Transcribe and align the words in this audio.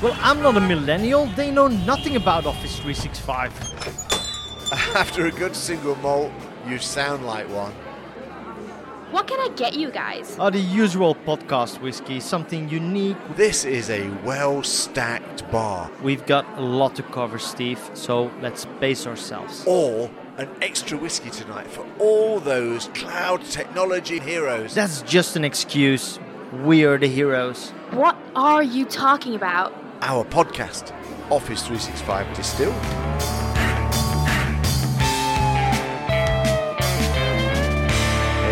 Well, 0.00 0.16
I'm 0.20 0.40
not 0.40 0.56
a 0.56 0.60
millennial. 0.60 1.26
They 1.26 1.50
know 1.50 1.66
nothing 1.66 2.14
about 2.14 2.46
Office 2.46 2.76
365. 2.76 3.52
After 4.94 5.26
a 5.26 5.32
good 5.32 5.56
single 5.56 5.96
malt, 5.96 6.30
you 6.68 6.78
sound 6.78 7.26
like 7.26 7.48
one. 7.48 7.72
What 9.10 9.26
can 9.26 9.40
I 9.40 9.52
get 9.56 9.74
you 9.74 9.90
guys? 9.90 10.36
Uh, 10.38 10.50
the 10.50 10.60
usual 10.60 11.16
podcast 11.16 11.80
whiskey, 11.80 12.20
something 12.20 12.68
unique. 12.68 13.16
This 13.34 13.64
is 13.64 13.90
a 13.90 14.08
well 14.24 14.62
stacked 14.62 15.50
bar. 15.50 15.90
We've 16.00 16.24
got 16.26 16.46
a 16.56 16.60
lot 16.60 16.94
to 16.96 17.02
cover, 17.02 17.40
Steve, 17.40 17.80
so 17.94 18.30
let's 18.40 18.66
pace 18.78 19.04
ourselves. 19.04 19.64
Or 19.66 20.08
an 20.36 20.48
extra 20.62 20.96
whiskey 20.96 21.30
tonight 21.30 21.66
for 21.66 21.84
all 21.98 22.38
those 22.38 22.86
cloud 22.94 23.44
technology 23.46 24.20
heroes. 24.20 24.74
That's 24.76 25.02
just 25.02 25.34
an 25.34 25.44
excuse. 25.44 26.20
We 26.62 26.84
are 26.84 26.98
the 26.98 27.08
heroes. 27.08 27.70
What 27.90 28.16
are 28.36 28.62
you 28.62 28.84
talking 28.84 29.34
about? 29.34 29.72
Our 30.00 30.24
podcast, 30.24 30.92
Office 31.30 31.62
365 31.66 32.36
Distilled. 32.36 32.74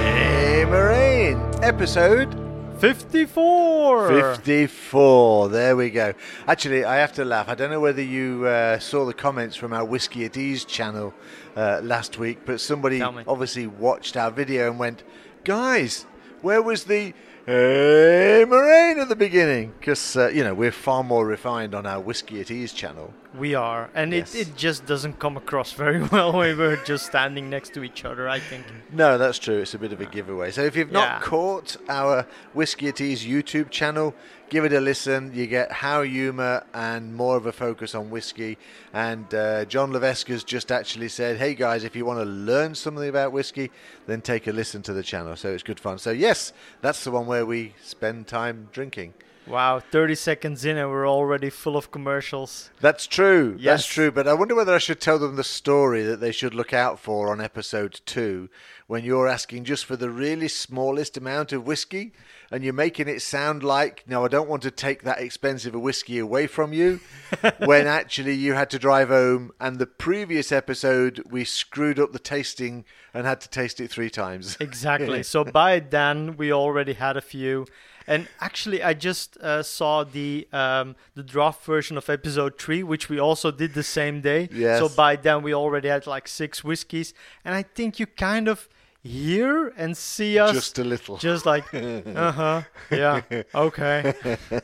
Hey, 0.03 0.65
Marijn! 0.67 1.63
Episode 1.63 2.35
54! 2.81 4.09
54. 4.09 5.49
There 5.49 5.77
we 5.77 5.91
go. 5.91 6.15
Actually, 6.49 6.85
I 6.85 6.97
have 6.97 7.13
to 7.13 7.25
laugh. 7.25 7.49
I 7.49 7.55
don't 7.55 7.71
know 7.71 7.81
whether 7.81 8.03
you 8.03 8.47
uh, 8.47 8.79
saw 8.79 9.05
the 9.05 9.15
comments 9.15 9.55
from 9.57 9.73
our 9.73 9.85
Whiskey 9.85 10.25
at 10.25 10.37
Ease 10.37 10.65
channel 10.65 11.15
uh, 11.57 11.81
last 11.83 12.19
week, 12.19 12.41
but 12.45 12.61
somebody 12.61 13.01
obviously 13.01 13.67
watched 13.67 14.17
our 14.17 14.31
video 14.31 14.69
and 14.69 14.79
went, 14.79 15.05
guys, 15.45 16.07
where 16.43 16.61
was 16.61 16.85
the 16.85 17.15
Hey 17.47 18.45
Marijn 18.45 18.99
at 18.99 19.09
the 19.09 19.15
beginning? 19.15 19.73
Because, 19.79 20.17
uh, 20.17 20.27
you 20.35 20.43
know, 20.43 20.53
we're 20.53 20.73
far 20.73 21.05
more 21.05 21.25
refined 21.25 21.77
on 21.77 21.87
our 21.87 22.01
Whiskey 22.01 22.41
at 22.41 22.51
Ease 22.51 22.73
channel. 22.73 23.15
We 23.39 23.55
are, 23.55 23.89
and 23.95 24.13
Yes. 24.13 24.35
it, 24.35 24.49
it 24.49 24.57
just 24.57 24.85
doesn't 24.85 25.21
come 25.21 25.37
across 25.37 25.71
very 25.85 26.03
well 26.03 26.33
when 26.33 26.59
we're 26.59 26.83
just 26.85 27.07
standing 27.07 27.49
next 27.49 27.73
to 27.75 27.85
each 27.85 28.05
other, 28.05 28.29
I 28.29 28.41
think. 28.41 28.67
No, 28.91 29.17
that's 29.17 29.39
true. 29.39 29.59
It's 29.59 29.75
a 29.75 29.79
bit 29.79 29.93
of 29.93 30.01
a 30.01 30.07
giveaway. 30.07 30.51
So 30.51 30.63
if 30.63 30.75
you've 30.75 30.91
not 30.91 31.09
Yeah. 31.09 31.21
caught 31.21 31.77
our 31.89 32.27
Whiskey 32.53 32.89
at 32.89 33.01
Ease 33.01 33.25
YouTube 33.25 33.71
channel, 33.71 34.13
give 34.49 34.65
it 34.65 34.73
a 34.73 34.81
listen. 34.81 35.33
You 35.35 35.47
get 35.47 35.71
how 35.73 36.03
humour 36.03 36.65
and 36.75 37.15
more 37.15 37.37
of 37.37 37.47
a 37.47 37.53
focus 37.53 37.95
on 37.95 38.11
whiskey. 38.11 38.59
And 38.93 39.33
uh, 39.35 39.65
John 39.65 39.93
Levesque's 39.93 40.45
just 40.45 40.71
actually 40.73 41.09
said, 41.09 41.37
"Hey 41.37 41.55
guys, 41.55 41.85
if 41.85 41.97
you 41.97 42.05
want 42.05 42.21
to 42.21 42.25
learn 42.25 42.75
something 42.75 43.09
about 43.09 43.33
whiskey, 43.33 43.71
then 44.07 44.21
take 44.21 44.47
a 44.47 44.53
listen 44.53 44.83
to 44.83 44.93
the 44.93 45.03
channel." 45.03 45.37
So 45.37 45.53
it's 45.53 45.63
good 45.63 45.81
fun. 45.81 45.99
So 45.99 46.11
yes, 46.11 46.53
that's 46.81 47.05
the 47.05 47.11
one 47.11 47.27
where 47.27 47.47
we 47.47 47.75
spend 47.83 48.27
time 48.27 48.69
drinking. 48.73 49.15
Wow, 49.47 49.79
30 49.79 50.17
seconds 50.17 50.65
in 50.65 50.77
and 50.77 50.91
we're 50.91 51.09
already 51.09 51.51
full 51.51 51.77
of 51.77 51.93
commercials. 51.93 52.71
That's 52.81 53.07
true. 53.07 53.57
That's 53.63 53.87
true. 53.87 54.11
But 54.11 54.27
I 54.27 54.35
wonder 54.35 54.57
whether 54.57 54.75
I 54.75 54.79
should 54.79 55.01
tell 55.01 55.21
them 55.21 55.37
the 55.37 55.45
story 55.45 56.03
that 56.03 56.19
they 56.19 56.33
should 56.33 56.53
look 56.53 56.73
out 56.73 56.99
for 56.99 57.31
on 57.31 57.41
episode 57.41 58.01
two 58.07 58.49
when 58.89 59.05
you're 59.05 59.29
asking 59.29 59.63
just 59.63 59.85
for 59.85 59.95
the 59.95 60.11
really 60.11 60.49
smallest 60.49 61.17
amount 61.17 61.53
of 61.53 61.65
whiskey 61.65 62.13
and 62.51 62.63
you're 62.63 62.73
making 62.73 63.09
it 63.09 63.23
sound 63.23 63.63
like, 63.63 64.05
no, 64.07 64.25
I 64.25 64.29
don't 64.29 64.49
want 64.49 64.63
to 64.63 64.71
take 64.71 65.03
that 65.03 65.21
expensive 65.21 65.75
a 65.75 65.79
whiskey 65.79 66.19
away 66.19 66.47
from 66.47 66.73
you, 66.73 67.01
when 67.59 67.87
actually 67.87 68.35
you 68.35 68.55
had 68.55 68.71
to 68.71 68.79
drive 68.79 69.09
home. 69.09 69.53
And 69.61 69.79
the 69.79 69.87
previous 69.87 70.53
episode, 70.53 71.23
we 71.31 71.45
screwed 71.45 71.99
up 71.99 72.13
the 72.13 72.19
tasting 72.19 72.85
and 73.13 73.27
had 73.27 73.41
to 73.41 73.49
taste 73.49 73.81
it 73.81 73.91
three 73.91 74.11
times. 74.11 74.57
Exactly. 74.67 75.23
so 75.23 75.45
by 75.45 75.81
then 75.81 76.37
we 76.37 76.53
already 76.53 76.93
had 76.93 77.17
a 77.17 77.21
few, 77.21 77.67
and 78.07 78.29
actually 78.41 78.83
I 78.83 78.95
just 78.95 79.37
uh, 79.39 79.63
saw 79.63 80.05
the 80.05 80.47
um, 80.53 80.97
the 81.15 81.23
draft 81.23 81.65
version 81.65 81.97
of 81.97 82.09
episode 82.11 82.59
three, 82.59 82.83
which 82.83 83.09
we 83.09 83.19
also 83.19 83.51
did 83.51 83.75
the 83.75 83.83
same 83.83 84.21
day. 84.21 84.49
Yes. 84.53 84.79
So 84.79 84.89
by 84.89 85.17
then 85.17 85.43
we 85.43 85.55
already 85.55 85.89
had 85.89 86.07
like 86.07 86.29
six 86.29 86.63
whiskeys, 86.63 87.15
and 87.45 87.55
I 87.55 87.63
think 87.63 87.99
you 87.99 88.07
kind 88.07 88.49
of 88.49 88.69
hear 89.07 89.69
and 89.77 89.97
see 89.97 90.39
us 90.39 90.53
Just 90.53 90.79
a 90.79 90.85
little. 90.85 91.17
just 91.19 91.47
like, 91.47 91.65
uh 91.75 92.33
huh, 92.33 92.63
yeah, 92.91 93.23
okay, 93.55 94.15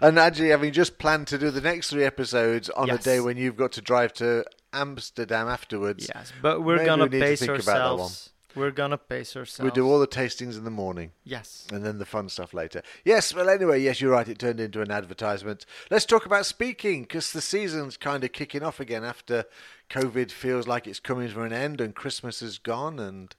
And 0.00 0.18
actually, 0.18 0.48
having 0.48 0.72
just 0.72 0.98
planned 0.98 1.28
to 1.28 1.38
do 1.38 1.50
the 1.50 1.60
next 1.60 1.90
three 1.90 2.04
episodes 2.04 2.68
on 2.70 2.90
a 2.90 2.98
day 2.98 3.20
when 3.20 3.36
you've 3.36 3.56
got 3.56 3.70
to 3.72 3.80
drive 3.80 4.12
to 4.14 4.44
Amsterdam 4.72 5.46
afterwards, 5.48 6.10
yes. 6.12 6.32
But 6.42 6.62
we're 6.62 6.84
gonna 6.84 7.06
we 7.06 7.20
pace 7.20 7.38
think 7.40 7.52
about 7.52 7.64
that 7.64 7.72
one. 7.82 7.90
ourselves. 8.00 8.30
We're 8.56 8.70
gonna 8.72 8.98
pace 8.98 9.36
ourselves. 9.36 9.64
we 9.64 9.70
do 9.72 9.86
all 9.88 10.00
the 10.00 10.06
tastings 10.08 10.58
in 10.58 10.64
the 10.64 10.70
morning. 10.70 11.12
Yes. 11.24 11.66
and 11.72 11.84
then 11.86 11.98
the 11.98 12.04
fun 12.04 12.28
stuff 12.28 12.52
later. 12.52 12.82
Yes, 13.04 13.32
well, 13.32 13.48
anyway, 13.48 13.80
yes, 13.80 14.00
you're 14.00 14.10
right. 14.10 14.28
It 14.28 14.38
turned 14.40 14.58
into 14.60 14.82
an 14.82 14.90
advertisement. 14.90 15.64
Let's 15.90 16.04
talk 16.06 16.26
about 16.26 16.44
speaking 16.44 17.02
because 17.02 17.32
the 17.32 17.40
season's 17.40 17.96
kind 17.96 18.24
of 18.24 18.32
kicking 18.32 18.62
off 18.64 18.80
again 18.80 19.04
after 19.04 19.44
COVID 19.92 20.30
feels 20.30 20.66
like 20.66 20.86
it's 20.86 21.00
coming 21.00 21.28
to 21.30 21.42
an 21.42 21.52
end 21.52 21.80
and 21.80 21.94
Christmas 21.94 22.40
is 22.42 22.58
gone. 22.58 22.98
And 22.98 23.34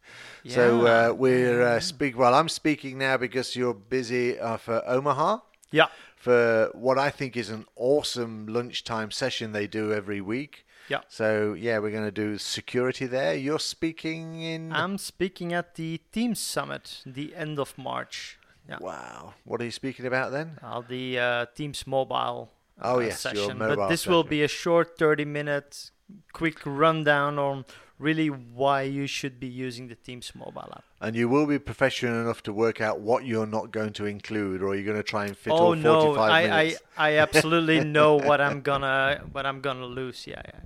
so 0.47 0.85
uh, 0.85 1.13
we're 1.13 1.61
uh, 1.61 1.79
speak. 1.79 2.17
Well, 2.17 2.33
I'm 2.35 2.49
speaking 2.49 2.97
now 2.99 3.17
because 3.17 3.55
you're 3.55 3.73
busy 3.73 4.39
uh, 4.39 4.57
for 4.57 4.83
Omaha 4.87 5.39
Yeah. 5.71 5.87
for 6.15 6.69
what 6.73 6.97
I 6.99 7.09
think 7.09 7.35
is 7.35 7.49
an 7.49 7.65
awesome 7.75 8.45
lunchtime 8.47 9.09
session 9.11 9.51
they 9.51 9.67
do 9.67 9.91
every 9.91 10.21
week. 10.21 10.65
Yeah. 10.89 11.01
So 11.07 11.53
yeah, 11.53 11.79
we're 11.79 11.91
going 11.91 12.05
to 12.05 12.11
do 12.11 12.37
security 12.37 13.07
there. 13.07 13.33
You're 13.35 13.59
speaking 13.59 14.41
in. 14.41 14.71
I'm 14.73 14.97
speaking 14.97 15.53
at 15.53 15.75
the 15.75 16.01
Teams 16.11 16.39
Summit, 16.39 17.01
the 17.05 17.33
end 17.35 17.57
of 17.59 17.75
March. 17.77 18.37
Yeah. 18.69 18.77
wow, 18.79 19.33
what 19.43 19.59
are 19.59 19.65
you 19.65 19.71
speaking 19.71 20.05
about 20.05 20.31
then? 20.31 20.57
Uh, 20.63 20.81
the 20.87 21.19
uh, 21.19 21.45
Teams 21.53 21.85
mobile 21.85 22.49
Oh, 22.81 22.95
uh, 22.95 22.99
yes, 22.99 23.25
your 23.25 23.35
session. 23.35 23.57
mobile 23.57 23.75
but 23.75 23.89
this 23.89 24.07
will 24.07 24.23
be 24.23 24.41
a 24.41 24.47
short 24.47 24.97
30 24.97 25.25
minute 25.25 25.91
quick 26.31 26.59
rundown 26.65 27.37
on 27.39 27.65
really 27.99 28.27
why 28.27 28.81
you 28.81 29.07
should 29.07 29.39
be 29.39 29.47
using 29.47 29.87
the 29.87 29.95
Teams 29.95 30.33
mobile 30.35 30.69
app. 30.71 30.83
And 30.99 31.15
you 31.15 31.29
will 31.29 31.45
be 31.45 31.59
professional 31.59 32.21
enough 32.21 32.43
to 32.43 32.53
work 32.53 32.81
out 32.81 32.99
what 32.99 33.25
you're 33.25 33.45
not 33.45 33.71
going 33.71 33.93
to 33.93 34.05
include, 34.05 34.61
or 34.61 34.75
you're 34.75 34.85
going 34.85 34.97
to 34.97 35.03
try 35.03 35.25
and 35.25 35.37
fit 35.37 35.53
oh 35.53 35.57
all 35.57 35.75
no, 35.75 36.01
45 36.15 36.31
I, 36.31 36.41
I 36.41 36.63
minutes. 36.63 36.81
I 36.97 37.17
absolutely 37.17 37.83
know 37.83 38.15
what 38.15 38.41
I'm 38.41 38.61
gonna 38.69 39.21
what 39.31 39.45
I'm 39.45 39.61
gonna 39.61 39.85
lose. 39.85 40.25
Yeah, 40.27 40.41
yeah. 40.45 40.59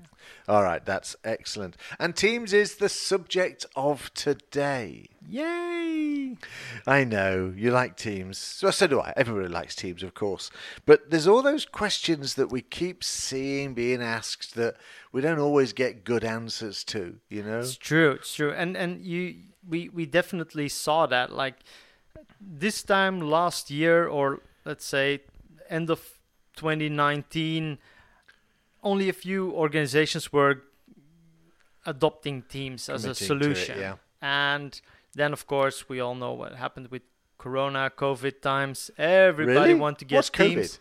All 0.47 0.63
right, 0.63 0.83
that's 0.85 1.15
excellent. 1.25 1.75
And 1.99 2.15
Teams 2.15 2.53
is 2.53 2.75
the 2.75 2.87
subject 2.87 3.65
of 3.75 4.13
today. 4.13 5.09
Yay! 5.27 6.37
I 6.85 7.03
know 7.03 7.53
you 7.53 7.71
like 7.71 7.97
Teams. 7.97 8.37
So, 8.37 8.71
so 8.71 8.87
do 8.87 9.01
I. 9.01 9.13
Everybody 9.17 9.49
likes 9.49 9.75
Teams, 9.75 10.03
of 10.03 10.13
course. 10.13 10.49
But 10.85 11.09
there's 11.09 11.27
all 11.27 11.41
those 11.41 11.65
questions 11.65 12.35
that 12.35 12.49
we 12.49 12.61
keep 12.61 13.03
seeing 13.03 13.73
being 13.73 14.01
asked 14.01 14.55
that 14.55 14.77
we 15.11 15.19
don't 15.19 15.39
always 15.39 15.73
get 15.73 16.05
good 16.05 16.23
answers 16.23 16.85
to. 16.85 17.17
You 17.27 17.43
know? 17.43 17.59
It's 17.59 17.75
true. 17.75 18.11
It's 18.11 18.33
true. 18.33 18.53
And 18.53 18.77
and 18.77 19.01
you 19.01 19.35
we 19.67 19.89
we 19.89 20.05
definitely 20.05 20.69
saw 20.69 21.07
that 21.07 21.33
like 21.33 21.55
this 22.39 22.83
time 22.83 23.19
last 23.19 23.69
year 23.69 24.07
or 24.07 24.41
let's 24.63 24.85
say 24.85 25.21
end 25.69 25.89
of 25.89 25.99
2019 26.55 27.79
only 28.91 29.07
a 29.09 29.17
few 29.25 29.41
organizations 29.63 30.25
were 30.37 30.53
adopting 31.85 32.37
teams 32.55 32.89
as 32.89 33.05
a 33.05 33.07
to 33.07 33.11
it, 33.23 33.27
solution. 33.31 33.75
yeah. 33.79 33.95
And 34.21 34.71
then 35.19 35.31
of 35.33 35.43
course 35.47 35.77
we 35.89 35.97
all 36.03 36.15
know 36.23 36.33
what 36.41 36.51
happened 36.65 36.87
with 36.95 37.03
corona 37.43 37.83
covid 38.03 38.35
times 38.41 38.77
everybody 38.97 39.59
Really? 39.59 39.73
want 39.85 39.95
to 39.99 40.05
get 40.05 40.17
What's 40.17 40.29
teams 40.41 40.69
COVID? 40.77 40.79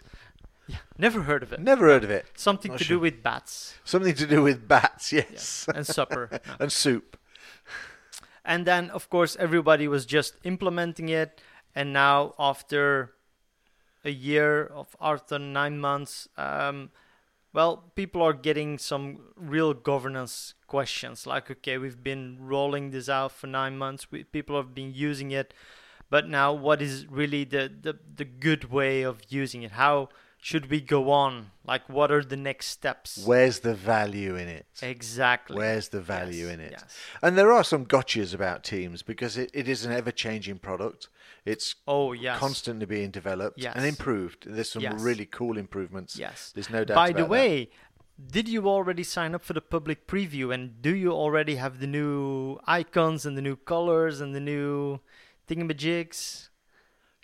yeah 0.72 0.82
never 1.06 1.20
heard 1.28 1.42
of 1.46 1.50
it 1.54 1.60
Never 1.60 1.84
heard 1.92 2.04
of 2.08 2.10
it. 2.18 2.24
something 2.34 2.72
Not 2.72 2.78
to 2.80 2.84
sure. 2.84 2.96
do 2.96 3.00
with 3.06 3.16
bats 3.22 3.54
Something 3.84 4.14
to 4.22 4.26
do 4.34 4.40
with 4.48 4.58
bats, 4.74 5.04
yeah, 5.12 5.26
yes, 5.30 5.68
and 5.76 5.84
supper 5.86 6.22
No. 6.32 6.38
and 6.62 6.70
soup. 6.72 7.08
And 8.52 8.64
then, 8.70 8.90
of 8.98 9.02
course, 9.14 9.32
everybody 9.46 9.86
was 9.88 10.06
just 10.06 10.32
implementing 10.44 11.08
it. 11.22 11.30
And 11.74 11.92
now, 11.92 12.16
after 12.38 13.12
a 14.04 14.10
year 14.28 14.52
of 14.80 14.86
after 15.00 15.36
nine 15.38 15.76
months, 15.88 16.28
um, 16.48 16.90
well, 17.56 17.84
people 17.94 18.20
are 18.20 18.34
getting 18.34 18.76
some 18.76 19.32
real 19.34 19.72
governance 19.72 20.52
questions. 20.66 21.26
Like, 21.26 21.50
okay, 21.50 21.78
we've 21.78 22.04
been 22.04 22.36
rolling 22.38 22.90
this 22.90 23.08
out 23.08 23.32
for 23.32 23.46
nine 23.46 23.78
months. 23.78 24.12
We, 24.12 24.24
people 24.24 24.56
have 24.56 24.74
been 24.74 24.92
using 24.92 25.30
it, 25.30 25.54
but 26.10 26.28
now, 26.28 26.52
what 26.52 26.82
is 26.82 27.06
really 27.06 27.44
the, 27.44 27.72
the 27.80 27.98
the 28.14 28.26
good 28.26 28.70
way 28.70 29.00
of 29.00 29.22
using 29.30 29.62
it? 29.62 29.72
How 29.72 30.10
should 30.40 30.70
we 30.70 30.80
go 30.80 31.10
on? 31.10 31.50
Like, 31.64 31.88
what 31.88 32.12
are 32.12 32.22
the 32.22 32.36
next 32.36 32.66
steps? 32.66 33.24
Where's 33.26 33.60
the 33.60 33.74
value 33.74 34.36
in 34.36 34.48
it? 34.48 34.66
exactly. 34.82 35.56
Where's 35.56 35.88
the 35.88 36.00
value 36.00 36.44
Yes, 36.46 36.54
in 36.54 36.60
it? 36.60 36.70
yes. 36.72 36.96
And 37.22 37.36
there 37.36 37.52
are 37.52 37.64
some 37.64 37.84
gotchas 37.86 38.32
about 38.34 38.62
Teams 38.62 39.02
because 39.02 39.36
it, 39.36 39.50
it 39.54 39.66
is 39.68 39.84
an 39.84 39.92
ever 39.92 40.12
changing 40.12 40.58
product. 40.58 41.08
It's 41.44 41.74
Oh 41.88 42.12
yes. 42.12 42.38
constantly 42.38 42.86
being 42.86 43.10
developed 43.10 43.58
Yes. 43.60 43.74
and 43.76 43.84
improved. 43.84 44.46
There's 44.48 44.70
some 44.70 44.82
Yes. 44.82 45.00
really 45.00 45.26
cool 45.26 45.56
improvements. 45.58 46.16
Yes. 46.16 46.52
There's 46.54 46.70
no 46.70 46.84
doubt 46.84 46.94
By 46.94 47.10
the 47.12 47.22
that. 47.22 47.28
way, 47.28 47.70
did 48.30 48.48
you 48.48 48.68
already 48.68 49.02
sign 49.02 49.34
up 49.34 49.44
for 49.44 49.52
the 49.52 49.60
public 49.60 50.06
preview 50.06 50.52
and 50.54 50.80
do 50.80 50.94
you 50.94 51.12
already 51.12 51.56
have 51.56 51.80
the 51.80 51.86
new 51.86 52.58
icons 52.66 53.26
and 53.26 53.36
the 53.36 53.42
new 53.42 53.56
colors 53.56 54.20
and 54.20 54.34
the 54.34 54.40
new 54.40 55.00
thingamajigs? 55.48 56.48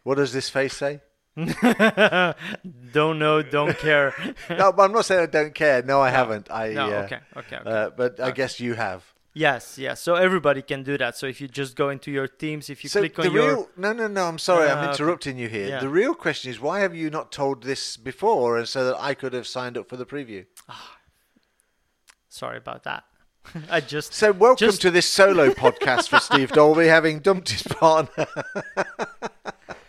What 0.02 0.16
does 0.16 0.32
this 0.32 0.48
face 0.48 0.76
say? 0.76 1.00
don't 2.92 3.18
know, 3.18 3.42
don't 3.42 3.78
care. 3.78 4.14
no, 4.50 4.72
but 4.72 4.82
I'm 4.82 4.92
not 4.92 5.04
saying 5.06 5.22
I 5.22 5.26
don't 5.26 5.54
care. 5.54 5.82
No, 5.82 6.00
I 6.00 6.10
haven't. 6.10 6.50
I 6.50 6.70
no, 6.70 6.84
uh, 6.84 7.02
okay, 7.04 7.20
okay, 7.36 7.56
okay. 7.56 7.70
Uh, 7.70 7.90
but 7.96 8.20
I 8.20 8.30
guess 8.32 8.60
you 8.60 8.74
have. 8.74 9.04
yes, 9.34 9.78
yes. 9.78 10.00
So 10.00 10.14
everybody 10.14 10.60
can 10.62 10.82
do 10.82 10.98
that. 10.98 11.16
So 11.16 11.26
if 11.26 11.40
you 11.40 11.48
just 11.48 11.74
go 11.74 11.88
into 11.88 12.10
your 12.10 12.28
teams, 12.28 12.68
if 12.68 12.84
you 12.84 12.90
so 12.90 13.00
click 13.00 13.14
the 13.14 13.28
on 13.28 13.32
your 13.32 13.46
real 13.48 13.68
no 13.76 13.92
no 13.94 14.06
no 14.08 14.24
I'm 14.26 14.38
sorry 14.38 14.68
Uh, 14.68 14.72
I'm 14.76 14.78
okay. 14.84 14.90
interrupting 14.92 15.38
you 15.38 15.48
here. 15.48 15.68
Yeah. 15.68 15.80
The 15.80 15.88
real 15.88 16.14
question 16.14 16.50
is 16.50 16.60
why 16.60 16.80
have 16.80 16.94
you 16.94 17.08
not 17.08 17.32
told 17.32 17.62
this 17.62 17.96
before 17.96 18.58
and 18.58 18.68
so 18.68 18.84
that 18.84 19.00
I 19.00 19.14
could 19.14 19.32
have 19.32 19.46
signed 19.46 19.78
up 19.78 19.88
for 19.88 19.96
the 19.96 20.04
preview. 20.06 20.44
sorry 22.28 22.58
about 22.58 22.82
that. 22.84 23.04
I 23.70 23.80
just 23.80 24.12
So 24.14 24.32
welcome 24.32 24.66
Just- 24.68 24.82
to 24.82 24.90
this 24.90 25.06
solo 25.08 25.48
podcast 25.50 26.08
for 26.08 26.18
Steve 26.20 26.52
Dolby 26.52 26.86
having 26.88 27.20
dumped 27.20 27.48
his 27.48 27.62
partner. 27.62 28.26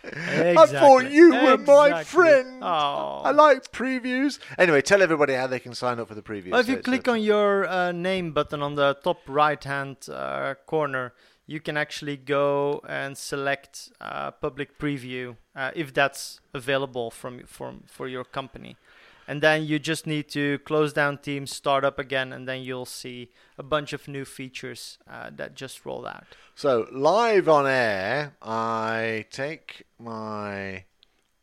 I 0.04 0.54
thought 0.54 1.04
Exactly. 1.04 1.14
you 1.14 1.30
were 1.30 1.58
my 1.58 2.04
friend. 2.04 2.62
Oh. 2.62 3.22
I 3.24 3.30
like 3.30 3.72
previews. 3.72 4.38
Anyway, 4.58 4.82
tell 4.82 5.02
everybody 5.02 5.34
how 5.34 5.46
they 5.46 5.58
can 5.58 5.74
sign 5.74 5.98
up 5.98 6.08
for 6.08 6.14
the 6.14 6.22
preview. 6.22 6.52
Well, 6.52 6.60
if 6.60 6.68
you 6.68 6.76
it's 6.76 6.84
click 6.84 7.08
on 7.08 7.22
your 7.22 7.66
uh, 7.66 7.92
name 7.92 8.32
button 8.32 8.62
on 8.62 8.74
the 8.74 8.94
top 9.02 9.20
right 9.28 9.62
hand 9.62 9.96
uh, 10.10 10.54
corner, 10.66 11.14
you 11.46 11.60
can 11.60 11.76
actually 11.76 12.16
go 12.16 12.80
and 12.88 13.16
select 13.16 13.92
uh, 14.00 14.30
public 14.30 14.78
preview 14.78 15.36
uh, 15.54 15.70
if 15.74 15.92
that's 15.92 16.40
available 16.54 17.10
from, 17.10 17.40
from 17.46 17.82
for 17.86 18.08
your 18.08 18.24
company. 18.24 18.76
And 19.26 19.40
then 19.42 19.64
you 19.64 19.78
just 19.78 20.06
need 20.06 20.28
to 20.30 20.58
close 20.60 20.92
down 20.92 21.18
Teams, 21.18 21.54
start 21.54 21.84
up 21.84 21.98
again, 21.98 22.32
and 22.32 22.46
then 22.46 22.62
you'll 22.62 22.84
see 22.86 23.30
a 23.58 23.62
bunch 23.62 23.92
of 23.92 24.06
new 24.08 24.24
features 24.24 24.98
uh, 25.10 25.30
that 25.36 25.54
just 25.54 25.84
rolled 25.86 26.06
out. 26.06 26.24
So 26.54 26.86
live 26.92 27.48
on 27.48 27.66
air, 27.66 28.34
I 28.42 29.24
take 29.30 29.84
my 29.98 30.84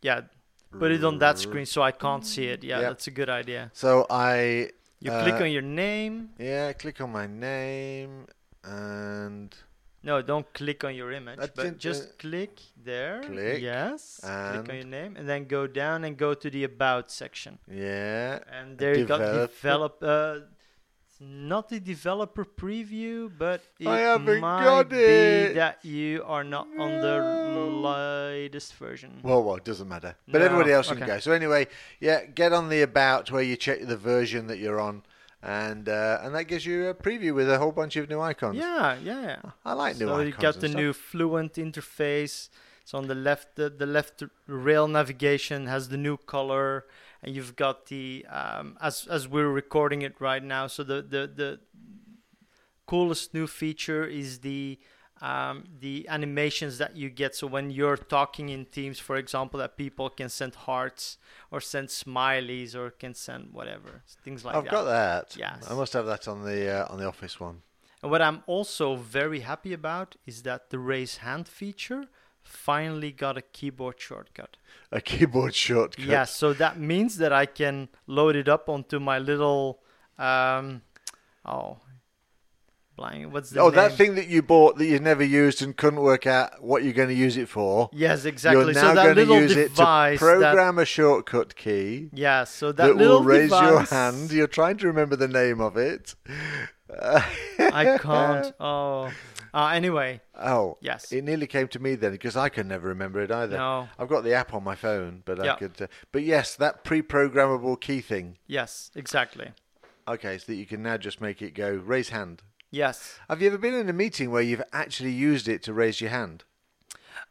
Yeah, 0.01 0.21
put 0.79 0.91
it 0.91 1.03
on 1.03 1.17
that 1.19 1.37
screen 1.39 1.65
so 1.65 1.81
I 1.81 1.91
can't 1.91 2.25
see 2.25 2.45
it. 2.45 2.63
Yeah, 2.63 2.79
Yep. 2.81 2.89
that's 2.89 3.07
a 3.07 3.11
good 3.11 3.29
idea. 3.29 3.71
so 3.73 4.05
I 4.09 4.69
You 5.03 5.11
Uh, 5.11 5.23
click 5.23 5.41
on 5.41 5.51
your 5.51 5.63
name. 5.63 6.29
yeah 6.37 6.73
click 6.73 7.01
on 7.01 7.11
my 7.11 7.25
name 7.25 8.27
and 8.63 9.55
No, 10.03 10.21
don't 10.23 10.51
click 10.53 10.83
on 10.83 10.95
your 10.95 11.11
image, 11.11 11.39
I 11.39 11.47
but 11.55 11.77
just 11.77 12.03
uh, 12.03 12.11
click 12.17 12.59
there. 12.83 13.21
click, 13.21 13.61
Yes. 13.61 14.19
click 14.21 14.69
on 14.69 14.75
your 14.75 14.85
name, 14.85 15.15
and 15.15 15.29
then 15.29 15.45
go 15.45 15.67
down 15.67 16.03
and 16.05 16.17
go 16.17 16.33
to 16.33 16.49
the 16.49 16.63
about 16.63 17.11
section. 17.11 17.59
yeah 17.67 18.39
And 18.51 18.77
there 18.79 18.97
you 18.97 19.05
got 19.05 19.19
Develop-. 19.19 20.01
Uh, 20.01 20.39
it's 21.07 21.17
not 21.21 21.69
the 21.69 21.79
developer 21.79 22.43
preview, 22.45 23.29
but 23.37 23.61
it 23.79 23.87
I 23.87 23.99
haven't 23.99 24.39
might 24.39 24.63
got 24.63 24.89
be 24.89 24.95
it. 24.97 25.53
that 25.55 25.85
you 25.85 26.23
are 26.25 26.43
not 26.43 26.67
on 26.79 26.91
the 27.01 27.17
latest 27.89 28.73
version. 28.75 29.19
Well, 29.23 29.43
well, 29.43 29.55
it 29.57 29.65
doesn't 29.65 29.87
matter. 29.87 30.15
But 30.27 30.39
No, 30.39 30.45
everybody 30.45 30.71
else 30.71 30.87
can 30.87 30.99
go. 31.05 31.19
So 31.19 31.31
anyway, 31.31 31.67
yeah, 31.99 32.25
get 32.25 32.53
on 32.53 32.69
the 32.69 32.81
about 32.81 33.29
where 33.31 33.43
you 33.43 33.55
check 33.55 33.85
the 33.85 33.97
version 33.97 34.47
that 34.47 34.57
you're 34.57 34.79
on, 34.79 35.03
and 35.43 35.89
uh, 35.89 36.19
and 36.21 36.35
that 36.35 36.45
gives 36.45 36.65
you 36.65 36.87
a 36.87 36.93
preview 36.93 37.33
with 37.33 37.49
a 37.49 37.57
whole 37.57 37.71
bunch 37.71 37.95
of 37.95 38.09
new 38.09 38.19
icons. 38.21 38.57
yeah, 38.57 38.97
yeah, 39.03 39.21
yeah. 39.21 39.41
I 39.65 39.73
like 39.73 39.97
new 39.97 40.07
so 40.07 40.13
icons. 40.13 40.27
you 40.27 40.33
got 40.33 40.55
the 40.59 40.67
stuff. 40.69 40.81
new 40.81 40.93
fluent 40.93 41.53
interface 41.53 42.49
so 42.85 42.97
on 42.97 43.07
the 43.07 43.15
left 43.15 43.55
the, 43.55 43.69
the 43.69 43.85
left 43.85 44.23
rail 44.47 44.87
navigation 44.87 45.67
has 45.67 45.89
the 45.89 45.97
new 45.97 46.17
color 46.17 46.85
and 47.23 47.35
you've 47.35 47.55
got 47.55 47.87
the 47.87 48.25
um, 48.29 48.77
as 48.81 49.07
as 49.09 49.27
we're 49.27 49.49
recording 49.49 50.01
it 50.01 50.15
right 50.19 50.43
now 50.43 50.67
so 50.67 50.83
the 50.83 51.01
the, 51.01 51.31
the 51.33 51.59
coolest 52.85 53.33
new 53.33 53.47
feature 53.47 54.03
is 54.03 54.39
the 54.39 54.77
um, 55.21 55.65
the 55.79 56.07
animations 56.09 56.79
that 56.79 56.97
you 56.97 57.09
get 57.09 57.35
so 57.35 57.45
when 57.45 57.69
you're 57.69 57.97
talking 57.97 58.49
in 58.49 58.65
teams 58.65 58.97
for 58.99 59.15
example 59.17 59.59
that 59.59 59.77
people 59.77 60.09
can 60.09 60.29
send 60.29 60.55
hearts 60.55 61.17
or 61.51 61.61
send 61.61 61.87
smileys 61.89 62.75
or 62.75 62.89
can 62.89 63.13
send 63.13 63.53
whatever 63.53 64.01
things 64.23 64.43
like 64.43 64.55
that. 64.55 64.63
I've 64.65 64.71
got 64.71 64.83
that. 64.85 65.35
Yes. 65.37 65.67
I 65.69 65.75
must 65.75 65.93
have 65.93 66.07
that 66.07 66.27
on 66.27 66.43
the 66.43 66.69
uh, 66.69 66.91
on 66.91 66.97
the 66.97 67.05
office 67.05 67.39
one. 67.39 67.61
and 68.01 68.11
what 68.11 68.21
I'm 68.21 68.43
also 68.47 68.95
very 68.95 69.41
happy 69.41 69.73
about 69.73 70.15
is 70.25 70.41
that 70.43 70.71
the 70.71 70.79
raise 70.79 71.17
hand 71.17 71.47
feature 71.47 72.07
finally 72.41 73.11
got 73.11 73.37
a 73.37 73.41
keyboard 73.41 73.99
shortcut. 73.99 74.57
A 74.91 75.01
keyboard 75.01 75.53
shortcut. 75.53 76.03
Yes, 76.05 76.35
so 76.35 76.53
that 76.53 76.79
means 76.79 77.17
that 77.17 77.31
I 77.31 77.45
can 77.45 77.89
load 78.07 78.35
it 78.35 78.49
up 78.49 78.67
onto 78.69 78.99
my 78.99 79.19
little 79.19 79.79
um 80.17 80.81
oh 81.45 81.77
what's 83.01 83.49
the 83.49 83.59
Oh, 83.59 83.67
name? 83.67 83.75
that 83.75 83.93
thing 83.93 84.15
that 84.15 84.27
you 84.27 84.41
bought 84.41 84.77
that 84.77 84.85
you 84.85 84.99
never 84.99 85.23
used 85.23 85.61
and 85.61 85.75
couldn't 85.75 86.01
work 86.01 86.25
out 86.27 86.63
what 86.63 86.83
you're 86.83 86.93
going 86.93 87.09
to 87.09 87.15
use 87.15 87.37
it 87.37 87.49
for. 87.49 87.89
Yes, 87.93 88.25
exactly. 88.25 88.63
You're 88.65 88.73
so 88.73 88.93
that 88.93 88.95
going 88.95 89.15
to 89.15 89.21
little 89.21 89.41
use 89.41 89.55
it 89.55 89.69
to 89.69 89.75
device 89.75 90.19
that 90.19 90.25
program 90.25 90.79
a 90.79 90.85
shortcut 90.85 91.55
key 91.55 92.09
yeah, 92.13 92.43
so 92.43 92.71
that, 92.71 92.87
that, 92.87 92.95
little 92.95 93.19
will 93.19 93.25
raise 93.25 93.51
your 93.51 93.81
hand. 93.81 94.31
You're 94.31 94.47
trying 94.47 94.77
to 94.77 94.87
remember 94.87 95.15
the 95.15 95.27
name 95.27 95.59
of 95.61 95.77
it. 95.77 96.15
I 96.99 97.97
can't. 98.01 98.53
Oh. 98.59 99.11
Uh, 99.53 99.67
anyway, 99.67 100.21
Oh, 100.39 100.77
Yes. 100.81 101.11
It 101.11 101.23
nearly 101.25 101.45
came 101.47 101.67
to 101.69 101.79
me 101.79 101.95
then 101.95 102.11
because 102.13 102.37
I 102.37 102.47
can 102.49 102.67
never 102.69 102.87
remember 102.87 103.19
it 103.21 103.31
either. 103.31 103.57
No. 103.57 103.89
I've 103.99 104.07
got 104.07 104.23
the 104.23 104.33
app 104.33 104.53
on 104.53 104.63
my 104.63 104.75
phone, 104.75 105.23
but 105.25 105.45
I 105.45 105.55
could. 105.55 105.81
Uh, 105.81 105.87
but 106.13 106.23
yes, 106.23 106.55
that 106.55 106.83
pre-programmable 106.85 107.79
key 107.81 107.99
thing. 108.01 108.37
yes, 108.47 108.91
exactly. 108.95 109.51
Okay, 110.07 110.37
so 110.39 110.45
that 110.47 110.55
you 110.55 110.65
can 110.65 110.81
now 110.81 110.97
just 110.97 111.21
make 111.21 111.41
it 111.41 111.53
go 111.53 111.69
raise 111.71 112.09
hand. 112.09 112.41
Yes. 112.71 113.19
Have 113.29 113.41
you 113.41 113.47
ever 113.47 113.57
been 113.57 113.73
in 113.73 113.89
a 113.89 113.93
meeting 113.93 114.31
where 114.31 114.41
you've 114.41 114.63
actually 114.71 115.11
used 115.11 115.47
it 115.47 115.61
to 115.63 115.73
raise 115.73 115.99
your 116.01 116.09
hand? 116.09 116.43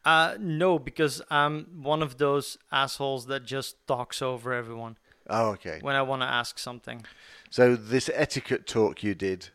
Uh, 0.05 0.35
no, 0.39 0.79
because 0.79 1.21
I'm 1.29 1.65
one 1.83 2.01
of 2.01 2.17
those 2.17 2.57
assholes 2.71 3.25
that 3.27 3.43
just 3.45 3.75
talks 3.87 4.21
over 4.21 4.53
everyone 4.53 4.97
Oh, 5.29 5.49
okay. 5.49 5.79
when 5.81 5.95
I 5.95 6.01
want 6.03 6.21
to 6.21 6.27
ask 6.27 6.57
something. 6.59 7.05
So 7.49 7.75
this 7.75 8.09
etiquette 8.13 8.65
talk 8.67 9.03
you 9.03 9.13
did. 9.15 9.49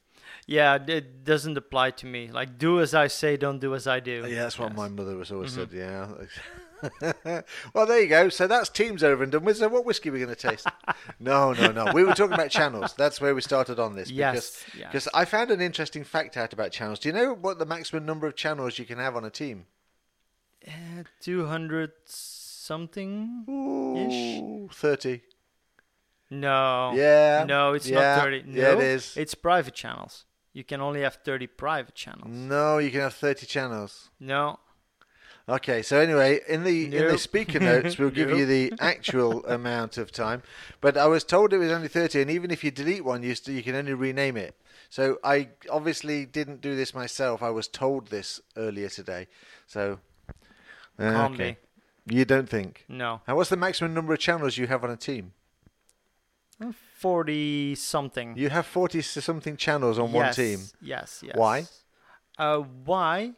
Yeah, 0.46 0.78
it 0.86 1.24
doesn't 1.24 1.56
apply 1.56 1.90
to 1.92 2.06
me. 2.06 2.30
Like, 2.30 2.58
do 2.58 2.80
as 2.80 2.94
I 2.94 3.08
say, 3.08 3.36
don't 3.36 3.58
do 3.58 3.74
as 3.74 3.86
I 3.88 3.98
do. 4.00 4.24
Yeah, 4.28 4.42
that's 4.42 4.58
what 4.58 4.68
Yes. 4.70 4.76
my 4.76 4.88
mother 4.88 5.16
was 5.16 5.32
always 5.32 5.52
said. 5.52 5.70
Mm-hmm. 5.70 5.78
Yeah. 5.78 6.26
well, 7.74 7.86
there 7.86 8.00
you 8.00 8.08
go. 8.08 8.28
So 8.28 8.46
that's 8.46 8.68
teams 8.68 9.02
over 9.02 9.22
and 9.22 9.32
done 9.32 9.44
with. 9.44 9.56
So 9.58 9.68
what 9.68 9.84
whiskey 9.84 10.08
are 10.08 10.12
we 10.12 10.20
going 10.20 10.34
to 10.34 10.48
taste? 10.50 10.66
no, 11.20 11.52
no, 11.52 11.72
no. 11.72 11.92
We 11.92 12.04
were 12.04 12.14
talking 12.14 12.34
about 12.34 12.50
channels. 12.50 12.94
That's 12.96 13.20
where 13.20 13.34
we 13.34 13.40
started 13.40 13.78
on 13.78 13.94
this. 13.96 14.10
Yes, 14.10 14.64
Because 14.74 15.06
yes. 15.06 15.08
I 15.14 15.24
found 15.24 15.50
an 15.50 15.60
interesting 15.60 16.04
fact 16.04 16.36
out 16.36 16.52
about 16.52 16.72
channels. 16.72 16.98
Do 16.98 17.08
you 17.08 17.14
know 17.14 17.32
what 17.34 17.58
the 17.58 17.66
maximum 17.66 18.04
number 18.06 18.26
of 18.26 18.36
channels 18.36 18.78
you 18.78 18.84
can 18.84 18.98
have 18.98 19.16
on 19.16 19.24
a 19.24 19.30
team? 19.30 19.66
Uh, 20.66 21.04
200 21.20 21.92
something? 22.04 23.44
Ooh, 23.48 24.68
30. 24.72 25.22
No. 26.30 26.92
Yeah. 26.94 27.44
No, 27.46 27.72
it's 27.74 27.88
Yeah. 27.88 28.00
not 28.16 28.24
30. 28.24 28.42
No, 28.46 28.60
Yeah, 28.62 28.72
it 28.72 28.80
is. 28.80 29.16
It's 29.16 29.34
private 29.34 29.74
channels. 29.74 30.24
You 30.52 30.64
can 30.64 30.80
only 30.80 31.02
have 31.02 31.16
30 31.24 31.46
private 31.48 31.94
channels. 31.94 32.28
No, 32.30 32.78
you 32.78 32.90
can 32.90 33.00
have 33.00 33.14
30 33.14 33.46
channels. 33.46 34.10
No. 34.18 34.58
Okay, 35.48 35.82
so 35.82 36.00
anyway, 36.00 36.40
in 36.48 36.64
the 36.64 36.86
in 36.86 37.06
the 37.06 37.18
speaker 37.18 37.60
notes, 37.60 37.98
we'll 37.98 38.10
give 38.10 38.30
you 38.30 38.46
the 38.56 38.72
actual 38.80 39.46
amount 39.46 39.96
of 39.96 40.10
time. 40.10 40.42
But 40.80 40.96
I 40.96 41.06
was 41.06 41.22
told 41.22 41.52
it 41.52 41.58
was 41.58 41.70
only 41.70 41.86
thirty, 41.86 42.20
and 42.20 42.30
even 42.30 42.50
if 42.50 42.64
you 42.64 42.72
delete 42.72 43.04
one, 43.04 43.22
you 43.22 43.34
st- 43.36 43.56
you 43.56 43.62
can 43.62 43.76
only 43.76 43.94
rename 43.94 44.36
it. 44.36 44.56
So 44.90 45.18
I 45.22 45.50
obviously 45.70 46.26
didn't 46.26 46.60
do 46.60 46.74
this 46.74 46.94
myself. 46.94 47.44
I 47.44 47.50
was 47.50 47.68
told 47.68 48.08
this 48.08 48.40
earlier 48.56 48.88
today. 48.88 49.28
So 49.68 50.00
uh, 50.98 51.28
okay. 51.32 51.58
you 52.06 52.24
don't 52.24 52.48
think? 52.48 52.84
No. 52.88 53.20
And 53.28 53.36
what's 53.36 53.50
the 53.50 53.56
maximum 53.56 53.94
number 53.94 54.12
of 54.12 54.18
channels 54.18 54.56
you 54.58 54.66
have 54.66 54.82
on 54.82 54.90
a 54.90 54.96
team? 54.96 55.32
40 56.98 57.74
something. 57.74 58.34
You 58.36 58.48
have 58.48 58.66
forty 58.66 59.02
something 59.02 59.56
channels 59.56 59.98
on 59.98 60.10
one 60.10 60.32
team. 60.32 60.60
Yes, 60.80 61.22
yes. 61.24 61.36
Why? 61.36 61.66
Uh, 62.38 62.58
why? 62.84 63.34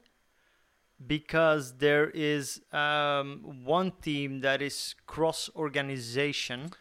Because 1.06 1.78
there 1.78 2.10
is 2.10 2.60
um, 2.72 3.62
one 3.64 3.92
team 4.02 4.40
that 4.40 4.60
is 4.60 4.94
cross 5.06 5.48
organization 5.54 6.72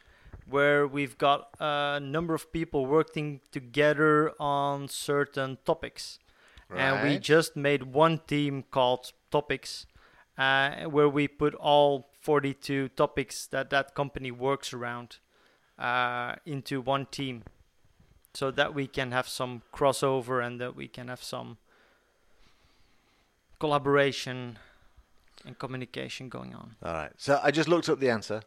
where 0.49 0.87
we've 0.87 1.17
got 1.17 1.49
a 1.59 1.99
number 2.01 2.33
of 2.33 2.51
people 2.51 2.85
working 2.85 3.41
together 3.51 4.31
on 4.39 4.87
certain 4.87 5.57
topics. 5.65 6.19
And 6.75 7.07
we 7.07 7.17
just 7.17 7.55
made 7.55 7.83
one 7.83 8.19
team 8.27 8.63
called 8.71 9.13
Topics, 9.31 9.85
uh, 10.37 10.83
where 10.85 11.07
we 11.07 11.27
put 11.27 11.53
all 11.55 12.09
42 12.21 12.89
topics 12.89 13.47
that 13.47 13.69
that 13.69 13.95
company 13.95 14.31
works 14.31 14.73
around 14.73 15.17
uh, 15.79 16.35
into 16.45 16.81
one 16.81 17.05
team 17.05 17.43
so 18.33 18.51
that 18.51 18.73
we 18.73 18.87
can 18.87 19.11
have 19.11 19.27
some 19.27 19.61
crossover 19.73 20.45
and 20.45 20.59
that 20.59 20.75
we 20.75 20.87
can 20.87 21.07
have 21.07 21.23
some 21.23 21.57
collaboration 23.59 24.57
and 25.45 25.57
communication 25.57 26.29
going 26.29 26.53
on. 26.55 26.75
All 26.83 26.93
right. 26.93 27.11
So 27.17 27.39
I 27.43 27.51
just 27.51 27.69
looked 27.69 27.89
up 27.89 27.99
the 27.99 28.09
answer. 28.09 28.41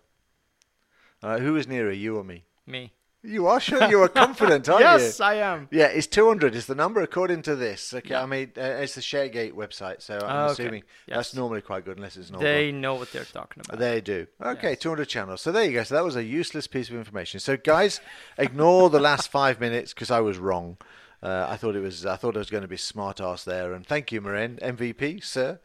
All 1.23 1.31
right, 1.31 1.43
who 1.43 1.57
is 1.57 1.67
nearer, 1.69 1.93
you 1.93 2.17
or 2.17 2.25
me? 2.25 2.45
Me. 2.67 2.93
You 3.23 3.47
are 3.49 3.61
sure 3.61 3.85
you 3.91 4.01
are 4.03 4.09
confident, 4.09 4.67
aren't 4.71 4.81
yes, 4.81 5.01
you? 5.01 5.05
Yes, 5.07 5.21
I 5.21 5.35
am. 5.35 5.69
Yeah, 5.71 5.89
it's 5.89 6.07
200 6.07 6.55
is 6.55 6.65
the 6.65 6.75
number 6.75 7.03
according 7.03 7.43
to 7.43 7.55
this. 7.55 7.93
Okay, 7.93 8.11
Yeah. 8.11 8.23
I 8.23 8.27
mean, 8.27 8.53
uh, 8.57 8.63
it's 8.63 8.95
the 8.95 9.03
ShareGate 9.03 9.53
website, 9.53 10.01
so 10.01 10.15
I'm 10.17 10.23
Ah, 10.25 10.45
okay. 10.45 10.53
assuming 10.63 10.83
that's 11.07 11.35
normally 11.35 11.61
quite 11.61 11.85
good 11.85 11.99
unless 11.99 12.17
it's 12.17 12.31
not. 12.31 12.41
They 12.41 12.73
know 12.73 12.95
what 12.95 13.13
they're 13.13 13.27
talking 13.27 13.63
about. 13.63 13.79
They 13.79 14.01
do. 14.01 14.27
Okay, 14.43 14.71
Yes. 14.71 14.79
200 14.79 15.05
channels. 15.07 15.43
So 15.43 15.53
there 15.53 15.65
you 15.65 15.73
go. 15.73 15.83
So 15.85 15.97
that 15.97 16.05
was 16.05 16.17
a 16.17 16.25
useless 16.25 16.67
piece 16.67 16.89
of 16.89 16.95
information. 16.97 17.41
So 17.41 17.59
guys, 17.59 18.01
ignore 18.39 18.89
the 18.89 19.01
last 19.01 19.31
five 19.31 19.61
minutes 19.61 19.93
because 19.93 20.11
I 20.11 20.21
was 20.21 20.39
wrong. 20.39 20.79
Uh, 21.23 21.47
I 21.49 21.57
thought 21.57 21.77
it 21.77 21.81
was. 21.81 22.07
I 22.07 22.17
thought 22.17 22.37
I 22.37 22.39
was 22.41 22.51
going 22.51 22.63
to 22.63 22.69
be 22.69 22.77
smart 22.77 23.21
ass 23.21 23.45
there. 23.45 23.73
And 23.75 23.87
thank 23.87 24.11
you, 24.13 24.21
Marijn, 24.21 24.59
MVP, 24.61 25.21
sir, 25.21 25.61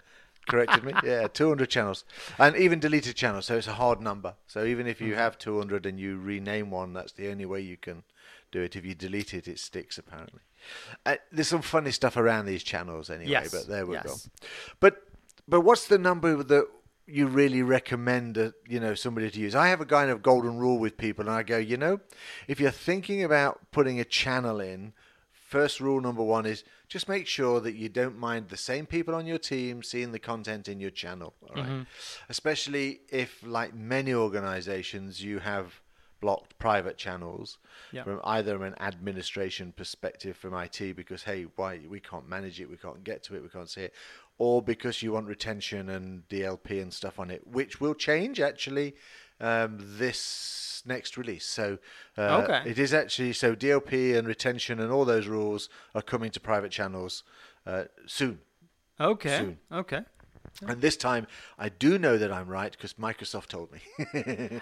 corrected 0.48 0.84
me. 0.84 0.96
Yeah, 1.02 1.28
200 1.28 1.70
channels, 1.70 2.04
and 2.38 2.56
even 2.56 2.80
deleted 2.80 3.16
channels. 3.16 3.46
So 3.46 3.58
it's 3.58 3.68
a 3.68 3.74
hard 3.74 4.02
number. 4.02 4.36
So 4.48 4.66
even 4.66 4.88
if 4.88 5.02
you 5.02 5.14
Mm-hmm. 5.14 5.16
have 5.16 5.38
200 5.38 5.86
and 5.86 6.00
you 6.00 6.18
rename 6.18 6.72
one, 6.72 6.94
that's 6.94 7.14
the 7.14 7.30
only 7.30 7.46
way 7.46 7.62
you 7.62 7.78
can 7.78 8.04
do 8.52 8.62
it. 8.62 8.76
If 8.76 8.86
you 8.86 8.96
delete 8.96 9.34
it, 9.34 9.48
it 9.48 9.60
sticks 9.60 9.98
apparently. 9.98 10.42
Uh, 11.06 11.16
there's 11.32 11.48
some 11.48 11.62
funny 11.62 11.92
stuff 11.92 12.18
around 12.18 12.46
these 12.46 12.64
channels 12.64 13.10
anyway. 13.10 13.30
Yes, 13.32 13.52
But 13.52 13.68
there 13.68 13.86
we 13.86 13.94
yes. 13.96 14.04
go. 14.04 14.22
But 14.80 15.04
but 15.48 15.62
what's 15.62 15.88
the 15.88 15.98
number 15.98 16.44
that 16.44 16.68
you 17.08 17.28
really 17.28 17.62
recommend 17.62 18.36
that 18.36 18.56
you 18.68 18.80
know 18.80 18.96
somebody 18.96 19.30
to 19.30 19.40
use? 19.40 19.56
I 19.56 19.68
have 19.68 19.82
a 19.82 19.86
kind 19.86 20.10
of 20.10 20.22
golden 20.22 20.58
rule 20.58 20.80
with 20.80 20.98
people, 20.98 21.28
and 21.28 21.32
I 21.36 21.44
go, 21.44 21.58
you 21.58 21.78
know, 21.78 22.00
if 22.48 22.60
you're 22.60 22.72
thinking 22.72 23.24
about 23.24 23.72
putting 23.72 24.00
a 24.00 24.06
channel 24.06 24.60
in, 24.60 24.94
first 25.46 25.80
rule 25.80 26.02
number 26.02 26.24
one 26.24 26.46
is 26.46 26.64
just 26.90 27.08
make 27.08 27.28
sure 27.28 27.60
that 27.62 27.76
you 27.76 27.88
don't 27.88 28.18
mind 28.18 28.50
the 28.50 28.58
same 28.58 28.86
people 28.86 29.14
on 29.16 29.26
your 29.28 29.38
team 29.38 29.84
seeing 29.84 30.12
the 30.12 30.20
content 30.20 30.68
in 30.68 30.80
your 30.80 30.90
channel. 30.90 31.34
All 31.44 31.56
right? 31.56 31.86
Especially 32.30 33.02
if, 33.10 33.42
like 33.46 33.74
many 33.74 34.14
organizations, 34.14 35.24
you 35.24 35.40
have 35.40 35.82
blocked 36.22 36.58
private 36.58 36.98
channels 36.98 37.60
from 38.04 38.20
either 38.24 38.64
an 38.64 38.74
administration 38.80 39.72
perspective 39.76 40.36
from 40.36 40.54
IT 40.56 40.96
because 40.96 41.22
hey 41.24 41.46
why 41.58 41.80
we 41.88 42.00
can't 42.00 42.28
manage 42.28 42.60
it 42.62 42.70
we 42.70 42.78
can't 42.78 43.04
get 43.04 43.22
to 43.22 43.36
it 43.36 43.44
we 43.44 43.50
can't 43.50 43.70
see 43.70 43.82
it 43.82 43.94
or 44.38 44.62
because 44.62 45.04
you 45.04 45.12
want 45.12 45.28
retention 45.28 45.90
and 45.90 46.28
DLP 46.30 46.82
and 46.82 46.92
stuff 46.92 47.20
on 47.20 47.30
it 47.30 47.46
which 47.46 47.82
will 47.82 47.94
change 47.94 48.40
actually 48.40 48.96
um, 49.42 49.78
this 49.78 50.75
next 50.86 51.18
release 51.18 51.46
so 51.46 51.78
uh, 52.18 52.42
Okay. 52.44 52.70
it 52.70 52.78
is 52.80 52.94
actually 52.94 53.34
so 53.34 53.56
DLP 53.56 54.16
and 54.18 54.28
retention 54.28 54.80
and 54.80 54.92
all 54.92 55.06
those 55.06 55.28
rules 55.28 55.70
are 55.94 56.02
coming 56.02 56.32
to 56.32 56.40
private 56.40 56.72
channels 56.72 57.24
uh, 57.66 57.86
soon 58.08 58.40
Okay. 59.00 59.38
Soon. 59.40 59.58
Okay. 59.72 60.02
and 60.70 60.80
this 60.82 60.96
time 60.96 61.28
I 61.60 61.68
do 61.68 61.98
know 62.00 62.18
that 62.18 62.32
I'm 62.32 62.48
right 62.48 62.72
because 62.72 62.94
Microsoft 62.94 63.48
told 63.48 63.70
me 63.74 63.80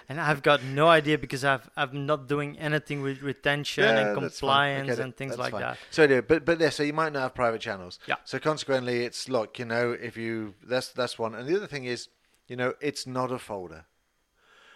And 0.08 0.20
I've 0.20 0.42
got 0.42 0.60
no 0.64 0.88
idea 0.88 1.16
because 1.18 1.44
I've 1.44 1.70
I'm 1.76 2.04
not 2.06 2.26
doing 2.26 2.58
anything 2.58 3.00
with 3.02 3.22
retention 3.22 3.84
and 3.84 3.96
fine. 3.98 4.08
I 4.08 4.14
compliance 4.20 4.90
it. 4.98 4.98
and 4.98 5.16
things 5.16 5.30
That's 5.32 5.40
like 5.44 5.52
fine. 5.52 5.60
that. 5.60 5.78
So 5.90 6.02
anyway, 6.02 6.22
but 6.22 6.44
but 6.44 6.58
there, 6.58 6.72
so 6.72 6.82
you 6.82 6.92
might 6.92 7.12
not 7.12 7.22
have 7.22 7.34
private 7.34 7.60
channels. 7.60 8.00
Yeah. 8.08 8.16
So 8.24 8.38
consequently, 8.40 9.04
it's 9.04 9.28
look, 9.28 9.58
you 9.60 9.66
know, 9.66 9.92
if 10.08 10.16
you 10.16 10.54
that's 10.64 10.88
that's 10.88 11.16
one, 11.18 11.34
and 11.36 11.46
the 11.48 11.56
other 11.56 11.68
thing 11.68 11.84
is, 11.84 12.08
you 12.48 12.56
know, 12.56 12.72
it's 12.80 13.06
not 13.06 13.30
a 13.30 13.38
folder. 13.38 13.84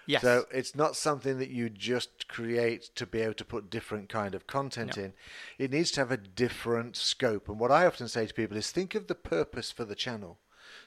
Yes. 0.09 0.23
So 0.23 0.47
it's 0.51 0.75
not 0.75 0.97
something 0.97 1.39
that 1.39 1.51
you 1.51 1.69
just 1.69 2.29
create 2.29 2.85
to 2.95 3.05
be 3.05 3.21
able 3.21 3.35
to 3.35 3.45
put 3.45 3.69
different 3.69 4.09
kind 4.09 4.35
of 4.35 4.47
content 4.47 4.97
No. 4.97 5.05
in. 5.05 5.13
It 5.59 5.71
needs 5.71 5.91
to 5.93 6.01
have 6.01 6.11
a 6.11 6.17
different 6.17 6.97
scope. 6.97 7.47
And 7.47 7.61
what 7.61 7.71
I 7.71 7.85
often 7.85 8.09
say 8.09 8.27
to 8.27 8.33
people 8.33 8.57
is 8.57 8.71
think 8.71 8.95
of 8.95 9.07
the 9.07 9.15
purpose 9.15 9.71
for 9.71 9.85
the 9.85 9.95
channel. 9.95 10.39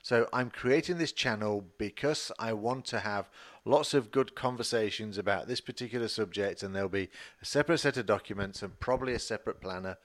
So 0.01 0.27
I'm 0.33 0.49
creating 0.49 0.97
this 0.97 1.11
channel 1.11 1.65
because 1.77 2.31
I 2.39 2.53
want 2.53 2.85
to 2.85 3.01
have 3.01 3.29
lots 3.63 3.93
of 3.93 4.09
good 4.09 4.33
conversations 4.33 5.19
about 5.19 5.47
this 5.47 5.61
particular 5.61 6.07
subject 6.07 6.63
and 6.63 6.75
there'll 6.75 6.89
be 6.89 7.09
a 7.43 7.45
separate 7.45 7.77
set 7.77 7.97
of 7.97 8.07
documents 8.07 8.63
and 8.63 8.79
probably 8.79 9.13
a 9.13 9.19
separate 9.19 9.61
planner 9.61 9.97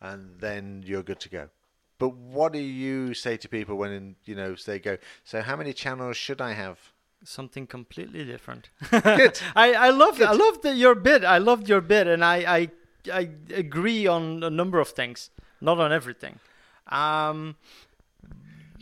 and 0.00 0.40
then 0.40 0.82
you're 0.84 1.04
good 1.04 1.20
to 1.20 1.28
go. 1.28 1.48
But 2.00 2.16
what 2.16 2.52
do 2.52 2.58
you 2.58 3.14
say 3.14 3.36
to 3.36 3.48
people 3.48 3.76
when 3.76 4.16
you 4.24 4.34
know 4.34 4.56
they 4.66 4.80
go, 4.80 4.98
so 5.22 5.42
how 5.42 5.54
many 5.54 5.72
channels 5.72 6.16
should 6.16 6.40
I 6.40 6.54
have? 6.54 6.78
Something 7.24 7.66
completely 7.66 8.24
different. 8.24 8.68
Good. 8.90 9.40
I 9.56 9.72
I 9.74 9.90
loved 9.90 10.22
I 10.22 10.32
loved 10.32 10.64
your 10.64 10.94
bit. 10.94 11.24
I 11.24 11.38
loved 11.38 11.68
your 11.68 11.80
bit, 11.80 12.06
and 12.06 12.24
I 12.24 12.36
I 12.58 12.70
I 13.12 13.30
agree 13.54 14.06
on 14.06 14.42
a 14.42 14.50
number 14.50 14.80
of 14.80 14.88
things, 14.88 15.30
not 15.60 15.78
on 15.78 15.92
everything. 15.92 16.38
Um, 16.88 17.56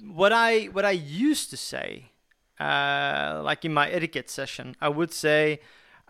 what 0.05 0.33
I 0.33 0.65
what 0.67 0.85
I 0.85 0.91
used 0.93 1.51
to 1.51 1.57
say, 1.57 2.11
uh, 2.61 3.41
like 3.45 3.65
in 3.65 3.73
my 3.73 3.89
etiquette 3.91 4.31
session, 4.31 4.77
I 4.81 4.89
would 4.89 5.13
say. 5.13 5.61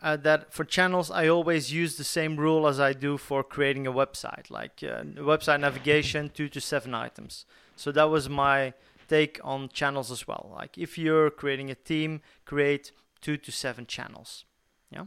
Uh, 0.04 0.16
that 0.16 0.52
for 0.52 0.64
channels, 0.64 1.12
I 1.12 1.28
always 1.28 1.72
use 1.72 1.94
the 1.94 2.02
same 2.02 2.36
rule 2.36 2.66
as 2.66 2.80
I 2.80 2.92
do 2.92 3.16
for 3.16 3.44
creating 3.44 3.86
a 3.86 3.92
website, 3.92 4.50
like 4.50 4.82
uh, 4.82 5.04
website 5.04 5.60
navigation, 5.60 6.28
two 6.34 6.48
to 6.48 6.60
seven 6.60 6.92
items. 6.92 7.46
So 7.76 7.92
that 7.92 8.10
was 8.10 8.28
my 8.28 8.74
take 9.12 9.38
on 9.44 9.68
channels 9.68 10.10
as 10.10 10.26
well. 10.26 10.50
Like 10.58 10.78
if 10.78 10.96
you're 10.96 11.30
creating 11.30 11.70
a 11.70 11.74
team, 11.74 12.22
create 12.46 12.92
two 13.20 13.36
to 13.36 13.52
seven 13.52 13.84
channels. 13.86 14.46
Yeah. 14.90 15.06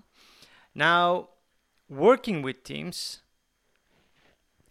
Now, 0.76 1.30
working 1.90 2.44
with 2.44 2.64
teams, 2.64 3.22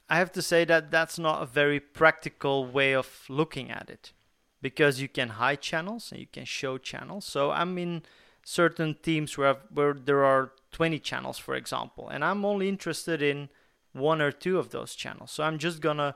I 0.09 0.17
have 0.19 0.31
to 0.33 0.43
say 0.43 0.65
that 0.67 0.93
that's 0.93 1.19
not 1.19 1.43
a 1.43 1.47
very 1.47 1.81
practical 1.81 2.65
way 2.65 2.95
of 2.95 3.09
looking 3.29 3.73
at 3.73 3.91
it 3.91 4.13
because 4.63 5.01
you 5.01 5.09
can 5.09 5.31
hide 5.31 5.61
channels 5.61 6.13
and 6.13 6.21
you 6.21 6.29
can 6.31 6.45
show 6.45 6.79
channels. 6.79 7.25
So 7.25 7.51
I'm 7.51 7.77
in 7.77 8.03
certain 8.45 8.95
teams 9.03 9.37
where 9.37 9.49
I've, 9.49 9.63
where 9.73 9.95
there 9.95 10.25
are 10.25 10.53
20 10.71 11.01
channels, 11.01 11.39
for 11.39 11.57
example, 11.57 12.09
and 12.09 12.25
I'm 12.25 12.45
only 12.45 12.69
interested 12.69 13.21
in 13.21 13.49
one 13.93 14.21
or 14.21 14.31
two 14.31 14.59
of 14.59 14.71
those 14.71 14.95
channels. 14.95 15.33
So 15.33 15.43
I'm 15.43 15.59
just 15.59 15.81
gonna 15.81 16.15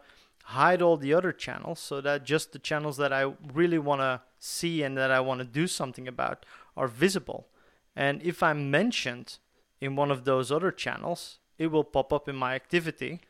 hide 0.49 0.81
all 0.81 0.97
the 0.97 1.13
other 1.13 1.31
channels 1.33 1.79
so 1.79 2.01
that 2.01 2.25
just 2.25 2.53
the 2.53 2.59
channels 2.59 2.97
that 2.97 3.13
I 3.13 3.33
really 3.53 3.79
want 3.79 4.01
to 4.01 4.23
see 4.39 4.83
and 4.83 4.97
that 4.97 5.11
I 5.11 5.21
want 5.21 5.41
to 5.41 5.45
do 5.45 5.67
something 5.67 6.09
about 6.09 6.47
are 6.75 6.89
visible. 6.89 7.49
And 7.95 8.23
if 8.23 8.43
I'm 8.43 8.71
mentioned 8.71 9.39
in 9.79 9.95
one 9.95 10.11
of 10.11 10.25
those 10.25 10.51
other 10.51 10.71
channels, 10.71 11.39
it 11.59 11.67
will 11.67 11.85
pop 11.85 12.13
up 12.15 12.29
in 12.31 12.37
my 12.37 12.55
activity 12.55 13.21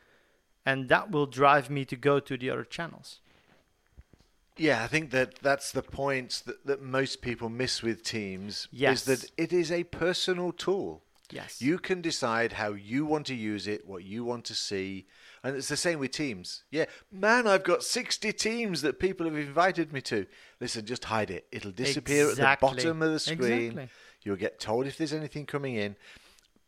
and 0.65 0.89
that 0.91 1.11
will 1.11 1.27
drive 1.27 1.69
me 1.71 1.85
to 1.87 1.97
go 1.97 2.21
to 2.21 2.37
the 2.37 2.51
other 2.51 2.65
channels. 2.65 3.21
Yeah, 4.57 4.85
I 4.85 4.87
think 4.87 5.11
that 5.11 5.37
that's 5.43 5.73
the 5.73 5.83
point 5.83 6.43
that, 6.47 6.67
that 6.67 6.83
most 6.83 7.21
people 7.21 7.49
miss 7.49 7.83
with 7.83 8.05
Teams 8.05 8.69
Yes. 8.71 9.09
is 9.09 9.21
that 9.21 9.31
it 9.37 9.53
is 9.53 9.73
a 9.73 9.85
personal 9.85 10.53
tool. 10.53 11.03
Yes. 11.31 11.61
You 11.61 11.79
can 11.79 12.01
decide 12.01 12.53
how 12.53 12.75
you 12.75 13.05
want 13.07 13.27
to 13.27 13.35
use 13.35 13.67
it, 13.67 13.89
what 13.89 14.05
you 14.05 14.25
want 14.25 14.45
to 14.47 14.55
see. 14.55 15.07
And 15.45 15.57
it's 15.57 15.69
the 15.69 15.77
same 15.77 15.99
with 15.99 16.11
Teams. 16.11 16.65
Yeah, 16.71 16.87
man, 17.13 17.47
I've 17.47 17.65
got 17.65 17.83
60 17.83 18.33
teams 18.33 18.83
that 18.83 18.99
people 18.99 19.27
have 19.27 19.37
invited 19.37 19.93
me 19.93 20.01
to. 20.03 20.27
Listen, 20.61 20.85
just 20.85 21.05
hide 21.05 21.31
it. 21.31 21.47
It'll 21.53 21.71
disappear 21.71 22.31
Exactly. 22.31 22.45
at 22.45 22.61
the 22.61 22.67
bottom 22.67 23.03
of 23.03 23.13
the 23.13 23.19
screen. 23.19 23.39
Exactly. 23.71 23.89
You'll 24.23 24.37
get 24.37 24.59
told 24.59 24.87
if 24.87 24.99
there's 24.99 25.13
anything 25.13 25.47
coming 25.47 25.77
in. 25.77 25.97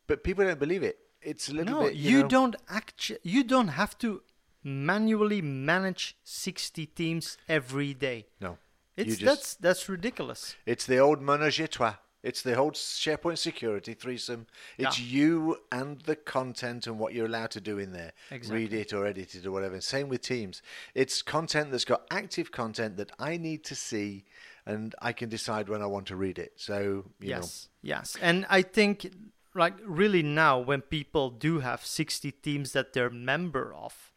But 0.07 0.23
people 0.25 0.45
don't 0.45 0.61
believe 0.61 0.83
it. 0.83 0.99
It's 1.21 1.49
a 1.49 1.53
little 1.55 1.75
no, 1.81 1.87
bit. 1.89 1.95
you, 1.95 2.23
know- 2.23 2.29
don't 2.29 2.57
actu- 2.69 3.19
you 3.23 3.45
don't 3.45 3.69
have 3.69 3.99
to 3.99 4.23
manually 4.63 5.43
manage 5.43 6.17
60 6.25 6.87
teams 6.87 7.39
every 7.49 7.95
day. 7.95 8.27
No. 8.41 8.59
It's 8.97 9.17
just, 9.17 9.25
that's 9.25 9.55
that's 9.55 9.89
ridiculous. 9.89 10.57
It's 10.67 10.85
the 10.85 10.99
old 10.99 11.23
menage 11.23 11.61
a 11.61 11.69
trois. 11.69 11.95
It's 12.23 12.43
the 12.43 12.55
whole 12.55 12.73
SharePoint 12.73 13.39
security 13.39 13.95
threesome. 13.95 14.47
It's 14.77 14.99
Yeah. 14.99 15.07
you 15.07 15.59
and 15.73 16.01
the 16.03 16.17
content 16.17 16.87
and 16.87 16.99
what 16.99 17.15
you're 17.15 17.27
allowed 17.27 17.51
to 17.53 17.61
do 17.61 17.79
in 17.79 17.93
there. 17.93 18.13
Exactly. 18.31 18.63
Read 18.63 18.73
it 18.75 18.93
or 18.93 19.07
edit 19.07 19.35
it 19.35 19.47
or 19.47 19.53
whatever. 19.53 19.75
And 19.75 19.85
same 19.85 20.09
with 20.09 20.21
Teams. 20.21 20.61
It's 20.95 21.23
content 21.23 21.71
that's 21.71 21.87
got 21.87 22.07
active 22.11 22.53
content 22.53 22.97
that 22.99 23.11
I 23.19 23.37
need 23.39 23.65
to 23.65 23.75
see 23.75 24.25
and 24.67 24.95
I 25.01 25.13
can 25.13 25.29
decide 25.29 25.69
when 25.69 25.83
I 25.83 25.87
want 25.87 26.07
to 26.09 26.17
read 26.17 26.39
it. 26.39 26.53
So, 26.57 27.07
you 27.19 27.31
yes, 27.31 27.69
yes, 27.83 28.17
and 28.21 28.47
I 28.51 28.63
think 28.63 29.11
like 29.55 29.75
really 29.85 30.23
now 30.23 30.59
when 30.59 30.81
people 30.83 31.31
do 31.31 31.61
have 31.61 31.85
60 31.85 32.31
teams 32.31 32.73
that 32.73 32.93
they're 32.93 33.11
member 33.11 33.75
of, 33.75 34.13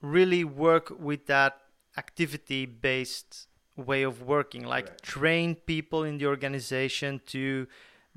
really 0.00 0.44
work 0.44 0.90
with 0.98 1.26
that 1.26 1.60
activity 1.96 2.66
based 2.66 3.48
way 3.76 4.02
of 4.02 4.22
working 4.22 4.64
like 4.64 4.86
Correct. 4.86 5.02
train 5.02 5.54
people 5.54 6.04
in 6.04 6.18
the 6.18 6.26
organization 6.26 7.20
to 7.26 7.66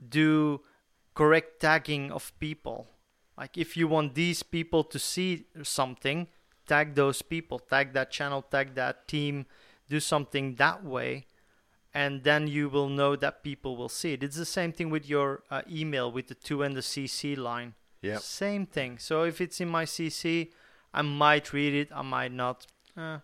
do 0.10 0.62
correct 1.16 1.60
tagging 1.60 2.12
of 2.12 2.32
people. 2.40 2.88
Like 3.38 3.58
if 3.58 3.76
you 3.76 3.88
want 3.88 4.14
these 4.16 4.44
people 4.44 4.84
to 4.84 5.00
see 5.00 5.46
something 5.64 6.28
tag 6.68 6.96
those 6.96 7.22
people 7.22 7.60
tag 7.60 7.94
that 7.94 8.12
channel 8.12 8.42
tag 8.42 8.76
that 8.76 9.08
team 9.08 9.46
do 9.88 10.00
something 10.00 10.56
that 10.56 10.84
way 10.84 11.26
and 11.94 12.24
then 12.24 12.46
you 12.46 12.68
will 12.68 12.90
know 12.90 13.16
that 13.16 13.42
people 13.42 13.78
will 13.78 13.90
see 13.90 14.14
it. 14.14 14.22
It's 14.22 14.36
the 14.36 14.46
same 14.46 14.74
thing 14.74 14.90
with 14.90 15.10
your 15.10 15.44
uh, 15.50 15.62
email 15.72 16.12
with 16.12 16.28
the 16.28 16.36
to 16.36 16.62
and 16.62 16.76
the 16.76 16.82
cc 16.82 17.38
line. 17.38 17.74
Yeah 18.02 18.18
same 18.18 18.66
thing. 18.66 19.00
So 19.00 19.24
if 19.24 19.42
it's 19.42 19.60
in 19.60 19.70
my 19.70 19.86
cc 19.86 20.52
i 20.94 21.02
might 21.02 21.54
read 21.54 21.74
it 21.74 21.90
i 21.94 22.02
might 22.02 22.32
not. 22.32 22.68
Uh, 22.96 23.20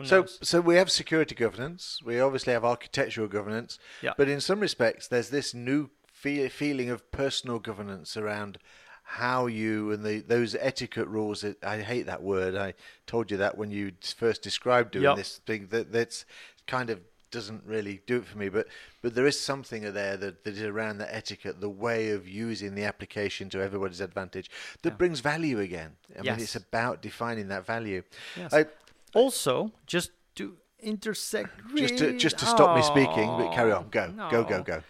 who 0.00 0.06
So, 0.06 0.20
knows? 0.20 0.38
so 0.42 0.60
we 0.60 0.76
have 0.76 0.90
security 0.90 1.34
governance. 1.34 2.00
We 2.04 2.20
obviously 2.20 2.52
have 2.52 2.64
architectural 2.64 3.28
governance. 3.28 3.78
Yeah. 4.02 4.12
But 4.16 4.28
in 4.28 4.40
some 4.40 4.60
respects, 4.60 5.06
there's 5.08 5.30
this 5.30 5.54
new 5.54 5.90
fe- 6.06 6.48
feeling 6.48 6.90
of 6.90 7.10
personal 7.10 7.58
governance 7.58 8.16
around 8.16 8.58
how 9.02 9.46
you 9.46 9.90
and 9.90 10.04
the 10.04 10.20
those 10.20 10.54
etiquette 10.54 11.08
rules. 11.08 11.40
That, 11.40 11.62
I 11.64 11.80
hate 11.80 12.06
that 12.06 12.22
word. 12.22 12.54
I 12.54 12.74
told 13.06 13.30
you 13.30 13.36
that 13.38 13.58
when 13.58 13.70
you 13.70 13.92
first 14.16 14.42
described 14.42 14.92
doing 14.92 15.04
Yep. 15.04 15.16
this 15.16 15.38
thing. 15.38 15.66
That 15.70 15.90
that's 15.92 16.24
kind 16.66 16.90
of 16.90 17.00
doesn't 17.32 17.62
really 17.64 18.02
do 18.06 18.16
it 18.18 18.24
for 18.26 18.38
me. 18.38 18.48
But 18.48 18.66
but 19.02 19.14
there 19.14 19.26
is 19.26 19.38
something 19.40 19.82
there 19.92 20.16
that, 20.16 20.44
that 20.44 20.54
is 20.54 20.62
around 20.62 20.98
the 20.98 21.12
etiquette, 21.14 21.60
the 21.60 21.70
way 21.70 22.10
of 22.10 22.28
using 22.28 22.74
the 22.74 22.84
application 22.84 23.48
to 23.50 23.60
everybody's 23.60 24.00
advantage, 24.00 24.50
that 24.82 24.98
brings 24.98 25.20
value 25.20 25.58
again. 25.58 25.96
I 26.18 26.22
mean, 26.22 26.40
it's 26.40 26.56
about 26.56 27.02
defining 27.02 27.48
that 27.48 27.64
value. 27.66 28.02
Yes. 28.36 28.52
I, 28.52 28.66
Also, 29.14 29.72
just 29.86 30.10
to 30.36 30.56
intersect. 30.80 31.50
just 31.76 31.98
to 31.98 32.16
just 32.16 32.38
to 32.38 32.46
stop 32.46 32.76
me 32.76 32.82
speaking, 32.82 33.28
but 33.38 33.52
carry 33.52 33.72
on. 33.72 33.84
Oh, 33.84 34.30
Go 34.30 34.44
go 34.44 34.44
go 34.44 34.62
go. 34.62 34.82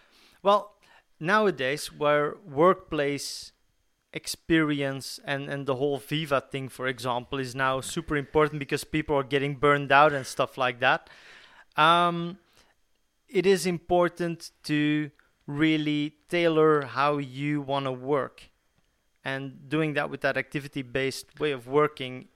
Well, 0.43 0.75
nowadays, 1.19 1.93
where 1.93 2.37
workplace 2.47 3.53
experience 4.13 5.21
and, 5.25 5.49
and 5.49 5.67
the 5.67 5.77
whole 5.77 5.99
Viva 5.99 6.41
thing, 6.41 6.69
for 6.69 6.87
example, 6.87 7.39
is 7.39 7.55
now 7.55 7.81
super 7.81 8.17
important 8.17 8.59
because 8.59 8.85
people 8.85 9.17
are 9.17 9.23
getting 9.23 9.55
burned 9.55 9.93
out 9.93 10.13
and 10.13 10.27
stuff 10.27 10.59
like 10.59 10.81
that. 10.81 11.09
Um, 11.77 12.39
it 13.29 13.47
is 13.47 13.67
important 13.67 14.51
to 14.65 15.11
really 15.47 16.15
tailor 16.29 16.83
how 16.83 17.19
you 17.19 17.61
want 17.61 17.87
to 17.87 17.93
work. 17.93 18.51
And 19.25 19.69
doing 19.69 19.95
that 19.95 20.11
with 20.11 20.23
that 20.23 20.37
activity 20.37 20.83
based 20.83 21.39
way 21.39 21.53
of 21.53 21.67
working 21.67 22.29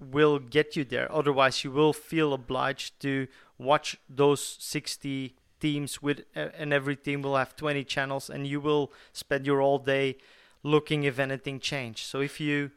will 0.00 0.38
get 0.38 0.76
you 0.76 0.84
there. 0.84 1.12
Otherwise, 1.12 1.62
you 1.62 1.70
will 1.70 1.92
feel 1.92 2.32
obliged 2.32 2.98
to 3.00 3.28
watch 3.58 3.96
those 4.08 4.56
60 4.58 5.36
teams 5.60 6.00
with 6.00 6.24
and 6.34 6.72
every 6.72 6.96
team 6.96 7.20
will 7.20 7.36
have 7.36 7.54
20 7.54 7.84
channels 7.84 8.30
and 8.30 8.46
you 8.46 8.60
will 8.60 8.90
spend 9.12 9.44
your 9.44 9.60
all 9.60 9.78
day 9.78 10.16
looking 10.62 11.04
if 11.04 11.18
anything 11.18 11.60
changed. 11.60 12.06
So 12.06 12.20
if 12.20 12.40
you 12.40 12.70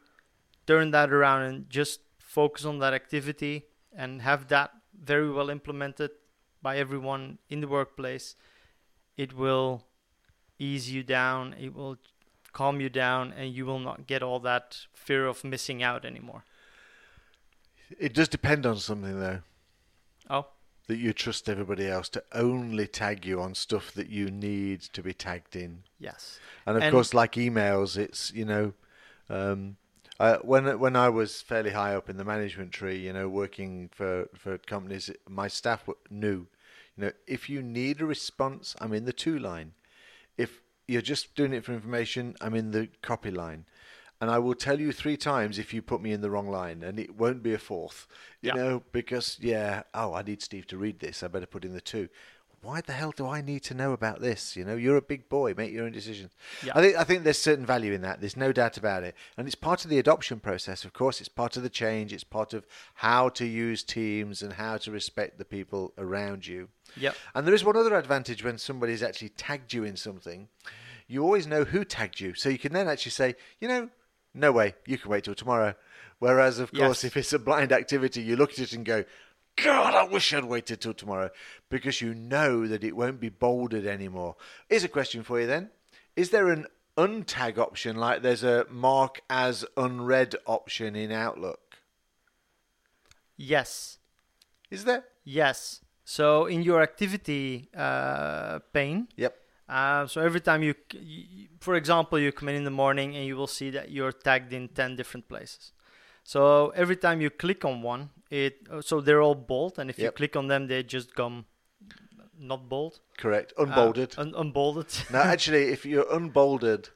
turn 0.66 0.90
that 0.90 1.10
around 1.10 1.42
and 1.42 1.70
just 1.70 2.00
focus 2.18 2.64
on 2.64 2.78
that 2.80 2.92
activity 2.92 3.64
and 3.96 4.22
have 4.22 4.48
that 4.48 4.70
very 4.98 5.30
well 5.30 5.50
implemented 5.50 6.10
by 6.62 6.76
everyone 6.76 7.38
in 7.48 7.60
the 7.60 7.68
workplace, 7.68 8.36
it 9.16 9.32
will 9.34 9.84
ease 10.58 10.90
you 10.90 11.02
down, 11.02 11.54
it 11.58 11.74
will 11.74 11.96
calm 12.52 12.80
you 12.80 12.88
down 12.88 13.32
and 13.32 13.52
you 13.52 13.66
will 13.66 13.78
not 13.78 14.06
get 14.06 14.22
all 14.22 14.40
that 14.40 14.78
fear 14.94 15.26
of 15.26 15.44
missing 15.44 15.82
out 15.82 16.04
anymore. 16.04 16.44
It 17.98 18.14
does 18.14 18.28
depend 18.28 18.66
on 18.66 18.78
something 18.78 19.18
though. 19.20 19.40
Oh, 20.30 20.46
That 20.86 20.96
you 20.96 21.12
trust 21.12 21.48
everybody 21.48 21.86
else 21.88 22.08
to 22.10 22.24
only 22.32 22.86
tag 22.86 23.24
you 23.26 23.40
on 23.40 23.54
stuff 23.54 23.92
that 23.92 24.08
you 24.08 24.30
need 24.30 24.80
to 24.82 25.02
be 25.02 25.12
tagged 25.14 25.56
in. 25.56 25.82
yes. 25.98 26.38
And 26.66 26.76
of 26.76 26.82
And- 26.82 26.92
course, 26.92 27.12
like 27.14 27.32
emails, 27.32 27.96
it's 27.96 28.32
you 28.32 28.44
know, 28.44 28.72
um, 29.28 29.76
uh, 30.18 30.38
when 30.38 30.78
when 30.78 30.96
I 30.96 31.08
was 31.08 31.42
fairly 31.42 31.70
high 31.70 31.94
up 31.94 32.08
in 32.08 32.16
the 32.16 32.24
management 32.24 32.72
tree, 32.72 32.96
you 32.98 33.12
know, 33.12 33.28
working 33.28 33.88
for 33.92 34.28
for 34.34 34.56
companies, 34.58 35.10
my 35.28 35.48
staff 35.48 35.88
knew, 36.10 36.46
you 36.96 37.04
know, 37.04 37.12
if 37.26 37.48
you 37.50 37.62
need 37.62 38.00
a 38.00 38.06
response, 38.06 38.74
I'm 38.80 38.92
in 38.94 39.04
the 39.04 39.12
two 39.12 39.38
line. 39.38 39.72
If 40.38 40.60
you're 40.86 41.02
just 41.02 41.34
doing 41.34 41.52
it 41.52 41.64
for 41.64 41.72
information, 41.72 42.36
I'm 42.40 42.54
in 42.54 42.70
the 42.70 42.88
copy 43.02 43.30
line. 43.30 43.66
And 44.24 44.30
I 44.30 44.38
will 44.38 44.54
tell 44.54 44.80
you 44.80 44.90
three 44.90 45.18
times 45.18 45.58
if 45.58 45.74
you 45.74 45.82
put 45.82 46.00
me 46.00 46.10
in 46.10 46.22
the 46.22 46.30
wrong 46.30 46.48
line, 46.48 46.82
and 46.82 46.98
it 46.98 47.14
won't 47.14 47.42
be 47.42 47.52
a 47.52 47.58
fourth. 47.58 48.06
You 48.40 48.52
Yeah. 48.54 48.54
know, 48.54 48.82
because 48.90 49.36
yeah, 49.38 49.82
oh, 49.92 50.14
I 50.14 50.22
need 50.22 50.40
Steve 50.40 50.66
to 50.68 50.78
read 50.78 51.00
this. 51.00 51.22
I 51.22 51.28
better 51.28 51.44
put 51.44 51.62
in 51.62 51.74
the 51.74 51.82
two. 51.82 52.08
Why 52.62 52.80
the 52.80 52.94
hell 52.94 53.12
do 53.14 53.26
I 53.26 53.42
need 53.42 53.62
to 53.64 53.74
know 53.74 53.92
about 53.92 54.22
this? 54.22 54.56
You 54.56 54.64
know, 54.64 54.76
you're 54.76 54.96
a 54.96 55.02
big 55.02 55.28
boy. 55.28 55.52
Make 55.54 55.72
your 55.72 55.84
own 55.84 55.92
decisions. 55.92 56.32
Yeah. 56.64 56.72
I 56.74 56.80
think 56.80 56.96
I 56.96 57.04
think 57.04 57.22
there's 57.22 57.38
certain 57.38 57.66
value 57.66 57.92
in 57.92 58.00
that. 58.00 58.20
There's 58.20 58.34
no 58.38 58.50
doubt 58.50 58.78
about 58.78 59.02
it, 59.02 59.14
and 59.36 59.46
it's 59.46 59.54
part 59.54 59.84
of 59.84 59.90
the 59.90 59.98
adoption 59.98 60.40
process. 60.40 60.86
Of 60.86 60.94
course, 60.94 61.20
it's 61.20 61.28
part 61.28 61.58
of 61.58 61.62
the 61.62 61.68
change. 61.68 62.10
It's 62.14 62.24
part 62.24 62.54
of 62.54 62.66
how 62.94 63.28
to 63.28 63.44
use 63.44 63.82
teams 63.84 64.40
and 64.40 64.54
how 64.54 64.78
to 64.78 64.90
respect 64.90 65.36
the 65.36 65.44
people 65.44 65.92
around 65.98 66.46
you. 66.46 66.70
Yep. 66.96 67.14
And 67.34 67.46
there 67.46 67.54
is 67.54 67.62
one 67.62 67.76
other 67.76 67.94
advantage 67.94 68.42
when 68.42 68.56
somebody's 68.56 69.02
actually 69.02 69.28
tagged 69.36 69.74
you 69.74 69.84
in 69.84 69.96
something. 69.96 70.48
You 71.06 71.22
always 71.22 71.46
know 71.46 71.64
who 71.64 71.84
tagged 71.84 72.20
you, 72.20 72.32
so 72.32 72.48
you 72.48 72.58
can 72.58 72.72
then 72.72 72.88
actually 72.88 73.10
say, 73.12 73.36
you 73.60 73.68
know, 73.68 73.90
no 74.34 74.52
way, 74.52 74.74
you 74.86 74.98
can 74.98 75.10
wait 75.10 75.24
till 75.24 75.34
tomorrow. 75.34 75.74
Whereas, 76.18 76.58
of 76.58 76.72
course, 76.72 77.02
Yes. 77.02 77.04
if 77.04 77.16
it's 77.16 77.32
a 77.32 77.38
blind 77.38 77.72
activity, 77.72 78.22
you 78.22 78.36
look 78.36 78.52
at 78.52 78.58
it 78.60 78.72
and 78.72 78.84
go, 78.84 79.04
God, 79.56 79.94
I 79.94 80.04
wish 80.12 80.32
I'd 80.34 80.44
waited 80.44 80.80
till 80.80 80.94
tomorrow 80.94 81.30
because 81.68 82.00
you 82.00 82.14
know 82.14 82.66
that 82.66 82.82
it 82.82 82.96
won't 82.96 83.20
be 83.20 83.28
bolded 83.28 83.86
anymore. 83.86 84.36
Here's 84.68 84.84
a 84.84 84.88
question 84.88 85.22
for 85.22 85.40
you 85.40 85.46
then. 85.46 85.70
Is 86.16 86.30
there 86.30 86.48
an 86.50 86.66
untag 86.96 87.58
option 87.58 87.96
like 87.96 88.22
there's 88.22 88.42
a 88.44 88.66
mark 88.70 89.20
as 89.30 89.64
unread 89.76 90.34
option 90.46 90.96
in 90.96 91.12
Outlook? 91.12 91.76
Yes. 93.36 93.98
Is 94.70 94.84
there? 94.84 95.04
Yes. 95.24 95.80
So 96.04 96.46
in 96.46 96.62
your 96.62 96.82
activity 96.82 97.68
uh, 97.76 98.58
pane, 98.72 99.08
Yep. 99.16 99.36
Uh, 99.68 100.06
so 100.06 100.20
every 100.20 100.40
time 100.40 100.62
you, 100.62 100.74
c- 100.92 100.98
y- 100.98 101.48
for 101.60 101.74
example, 101.74 102.18
you 102.18 102.32
come 102.32 102.48
in 102.50 102.56
in 102.56 102.64
the 102.64 102.70
morning 102.70 103.16
and 103.16 103.24
you 103.26 103.36
will 103.36 103.46
see 103.46 103.70
that 103.70 103.90
you're 103.90 104.12
tagged 104.12 104.52
in 104.52 104.68
10 104.68 104.96
different 104.96 105.28
places. 105.28 105.72
So 106.22 106.70
every 106.70 106.96
time 106.96 107.20
you 107.20 107.30
click 107.30 107.64
on 107.64 107.82
one, 107.82 108.10
it 108.30 108.66
uh, 108.70 108.80
so 108.80 109.00
they're 109.00 109.20
all 109.22 109.34
bold, 109.34 109.78
and 109.78 109.90
if 109.90 109.98
you 109.98 110.10
click 110.10 110.36
on 110.36 110.48
them, 110.48 110.66
they 110.68 110.82
just 110.82 111.14
come 111.14 111.44
not 112.38 112.68
bold, 112.68 113.00
Correct. 113.18 113.52
uh, 113.58 113.62
Unbolded. 113.64 114.14
un- 114.18 114.34
unbolded. 114.36 114.86
now, 115.10 115.22
actually, 115.22 115.64
if 115.72 115.84
you're 115.86 116.10
unbolded, 116.12 116.88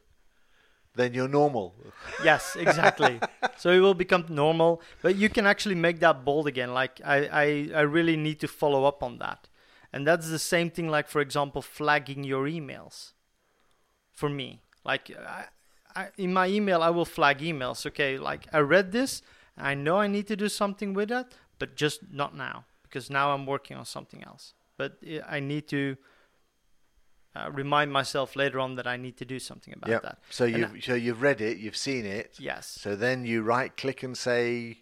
then 0.94 1.14
you're 1.14 1.28
normal. 1.28 1.74
yes, 2.24 2.57
exactly. 2.57 3.20
so 3.57 3.70
it 3.70 3.78
will 3.81 3.94
become 3.94 4.24
normal, 4.28 4.81
but 5.02 5.14
you 5.16 5.28
can 5.28 5.46
actually 5.46 5.74
make 5.76 6.00
that 6.00 6.24
bold 6.24 6.46
again. 6.48 6.72
Like 6.74 7.00
I, 7.04 7.16
I, 7.26 7.70
I 7.76 7.81
really 7.83 8.16
need 8.16 8.40
to 8.40 8.48
follow 8.48 8.85
up 8.85 9.02
on 9.02 9.18
that, 9.18 9.46
and 9.92 10.07
that's 10.07 10.29
the 10.29 10.38
same 10.38 10.70
thing. 10.70 10.88
Like 10.88 11.09
for 11.09 11.20
example, 11.20 11.62
flagging 11.62 12.24
your 12.24 12.46
emails. 12.46 13.12
For 14.12 14.29
me, 14.29 14.62
like 14.85 15.11
I, 15.16 15.44
I, 15.94 16.09
in 16.16 16.33
my 16.33 16.48
email, 16.48 16.83
I 16.83 16.90
will 16.90 17.05
flag 17.05 17.38
emails. 17.38 17.87
Okay, 17.87 18.18
like 18.18 18.46
I 18.53 18.59
read 18.59 18.90
this, 18.90 19.22
I 19.57 19.74
know 19.74 19.98
I 19.98 20.09
need 20.09 20.27
to 20.27 20.37
do 20.37 20.48
something 20.48 20.92
with 20.92 21.09
that, 21.11 21.33
but 21.61 21.77
just 21.77 22.01
not 22.11 22.35
now 22.37 22.64
because 22.83 23.11
now 23.11 23.31
I'm 23.33 23.46
working 23.46 23.77
on 23.77 23.85
something 23.85 24.24
else. 24.24 24.55
But 24.77 24.98
I 25.29 25.40
need 25.40 25.68
to. 25.68 25.96
Uh, 27.37 27.51
remind 27.53 27.92
myself 27.92 28.35
later 28.35 28.59
on 28.59 28.74
that 28.77 28.87
I 28.87 28.96
need 28.96 29.16
to 29.18 29.24
do 29.24 29.38
something 29.38 29.74
about 29.74 29.90
Yep. 29.90 30.03
that. 30.03 30.18
So 30.31 30.44
you've 30.44 30.83
so 30.83 30.94
you've 30.94 31.22
read 31.22 31.40
it, 31.40 31.59
you've 31.59 31.77
seen 31.77 32.07
it. 32.07 32.35
Yes. 32.40 32.66
So 32.66 32.96
then 32.96 33.24
you 33.24 33.42
right 33.42 33.77
click 33.77 34.03
and 34.03 34.16
say 34.16 34.79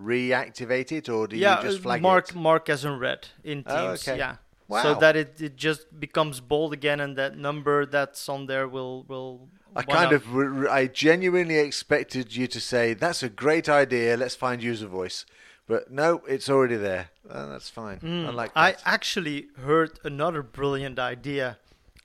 reactivate 0.00 0.92
it, 0.92 1.08
or 1.08 1.26
do 1.26 1.36
yeah, 1.36 1.56
you 1.56 1.62
just 1.62 1.78
uh, 1.78 1.82
flag 1.82 2.02
mark 2.02 2.28
it? 2.30 2.34
mark 2.34 2.68
as 2.68 2.84
in 2.84 2.98
red 2.98 3.28
in 3.44 3.64
Teams. 3.64 3.66
Oh, 3.66 3.88
okay. 3.88 4.18
Yeah. 4.18 4.36
Wow. 4.68 4.82
So 4.82 4.94
that 5.00 5.16
it, 5.16 5.40
it 5.40 5.56
just 5.56 6.00
becomes 6.00 6.40
bold 6.40 6.72
again, 6.72 7.00
and 7.00 7.16
that 7.16 7.36
number 7.36 7.86
that's 7.86 8.28
on 8.28 8.46
there 8.46 8.66
will 8.68 9.04
will. 9.04 9.48
I 9.74 9.82
kind 9.82 10.06
up. 10.06 10.12
of, 10.12 10.34
re- 10.34 10.68
I 10.68 10.86
genuinely 10.86 11.58
expected 11.58 12.34
you 12.34 12.46
to 12.46 12.60
say 12.60 12.94
that's 12.94 13.22
a 13.22 13.28
great 13.28 13.68
idea. 13.68 14.16
Let's 14.16 14.34
find 14.34 14.62
user 14.62 14.86
voice, 14.86 15.26
but 15.66 15.90
no, 15.90 16.22
it's 16.26 16.48
already 16.48 16.76
there. 16.76 17.10
Uh, 17.28 17.46
that's 17.46 17.68
fine. 17.68 17.98
I 17.98 18.06
Mm, 18.06 18.34
like 18.34 18.52
I 18.56 18.76
actually 18.84 19.48
heard 19.58 19.98
another 20.02 20.42
brilliant 20.42 20.98
idea 20.98 21.58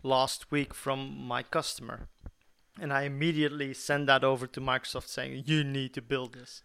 last 0.04 0.52
week 0.52 0.74
from 0.74 1.18
my 1.28 1.44
customer, 1.44 2.08
and 2.80 2.92
I 2.94 3.04
immediately 3.04 3.74
sent 3.74 4.06
that 4.08 4.24
over 4.24 4.48
to 4.48 4.60
Microsoft 4.62 5.08
saying 5.08 5.44
you 5.46 5.64
need 5.64 5.94
to 5.94 6.02
build 6.02 6.34
this, 6.34 6.64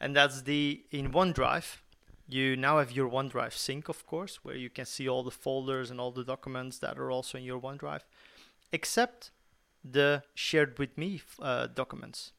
and 0.00 0.16
that's 0.16 0.42
the 0.42 0.82
in 0.90 1.12
OneDrive. 1.12 1.76
You 2.28 2.56
now 2.56 2.78
have 2.78 2.92
your 2.92 3.08
OneDrive 3.10 3.52
sync, 3.52 3.88
of 3.88 4.06
course, 4.06 4.40
where 4.44 4.54
you 4.54 4.70
can 4.70 4.86
see 4.86 5.08
all 5.08 5.24
the 5.24 5.32
folders 5.32 5.90
and 5.90 6.00
all 6.00 6.12
the 6.12 6.24
documents 6.24 6.78
that 6.78 6.96
are 6.98 7.10
also 7.10 7.38
in 7.38 7.44
your 7.44 7.60
OneDrive, 7.60 8.02
except 8.72 9.30
the 9.84 10.22
shared 10.34 10.78
with 10.78 10.96
me 10.96 11.22
uh, 11.40 11.66
documents. 11.66 12.32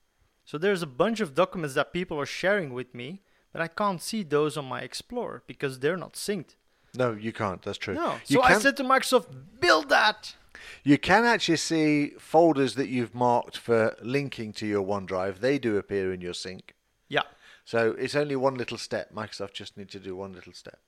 So 0.45 0.57
there's 0.57 0.81
a 0.81 0.87
bunch 0.87 1.19
of 1.19 1.35
documents 1.35 1.75
that 1.75 1.91
people 1.93 2.19
are 2.19 2.25
sharing 2.25 2.73
with 2.73 2.93
me, 2.95 3.21
but 3.51 3.61
I 3.61 3.67
can't 3.67 4.01
see 4.01 4.23
those 4.23 4.57
on 4.57 4.65
my 4.65 4.81
Explorer 4.81 5.43
because 5.45 5.79
they're 5.79 5.97
not 5.97 6.13
synced. 6.13 6.55
no, 6.95 7.11
you 7.13 7.33
can't. 7.33 7.61
That's 7.61 7.77
true. 7.77 7.93
No. 7.93 8.13
you 8.27 8.37
So 8.37 8.43
I 8.43 8.57
said 8.59 8.77
to 8.77 8.83
Microsoft, 8.83 9.27
build 9.59 9.89
that. 9.89 10.35
you 10.83 10.97
can 10.97 11.25
actually 11.25 11.57
see 11.57 12.11
folders 12.17 12.75
that 12.75 12.87
you've 12.87 13.13
marked 13.15 13.57
for 13.57 13.95
linking 14.01 14.53
to 14.53 14.65
your 14.65 14.85
OneDrive. 14.85 15.39
They 15.39 15.57
do 15.59 15.77
appear 15.77 16.13
in 16.13 16.21
your 16.21 16.33
sync. 16.33 16.73
Yeah. 17.09 17.23
So 17.71 17.95
it's 17.97 18.15
only 18.15 18.35
one 18.35 18.55
little 18.55 18.77
step. 18.77 19.13
Microsoft 19.13 19.53
just 19.53 19.77
need 19.77 19.89
to 19.91 19.99
do 19.99 20.13
one 20.13 20.33
little 20.33 20.51
step. 20.51 20.79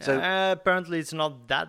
So 0.00 0.18
uh, 0.18 0.56
apparently 0.58 0.98
it's 0.98 1.12
not 1.12 1.46
that 1.46 1.68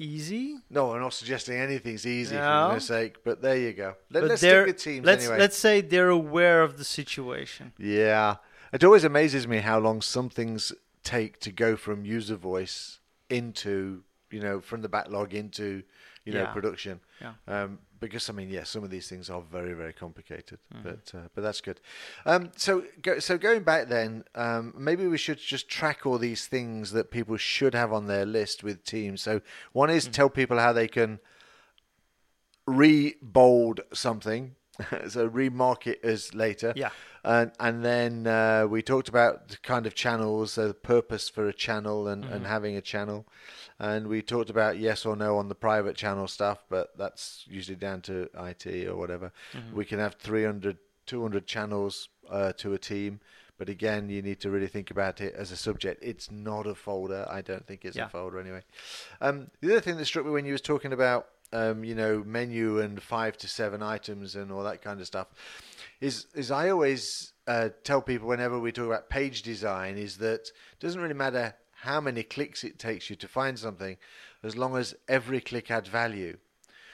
easy. 0.00 0.56
no, 0.68 0.92
I'm 0.94 1.00
not 1.00 1.14
suggesting 1.14 1.56
anything's 1.58 2.04
easy 2.04 2.34
for 2.34 2.42
No. 2.42 2.66
goodness 2.66 2.88
sake, 2.88 3.14
but 3.24 3.40
there 3.40 3.56
you 3.56 3.72
go. 3.72 3.94
Let, 4.10 4.24
us 4.24 4.40
stick 4.40 4.66
with 4.66 4.78
Teams 4.78 5.06
let's 5.06 5.24
anyway. 5.24 5.38
let's 5.38 5.56
say 5.56 5.80
they're 5.80 6.08
aware 6.24 6.62
of 6.62 6.76
the 6.76 6.84
situation. 6.84 7.72
Yeah. 7.78 8.36
It 8.72 8.82
always 8.82 9.04
amazes 9.04 9.46
me 9.46 9.58
how 9.58 9.78
long 9.78 10.02
some 10.02 10.28
things 10.28 10.72
take 11.04 11.38
to 11.46 11.52
go 11.52 11.76
from 11.76 12.04
user 12.04 12.34
voice 12.34 12.98
into, 13.30 14.02
you 14.32 14.40
know, 14.40 14.60
from 14.60 14.80
the 14.82 14.88
backlog 14.88 15.34
into, 15.34 15.84
you 16.24 16.32
know, 16.32 16.40
Yeah. 16.46 16.52
production. 16.52 16.98
Yeah. 17.20 17.34
Um, 17.46 17.78
because 18.04 18.28
I 18.30 18.32
mean, 18.32 18.48
yeah, 18.50 18.64
some 18.64 18.84
of 18.84 18.90
these 18.90 19.08
things 19.08 19.28
are 19.30 19.42
very, 19.42 19.74
very 19.74 19.92
complicated, 19.92 20.58
Mm-hmm. 20.74 20.88
but 20.88 21.12
uh, 21.14 21.28
but 21.34 21.42
that's 21.42 21.60
good. 21.60 21.80
Um, 22.26 22.50
so 22.56 22.84
go, 23.02 23.18
so 23.18 23.36
going 23.38 23.62
back 23.62 23.88
then, 23.88 24.24
um, 24.34 24.72
maybe 24.76 25.06
we 25.06 25.18
should 25.18 25.38
just 25.38 25.68
track 25.68 26.06
all 26.06 26.18
these 26.18 26.46
things 26.46 26.92
that 26.92 27.10
people 27.10 27.36
should 27.36 27.74
have 27.74 27.92
on 27.92 28.06
their 28.06 28.24
list 28.26 28.62
with 28.64 28.84
teams. 28.84 29.22
So 29.22 29.40
one 29.72 29.88
Mm-hmm. 29.88 29.98
is 29.98 30.06
tell 30.08 30.30
people 30.30 30.58
how 30.58 30.72
they 30.72 30.88
can 30.88 31.20
re-bold 32.66 33.80
something, 33.92 34.54
so 35.08 35.26
remark 35.26 35.86
it 35.86 36.00
as 36.04 36.34
later. 36.34 36.72
Yeah. 36.76 36.90
And 37.22 37.52
and 37.58 37.84
then 37.84 38.26
uh, 38.26 38.66
we 38.68 38.82
talked 38.82 39.08
about 39.08 39.48
the 39.48 39.56
kind 39.58 39.86
of 39.86 39.94
channels, 39.94 40.56
the 40.56 40.74
purpose 40.74 41.28
for 41.30 41.48
a 41.48 41.52
channel, 41.54 42.08
and, 42.08 42.24
Mm-hmm. 42.24 42.32
and 42.34 42.46
having 42.46 42.76
a 42.76 42.80
channel. 42.82 43.26
And 43.78 44.06
we 44.06 44.22
talked 44.22 44.50
about 44.50 44.78
yes 44.78 45.04
or 45.04 45.16
no 45.16 45.36
on 45.38 45.48
the 45.48 45.54
private 45.54 45.96
channel 45.96 46.28
stuff, 46.28 46.64
but 46.68 46.96
that's 46.96 47.44
usually 47.48 47.76
down 47.76 48.02
to 48.02 48.28
IT 48.38 48.86
or 48.88 48.96
whatever. 48.96 49.32
Mm-hmm. 49.52 49.76
We 49.76 49.84
can 49.84 49.98
have 49.98 50.14
300, 50.14 50.78
200 51.06 51.46
channels 51.46 52.08
uh, 52.30 52.52
to 52.58 52.72
a 52.74 52.78
team. 52.78 53.20
But 53.58 53.68
again, 53.68 54.08
you 54.08 54.20
need 54.22 54.40
to 54.40 54.50
really 54.50 54.66
think 54.66 54.90
about 54.90 55.20
it 55.20 55.34
as 55.34 55.52
a 55.52 55.56
subject. 55.56 56.02
It's 56.02 56.30
not 56.30 56.66
a 56.66 56.74
folder. 56.74 57.26
I 57.30 57.40
don't 57.40 57.66
think 57.66 57.84
it's 57.84 57.96
Yeah. 57.96 58.06
a 58.06 58.08
folder 58.08 58.38
anyway. 58.40 58.62
Um, 59.20 59.50
the 59.60 59.70
other 59.72 59.80
thing 59.80 59.96
that 59.96 60.04
struck 60.06 60.24
me 60.26 60.32
when 60.32 60.44
you 60.44 60.52
was 60.52 60.60
talking 60.60 60.92
about, 60.92 61.28
um, 61.52 61.84
you 61.84 61.94
know, 61.94 62.24
menu 62.24 62.80
and 62.80 63.00
five 63.00 63.36
to 63.38 63.48
seven 63.48 63.80
items 63.82 64.34
and 64.34 64.50
all 64.50 64.64
that 64.64 64.82
kind 64.82 65.00
of 65.00 65.06
stuff, 65.06 65.28
is 66.00 66.26
is 66.34 66.50
I 66.50 66.68
always 66.70 67.32
uh, 67.46 67.68
tell 67.84 68.02
people 68.02 68.26
whenever 68.26 68.58
we 68.58 68.72
talk 68.72 68.86
about 68.86 69.08
page 69.08 69.42
design 69.42 69.98
is 69.98 70.16
that 70.18 70.40
it 70.72 70.80
doesn't 70.80 71.00
really 71.00 71.14
matter 71.14 71.54
how 71.84 72.00
many 72.00 72.22
clicks 72.22 72.64
it 72.64 72.78
takes 72.78 73.10
you 73.10 73.16
to 73.16 73.28
find 73.28 73.58
something, 73.58 73.96
as 74.42 74.56
long 74.56 74.76
as 74.76 74.94
every 75.08 75.40
click 75.40 75.70
adds 75.70 75.88
value. 75.88 76.38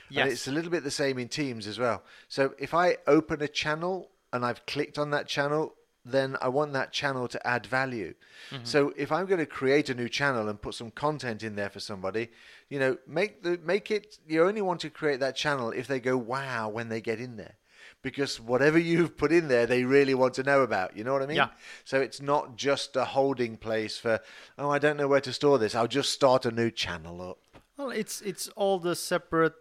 Yes. 0.09 0.23
And 0.23 0.33
it's 0.33 0.49
a 0.49 0.53
little 0.53 0.71
bit 0.71 0.83
the 0.83 0.91
same 0.91 1.19
in 1.19 1.29
Teams 1.29 1.67
as 1.67 1.79
well. 1.79 2.03
So 2.29 2.55
if 2.59 2.75
I 2.75 2.97
open 3.07 3.41
a 3.43 3.49
channel 3.49 4.11
and 4.33 4.45
I've 4.45 4.67
clicked 4.67 4.99
on 4.99 5.11
that 5.11 5.29
channel, 5.29 5.75
then 6.05 6.37
I 6.41 6.49
want 6.49 6.73
that 6.73 6.93
channel 6.93 7.29
to 7.29 7.47
add 7.47 7.67
value. 7.67 8.15
Mm-hmm. 8.51 8.65
So 8.65 8.93
if 8.97 9.13
I'm 9.13 9.27
going 9.27 9.39
to 9.39 9.47
create 9.47 9.89
a 9.89 9.95
new 9.95 10.09
channel 10.09 10.49
and 10.49 10.61
put 10.61 10.75
some 10.75 10.91
content 10.91 11.43
in 11.43 11.55
there 11.55 11.71
for 11.71 11.81
somebody, 11.81 12.31
you 12.69 12.79
know, 12.79 12.97
make 13.07 13.43
the 13.43 13.59
make 13.65 13.91
it 13.91 14.19
you 14.27 14.43
only 14.45 14.63
want 14.63 14.81
to 14.81 14.91
create 14.91 15.21
that 15.21 15.37
channel 15.37 15.71
if 15.71 15.87
they 15.87 16.01
go 16.01 16.17
wow 16.17 16.69
when 16.69 16.89
they 16.89 17.01
get 17.01 17.21
in 17.21 17.37
there. 17.37 17.55
Because 18.03 18.41
whatever 18.41 18.79
you've 18.79 19.17
put 19.17 19.31
in 19.31 19.49
there, 19.49 19.67
they 19.67 19.85
really 19.85 20.15
want 20.15 20.35
to 20.35 20.43
know 20.43 20.63
about. 20.63 20.97
You 20.97 21.05
know 21.05 21.13
what 21.13 21.23
I 21.23 21.27
mean? 21.27 21.37
Yeah. 21.37 21.49
So 21.85 22.01
it's 22.01 22.21
not 22.21 22.57
just 22.57 22.97
a 22.97 23.05
holding 23.05 23.57
place 23.57 23.99
for, 23.99 24.21
oh, 24.59 24.71
I 24.71 24.79
don't 24.79 24.97
know 24.97 25.07
where 25.07 25.21
to 25.21 25.33
store 25.33 25.59
this. 25.59 25.75
I'll 25.75 25.87
just 25.87 26.11
start 26.11 26.47
a 26.47 26.51
new 26.51 26.71
channel 26.71 27.21
up. 27.21 27.39
Well, 27.77 27.91
it's 27.91 28.21
it's 28.21 28.49
all 28.57 28.79
the 28.79 28.95
separate 28.95 29.55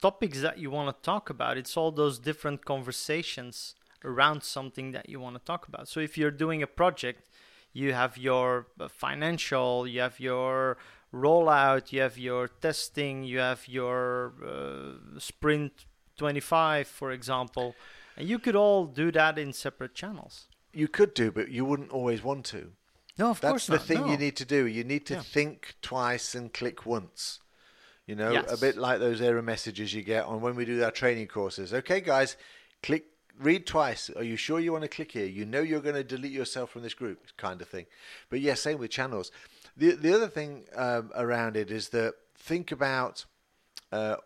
topics 0.00 0.40
that 0.40 0.58
you 0.58 0.70
want 0.70 0.96
to 0.96 1.02
talk 1.02 1.30
about. 1.30 1.56
It's 1.56 1.76
all 1.76 1.90
those 1.90 2.18
different 2.18 2.64
conversations 2.64 3.74
around 4.04 4.42
something 4.42 4.92
that 4.92 5.08
you 5.08 5.20
want 5.20 5.36
to 5.36 5.44
talk 5.44 5.66
about. 5.66 5.88
So 5.88 6.00
if 6.00 6.16
you're 6.16 6.30
doing 6.30 6.62
a 6.62 6.66
project, 6.66 7.22
you 7.72 7.92
have 7.92 8.16
your 8.16 8.68
uh, 8.78 8.88
financial, 8.88 9.86
you 9.86 10.00
have 10.00 10.20
your 10.20 10.78
rollout, 11.12 11.92
you 11.92 12.00
have 12.02 12.18
your 12.18 12.48
testing, 12.48 13.24
you 13.24 13.38
have 13.38 13.66
your 13.66 14.34
uh, 14.46 15.18
sprint 15.18 15.86
25, 16.16 16.86
for 16.86 17.10
example, 17.12 17.74
and 18.16 18.28
you 18.28 18.38
could 18.38 18.56
all 18.56 18.86
do 18.86 19.12
that 19.12 19.38
in 19.38 19.52
separate 19.52 19.94
channels. 19.94 20.46
You 20.72 20.88
could 20.88 21.14
do, 21.14 21.30
but 21.30 21.50
you 21.50 21.64
wouldn't 21.64 21.90
always 21.90 22.22
want 22.22 22.44
to. 22.46 22.72
No, 23.18 23.30
of 23.30 23.40
That's 23.40 23.50
course 23.50 23.68
not. 23.68 23.74
That's 23.76 23.88
the 23.88 23.94
thing 23.94 24.06
no. 24.06 24.12
you 24.12 24.18
need 24.18 24.36
to 24.36 24.44
do. 24.44 24.66
You 24.66 24.84
need 24.84 25.06
to 25.06 25.14
Yeah. 25.14 25.22
think 25.22 25.74
twice 25.80 26.34
and 26.34 26.52
click 26.52 26.84
once. 26.84 27.40
You 28.06 28.14
know, 28.14 28.44
a 28.48 28.56
bit 28.56 28.76
like 28.76 29.00
those 29.00 29.20
error 29.20 29.42
messages 29.42 29.92
you 29.92 30.02
get 30.02 30.26
on 30.26 30.40
when 30.40 30.54
we 30.54 30.64
do 30.64 30.84
our 30.84 30.92
training 30.92 31.26
courses. 31.26 31.74
Okay, 31.74 32.00
guys, 32.00 32.36
click, 32.80 33.06
read 33.36 33.66
twice. 33.66 34.10
Are 34.10 34.22
you 34.22 34.36
sure 34.36 34.60
you 34.60 34.70
want 34.70 34.82
to 34.82 34.88
click 34.88 35.10
here? 35.12 35.26
You 35.26 35.44
know 35.44 35.60
you're 35.60 35.80
going 35.80 35.96
to 35.96 36.04
delete 36.04 36.30
yourself 36.30 36.70
from 36.70 36.82
this 36.82 36.94
group, 36.94 37.26
kind 37.36 37.60
of 37.60 37.68
thing. 37.68 37.86
But 38.30 38.40
yeah, 38.40 38.54
same 38.54 38.78
with 38.78 38.90
channels. 38.92 39.32
The 39.76 39.92
the 39.92 40.14
other 40.14 40.28
thing 40.28 40.66
um, 40.76 41.10
around 41.16 41.56
it 41.56 41.70
is 41.70 41.88
that 41.88 42.14
think 42.36 42.70
about 42.70 43.24
uh, 43.90 44.16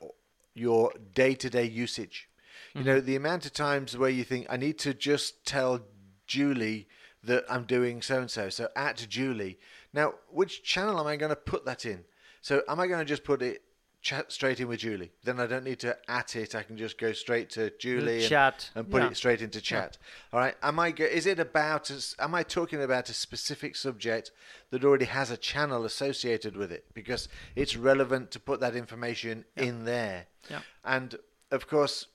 your 0.54 0.92
day 1.14 1.34
to 1.34 1.50
day 1.50 1.64
usage. 1.64 2.28
You 2.74 2.84
know, 2.84 2.96
mm-hmm. 2.98 3.06
the 3.06 3.16
amount 3.16 3.46
of 3.46 3.52
times 3.52 3.96
where 3.96 4.10
you 4.10 4.22
think, 4.22 4.46
I 4.48 4.56
need 4.56 4.78
to 4.80 4.94
just 4.94 5.44
tell 5.44 5.80
Julie 6.26 6.86
that 7.24 7.44
I'm 7.50 7.64
doing 7.64 8.00
so 8.00 8.20
and 8.20 8.30
so. 8.30 8.48
So 8.48 8.68
at 8.76 9.04
Julie. 9.08 9.58
Now, 9.92 10.14
which 10.28 10.62
channel 10.62 11.00
am 11.00 11.06
I 11.06 11.16
going 11.16 11.30
to 11.30 11.36
put 11.36 11.64
that 11.64 11.84
in? 11.84 12.04
So 12.40 12.62
am 12.68 12.78
I 12.78 12.86
going 12.86 13.00
to 13.00 13.04
just 13.04 13.24
put 13.24 13.42
it 13.42 13.62
chat 14.02 14.32
straight 14.32 14.60
in 14.60 14.68
with 14.68 14.80
Julie? 14.80 15.12
Then 15.24 15.40
I 15.40 15.46
don't 15.46 15.64
need 15.64 15.80
to 15.80 15.96
at 16.08 16.36
it. 16.36 16.54
I 16.54 16.62
can 16.62 16.76
just 16.76 16.98
go 16.98 17.12
straight 17.12 17.50
to 17.50 17.70
Julie 17.78 18.20
and, 18.20 18.28
chat, 18.28 18.70
and 18.74 18.90
put 18.90 19.02
yeah. 19.02 19.08
it 19.08 19.16
straight 19.16 19.42
into 19.42 19.60
chat. 19.60 19.98
All 20.32 20.40
right. 20.40 20.54
Am 20.62 20.78
I? 20.78 20.90
Go- 20.90 21.04
is 21.04 21.26
it 21.26 21.38
about? 21.38 21.90
a 21.90 22.00
Am 22.18 22.34
I 22.34 22.42
talking 22.42 22.82
about 22.82 23.08
a 23.08 23.14
specific 23.14 23.76
subject 23.76 24.30
that 24.70 24.84
already 24.84 25.06
has 25.06 25.30
a 25.30 25.36
channel 25.36 25.84
associated 25.84 26.56
with 26.56 26.72
it 26.72 26.86
because 26.94 27.28
it's 27.54 27.76
relevant 27.76 28.30
to 28.32 28.40
put 28.40 28.60
that 28.60 28.76
information 28.76 29.44
in 29.56 29.84
there? 29.84 30.26
Yeah. 30.50 30.60
And 30.84 31.16
of 31.50 31.66
course, 31.66 32.06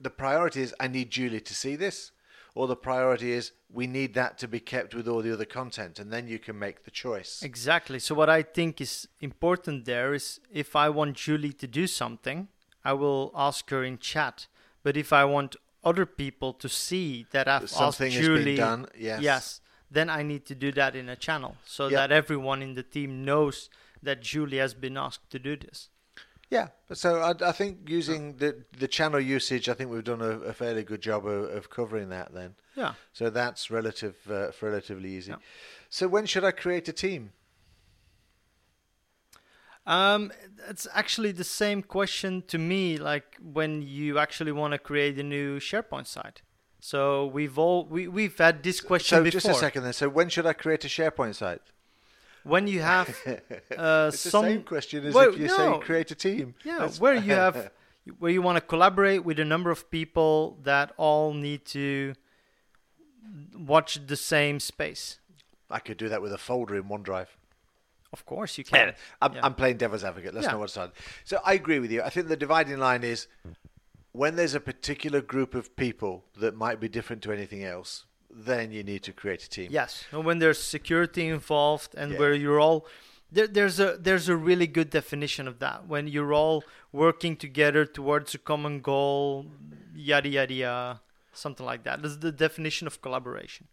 the 0.00 0.10
priority 0.10 0.62
is 0.62 0.74
I 0.80 0.88
need 0.88 1.10
Julie 1.10 1.40
to 1.40 1.54
see 1.54 1.76
this, 1.76 2.12
or 2.58 2.66
the 2.66 2.82
priority 2.90 3.30
is 3.32 3.52
we 3.80 3.86
need 3.86 4.14
that 4.14 4.36
to 4.42 4.48
be 4.48 4.58
kept 4.58 4.92
with 4.92 5.06
all 5.06 5.22
the 5.22 5.32
other 5.32 5.44
content, 5.60 6.00
and 6.00 6.12
then 6.12 6.26
you 6.26 6.40
can 6.46 6.58
make 6.58 6.78
the 6.84 6.90
choice. 6.90 7.40
Exactly. 7.50 8.00
So 8.00 8.16
what 8.16 8.28
I 8.28 8.42
think 8.42 8.80
is 8.80 9.06
important 9.20 9.84
there 9.84 10.12
is 10.12 10.40
if 10.50 10.74
I 10.74 10.88
want 10.88 11.14
Julie 11.24 11.52
to 11.52 11.68
do 11.68 11.86
something, 11.86 12.48
I 12.84 12.94
will 12.94 13.30
ask 13.48 13.70
her 13.70 13.84
in 13.84 13.98
chat. 13.98 14.48
But 14.82 14.96
if 14.96 15.12
I 15.12 15.24
want 15.24 15.54
other 15.84 16.04
people 16.04 16.52
to 16.54 16.68
see 16.68 17.26
that 17.30 17.46
I've 17.46 17.70
Something 17.70 18.08
asked 18.08 18.16
has 18.16 18.26
been 18.26 18.42
Julie, 18.44 18.56
done, 18.56 18.86
yes. 18.98 19.20
yes 19.22 19.60
then 19.90 20.10
I 20.10 20.22
need 20.22 20.44
to 20.46 20.54
do 20.54 20.70
that 20.72 20.94
in 20.94 21.08
a 21.08 21.16
channel 21.16 21.56
so 21.64 21.88
Yeah. 21.88 21.98
that 22.00 22.12
everyone 22.12 22.60
in 22.62 22.74
the 22.74 22.82
team 22.82 23.24
knows 23.24 23.70
that 24.02 24.20
Julie 24.20 24.58
has 24.58 24.74
been 24.74 24.96
asked 24.96 25.30
to 25.30 25.38
do 25.38 25.56
this. 25.56 25.88
Yeah, 26.50 26.68
so 26.94 27.20
I, 27.20 27.34
I 27.46 27.52
think 27.52 27.88
using 27.90 28.36
the 28.38 28.64
the 28.78 28.88
channel 28.88 29.20
usage, 29.20 29.68
I 29.68 29.74
think 29.74 29.90
we've 29.90 30.02
done 30.04 30.22
a, 30.22 30.40
a 30.40 30.52
fairly 30.54 30.82
good 30.82 31.02
job 31.02 31.26
of, 31.26 31.50
of 31.56 31.68
covering 31.68 32.08
that. 32.08 32.32
Then, 32.32 32.54
Yeah. 32.74 32.94
so 33.12 33.28
that's 33.28 33.70
relative 33.70 34.16
uh, 34.30 34.50
relatively 34.62 35.10
easy. 35.10 35.32
Yeah. 35.32 35.36
So 35.90 36.08
when 36.08 36.24
should 36.26 36.44
I 36.44 36.52
create 36.52 36.88
a 36.88 36.92
team? 36.92 37.32
Um, 39.86 40.32
it's 40.68 40.86
actually 40.92 41.32
the 41.32 41.44
same 41.44 41.82
question 41.82 42.42
to 42.48 42.58
me, 42.58 42.98
like 42.98 43.36
when 43.42 43.80
you 43.82 44.18
actually 44.18 44.52
want 44.52 44.72
to 44.72 44.78
create 44.78 45.18
a 45.18 45.22
new 45.22 45.58
SharePoint 45.58 46.06
site. 46.06 46.42
So 46.80 47.26
we've 47.26 47.58
all 47.58 47.84
we 47.86 48.06
we've 48.08 48.36
had 48.38 48.62
this 48.62 48.80
question 48.80 49.18
So 49.18 49.24
before. 49.24 49.40
just 49.40 49.48
a 49.48 49.54
second 49.54 49.82
then. 49.84 49.92
So 49.92 50.08
when 50.08 50.28
should 50.28 50.46
I 50.46 50.52
create 50.52 50.84
a 50.84 50.88
SharePoint 50.88 51.34
site? 51.36 51.62
When 52.44 52.66
you 52.66 52.80
have 52.80 53.08
uh, 53.26 53.32
It's 54.10 54.22
the 54.22 54.30
some 54.30 54.44
same 54.44 54.62
question 54.62 55.04
as 55.06 55.14
Well, 55.14 55.30
if 55.30 55.38
you 55.38 55.46
no. 55.48 55.56
say 55.56 55.78
create 55.80 56.10
a 56.10 56.14
team. 56.14 56.54
yeah, 56.64 56.74
That's- 56.78 57.00
where 57.00 57.14
you 57.14 57.32
have 57.32 57.70
where 58.18 58.30
you 58.30 58.40
want 58.42 58.56
to 58.56 58.62
collaborate 58.62 59.24
with 59.24 59.38
a 59.38 59.44
number 59.44 59.70
of 59.70 59.90
people 59.90 60.58
that 60.62 60.92
all 60.96 61.34
need 61.34 61.64
to 61.66 62.14
watch 63.54 64.06
the 64.06 64.16
same 64.16 64.60
space. 64.60 65.18
I 65.70 65.78
could 65.80 65.98
do 65.98 66.08
that 66.08 66.22
with 66.22 66.32
a 66.32 66.38
folder 66.38 66.76
in 66.76 66.84
OneDrive. 66.84 67.26
Of 68.12 68.24
course, 68.24 68.56
you 68.56 68.64
can. 68.64 68.94
I'm, 69.20 69.34
Yeah. 69.34 69.40
I'm 69.44 69.54
playing 69.54 69.76
devil's 69.76 70.02
advocate. 70.04 70.32
Let's 70.32 70.46
Yeah. 70.46 70.52
know 70.52 70.58
what's 70.60 70.76
on. 70.78 70.92
So 71.24 71.40
I 71.44 71.52
agree 71.52 71.78
with 71.78 71.90
you. 71.90 72.00
I 72.02 72.08
think 72.08 72.28
the 72.28 72.36
dividing 72.38 72.78
line 72.78 73.04
is 73.04 73.26
when 74.12 74.36
there's 74.36 74.54
a 74.54 74.60
particular 74.60 75.20
group 75.20 75.54
of 75.54 75.76
people 75.76 76.24
that 76.38 76.54
might 76.56 76.80
be 76.80 76.88
different 76.88 77.22
to 77.24 77.32
anything 77.32 77.62
else, 77.64 78.06
then 78.30 78.72
you 78.72 78.82
need 78.82 79.02
to 79.04 79.12
create 79.12 79.42
a 79.42 79.48
team. 79.48 79.68
Yes, 79.70 80.04
and 80.12 80.24
when 80.24 80.38
there's 80.38 80.58
security 80.62 81.26
involved 81.28 81.94
and 81.96 82.12
Yeah. 82.12 82.18
where 82.18 82.34
you're 82.34 82.60
all 82.60 82.86
there, 83.30 83.46
there's 83.46 83.78
a 83.80 83.96
there's 83.98 84.28
a 84.28 84.36
really 84.36 84.66
good 84.66 84.90
definition 84.90 85.46
of 85.48 85.58
that 85.58 85.86
when 85.86 86.06
you're 86.08 86.32
all 86.32 86.64
working 86.92 87.36
together 87.36 87.84
towards 87.84 88.34
a 88.34 88.38
common 88.38 88.80
goal, 88.80 89.46
yada 89.94 90.28
yada 90.28 90.54
yada, 90.54 91.00
something 91.32 91.66
like 91.66 91.82
that. 91.84 92.02
That's 92.02 92.16
the 92.18 92.32
definition 92.32 92.86
of 92.86 93.00
collaboration. 93.02 93.68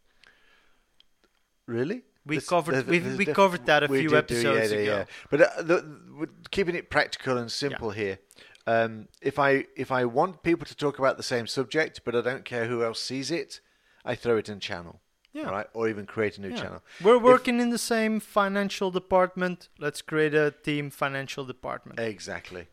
Really? 1.68 2.04
We 2.26 2.38
This- 2.38 2.50
covered- 2.50 2.74
there's- 2.76 2.88
we- 2.88 3.00
there's 3.00 3.18
we 3.18 3.26
def- 3.26 3.36
covered 3.36 3.66
that 3.68 3.84
a 3.84 3.88
few 3.88 4.02
did 4.02 4.10
do, 4.10 4.16
episodes 4.18 4.72
yeah, 4.72 4.78
ago. 4.80 4.98
yeah. 4.98 5.06
But 5.30 5.42
uh, 5.42 5.62
the, 5.62 6.28
keeping 6.52 6.76
it 6.76 6.90
practical 6.90 7.38
and 7.38 7.52
simple 7.52 7.92
here. 7.92 8.20
Um, 8.68 9.08
if 9.22 9.38
I 9.38 9.68
if 9.76 9.92
I 9.92 10.06
want 10.06 10.42
people 10.42 10.66
to 10.66 10.76
talk 10.76 10.98
about 10.98 11.18
the 11.18 11.24
same 11.24 11.46
subject, 11.46 12.02
but 12.04 12.16
I 12.16 12.22
don't 12.22 12.44
care 12.46 12.66
who 12.66 12.84
else 12.84 13.00
sees 13.00 13.30
it, 13.30 13.60
I 14.06 14.16
throw 14.16 14.38
it 14.38 14.48
in 14.50 14.60
channel. 14.60 15.02
Yeah. 15.34 15.48
All 15.48 15.52
right, 15.52 15.68
or 15.74 15.90
even 15.90 16.06
create 16.06 16.38
a 16.38 16.42
new 16.42 16.52
Yeah. 16.52 16.62
channel. 16.62 16.84
We're 17.02 17.18
If- 17.18 17.24
working 17.24 17.60
in 17.60 17.70
the 17.70 17.78
same 17.78 18.22
financial 18.22 18.90
department. 18.92 19.68
Let's 19.78 20.02
create 20.02 20.34
a 20.34 20.52
team 20.52 20.90
financial 20.90 21.44
department. 21.44 22.00
Exactly. 22.00 22.68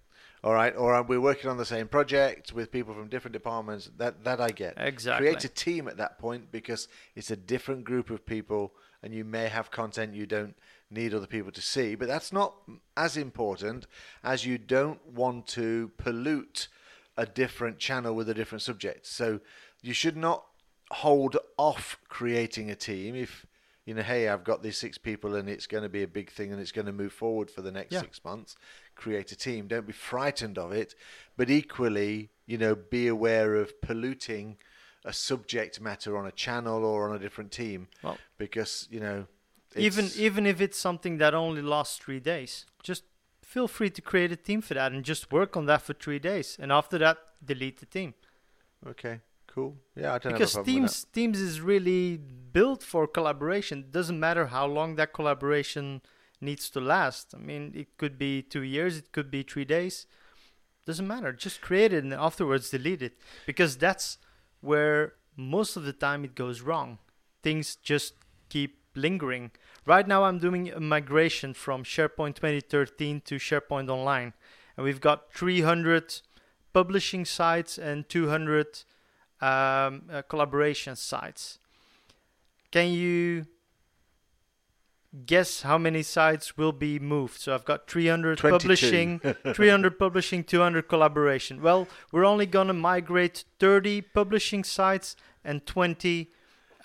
All 0.44 0.54
right, 0.54 0.74
or 0.76 0.94
uh, 0.94 1.02
we're 1.02 1.20
working 1.20 1.48
on 1.50 1.56
the 1.56 1.64
same 1.64 1.88
project 1.88 2.52
with 2.52 2.70
people 2.70 2.94
from 2.94 3.08
different 3.08 3.32
departments. 3.32 3.90
That 3.96 4.22
that 4.24 4.40
I 4.40 4.50
get. 4.50 4.74
Exactly. 4.76 5.26
Create 5.26 5.44
a 5.44 5.48
team 5.48 5.88
at 5.88 5.96
that 5.96 6.18
point 6.18 6.52
because 6.52 6.86
it's 7.16 7.30
a 7.30 7.36
different 7.36 7.84
group 7.84 8.10
of 8.10 8.26
people 8.26 8.74
and 9.02 9.12
you 9.14 9.24
may 9.24 9.48
have 9.48 9.70
content 9.70 10.14
you 10.14 10.26
don't 10.26 10.54
need 10.90 11.14
other 11.14 11.26
people 11.26 11.50
to 11.52 11.62
see, 11.62 11.94
but 11.96 12.06
that's 12.06 12.32
not 12.32 12.54
as 12.96 13.16
important 13.16 13.86
as 14.22 14.44
you 14.46 14.58
don't 14.58 15.04
want 15.06 15.46
to 15.48 15.90
pollute 15.96 16.68
a 17.16 17.24
different 17.26 17.78
channel 17.78 18.14
with 18.14 18.28
a 18.28 18.34
different 18.34 18.62
subject. 18.62 19.06
So 19.06 19.40
you 19.80 19.92
should 19.94 20.16
not 20.16 20.44
hold 20.92 21.36
off 21.56 21.98
creating 22.08 22.70
a 22.70 22.74
team 22.76 23.14
if 23.14 23.46
you 23.84 23.94
know, 23.94 24.02
hey, 24.02 24.28
I've 24.28 24.44
got 24.44 24.62
these 24.62 24.78
six 24.78 24.96
people 24.96 25.34
and 25.34 25.48
it's 25.48 25.66
going 25.66 25.82
to 25.82 25.88
be 25.88 26.04
a 26.04 26.06
big 26.06 26.30
thing 26.30 26.52
and 26.52 26.60
it's 26.60 26.70
going 26.70 26.86
to 26.86 26.92
move 26.92 27.12
forward 27.12 27.50
for 27.50 27.62
the 27.62 27.72
next 27.72 27.94
Yeah. 27.94 28.00
six 28.00 28.24
months. 28.24 28.54
Create 28.94 29.32
a 29.32 29.36
team. 29.36 29.66
Don't 29.66 29.88
be 29.88 29.92
frightened 29.92 30.56
of 30.56 30.70
it, 30.70 30.94
but 31.36 31.50
equally, 31.50 32.30
you 32.46 32.58
know, 32.58 32.76
be 32.76 33.08
aware 33.08 33.56
of 33.56 33.80
polluting 33.80 34.56
a 35.04 35.12
subject 35.12 35.80
matter 35.80 36.16
on 36.16 36.26
a 36.26 36.30
channel 36.30 36.84
or 36.84 37.08
on 37.10 37.16
a 37.16 37.18
different 37.18 37.50
team 37.50 37.88
Well, 38.04 38.18
because 38.38 38.86
you 38.88 39.00
know, 39.00 39.26
even 39.76 40.08
even 40.16 40.46
if 40.46 40.60
it's 40.60 40.78
something 40.78 41.18
that 41.18 41.34
only 41.34 41.62
lasts 41.62 41.98
three 41.98 42.20
days, 42.20 42.66
just 42.84 43.02
feel 43.42 43.66
free 43.66 43.90
to 43.90 44.00
create 44.00 44.30
a 44.30 44.36
team 44.36 44.60
for 44.60 44.74
that 44.74 44.92
and 44.92 45.04
just 45.04 45.32
work 45.32 45.56
on 45.56 45.66
that 45.66 45.82
for 45.82 45.92
three 45.94 46.20
days, 46.20 46.56
and 46.60 46.70
after 46.70 46.98
that, 46.98 47.18
delete 47.44 47.80
the 47.80 47.86
team. 47.86 48.14
okay, 48.86 49.20
cool, 49.52 49.76
yeah, 49.94 50.14
I 50.14 50.18
don't 50.18 50.32
because 50.32 50.54
have 50.54 50.62
a 50.62 50.64
problem 50.64 50.82
with 50.84 50.92
teams 50.92 51.06
teams 51.12 51.40
is 51.40 51.60
really 51.60 52.18
built 52.52 52.82
for 52.82 53.06
collaboration. 53.06 53.80
It 53.80 53.92
doesn't 53.92 54.18
matter 54.18 54.46
how 54.46 54.66
long 54.66 54.96
that 54.96 55.12
collaboration 55.12 56.02
needs 56.40 56.68
to 56.70 56.80
last. 56.80 57.34
I 57.34 57.38
mean 57.38 57.72
it 57.74 57.96
could 57.96 58.18
be 58.18 58.42
two 58.42 58.62
years 58.62 58.98
it 58.98 59.12
could 59.12 59.30
be 59.30 59.42
three 59.42 59.64
days. 59.64 60.06
Doesn't 60.84 61.06
matter. 61.06 61.32
Just 61.32 61.60
create 61.60 61.92
it 61.92 62.02
and 62.02 62.12
afterwards 62.12 62.70
delete 62.70 63.02
it. 63.02 63.14
Because 63.46 63.76
that's 63.76 64.18
where 64.60 65.14
most 65.36 65.76
of 65.76 65.84
the 65.84 65.92
time 65.92 66.24
it 66.24 66.34
goes 66.34 66.60
wrong. 66.60 66.98
Things 67.42 67.76
just 67.76 68.14
keep 68.48 68.78
lingering. 68.94 69.50
Right 69.86 70.06
now 70.06 70.24
i'm 70.24 70.38
doing 70.38 70.70
a 70.70 70.80
migration 70.80 71.54
from 71.54 71.82
sharepoint 71.82 72.34
2013 72.36 73.22
to 73.22 73.36
sharepoint 73.36 73.88
online. 73.88 74.32
And 74.76 74.84
we've 74.84 75.00
got 75.00 75.32
300 75.32 76.20
publishing 76.72 77.24
sites 77.24 77.78
and 77.78 78.08
200 78.08 78.84
um, 79.42 80.02
uh, 80.10 80.22
collaboration 80.22 80.96
sites. 80.96 81.58
Can 82.70 82.92
you 82.92 83.46
guess 85.26 85.62
how 85.62 85.76
many 85.76 86.02
sites 86.02 86.56
will 86.56 86.72
be 86.72 86.98
moved? 86.98 87.40
So 87.40 87.54
I've 87.54 87.64
got 87.64 87.88
300 87.90 88.38
22. 88.38 88.58
publishing, 88.58 89.18
300 89.54 89.98
publishing, 89.98 90.44
200 90.44 90.88
collaboration. 90.88 91.60
Well, 91.60 91.88
we're 92.12 92.24
only 92.24 92.46
going 92.46 92.68
to 92.68 92.72
migrate 92.72 93.44
30 93.58 94.00
publishing 94.00 94.64
sites 94.64 95.16
and 95.44 95.66
20 95.66 96.30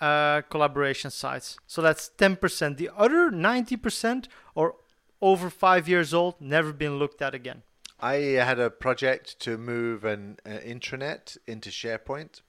uh, 0.00 0.42
collaboration 0.42 1.10
sites. 1.10 1.56
So 1.66 1.80
that's 1.80 2.10
10%. 2.18 2.76
The 2.76 2.90
other 2.96 3.30
90% 3.30 4.26
are 4.56 4.74
over 5.20 5.48
five 5.48 5.88
years 5.88 6.12
old, 6.12 6.40
never 6.40 6.72
been 6.72 6.98
looked 6.98 7.22
at 7.22 7.34
again. 7.34 7.62
I 8.00 8.14
had 8.14 8.60
a 8.60 8.70
project 8.70 9.40
to 9.40 9.58
move 9.58 10.04
an 10.04 10.38
uh, 10.46 10.50
intranet 10.50 11.36
into 11.48 11.70
SharePoint. 11.70 12.42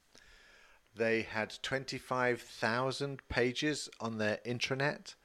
They 0.99 1.21
had 1.23 1.57
25,000 1.63 3.21
pages 3.29 3.89
on 3.99 4.17
their 4.17 4.39
intranet, 4.45 5.15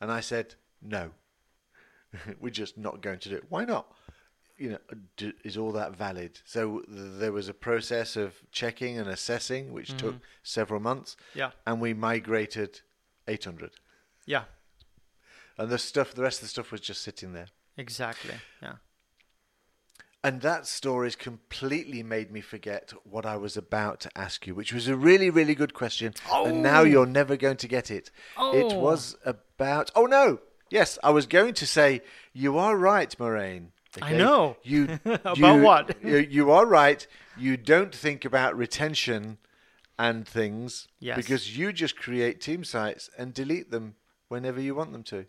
and 0.00 0.12
I 0.12 0.20
said, 0.20 0.54
no, 0.82 1.10
we're 2.40 2.50
just 2.50 2.76
not 2.76 3.00
going 3.00 3.18
to 3.20 3.28
do 3.30 3.36
it. 3.36 3.44
Why 3.48 3.64
not? 3.64 3.92
You 4.58 4.72
know, 4.72 4.78
d- 5.16 5.32
is 5.42 5.56
all 5.56 5.72
that 5.72 5.96
valid? 5.96 6.38
So 6.44 6.80
th- 6.80 6.86
there 7.18 7.32
was 7.32 7.48
a 7.48 7.54
process 7.54 8.14
of 8.16 8.34
checking 8.52 8.98
and 8.98 9.08
assessing, 9.08 9.72
which 9.72 9.88
mm-hmm. 9.88 10.06
took 10.06 10.14
several 10.42 10.80
months, 10.80 11.16
Yeah, 11.34 11.50
and 11.66 11.80
we 11.80 11.94
migrated 11.94 12.80
800. 13.26 13.70
yeah, 14.26 14.44
And 15.56 15.70
the 15.70 15.78
stuff, 15.78 16.12
the 16.14 16.22
rest 16.22 16.38
of 16.40 16.44
the 16.44 16.48
stuff 16.50 16.70
was 16.70 16.80
just 16.82 17.02
sitting 17.02 17.32
there. 17.32 17.48
exactly. 17.76 18.34
Yeah. 18.62 18.74
And 20.24 20.40
that 20.42 20.66
story's 20.68 21.16
completely 21.16 22.02
made 22.04 22.30
me 22.30 22.40
forget 22.40 22.92
what 23.02 23.26
I 23.26 23.36
was 23.36 23.56
about 23.56 23.98
to 24.00 24.10
ask 24.16 24.46
you, 24.46 24.54
which 24.54 24.72
was 24.72 24.86
a 24.86 24.96
really, 24.96 25.30
really 25.30 25.54
good 25.56 25.74
question. 25.74 26.14
And 26.32 26.62
now 26.62 26.82
Oh. 26.82 26.84
you're 26.84 27.06
never 27.06 27.36
going 27.36 27.56
to 27.56 27.66
get 27.68 27.90
it. 27.90 28.10
It 28.38 28.72
Oh. 28.72 28.78
was 28.78 29.16
about. 29.24 29.90
Oh, 29.96 30.06
no. 30.06 30.38
Yes, 30.70 30.96
I 31.02 31.10
was 31.10 31.26
going 31.26 31.54
to 31.54 31.66
say, 31.66 32.02
you 32.32 32.56
are 32.56 32.76
right, 32.76 33.14
Marijn. 33.18 33.72
I 34.00 34.12
know. 34.14 34.56
You, 34.62 35.00
About 35.04 35.36
you- 35.36 35.56
what? 35.62 35.96
you, 36.04 36.16
you 36.18 36.50
are 36.52 36.66
right. 36.66 37.04
You 37.36 37.56
don't 37.56 37.94
think 37.94 38.24
about 38.24 38.56
retention 38.56 39.38
and 39.98 40.26
things 40.26 40.88
Yes. 41.00 41.16
because 41.16 41.58
you 41.58 41.72
just 41.72 41.96
create 41.96 42.40
team 42.40 42.64
sites 42.64 43.10
and 43.18 43.34
delete 43.34 43.70
them 43.70 43.96
whenever 44.28 44.60
you 44.60 44.74
want 44.74 44.92
them 44.92 45.02
to. 45.04 45.26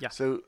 Yeah. 0.00 0.08
So 0.10 0.42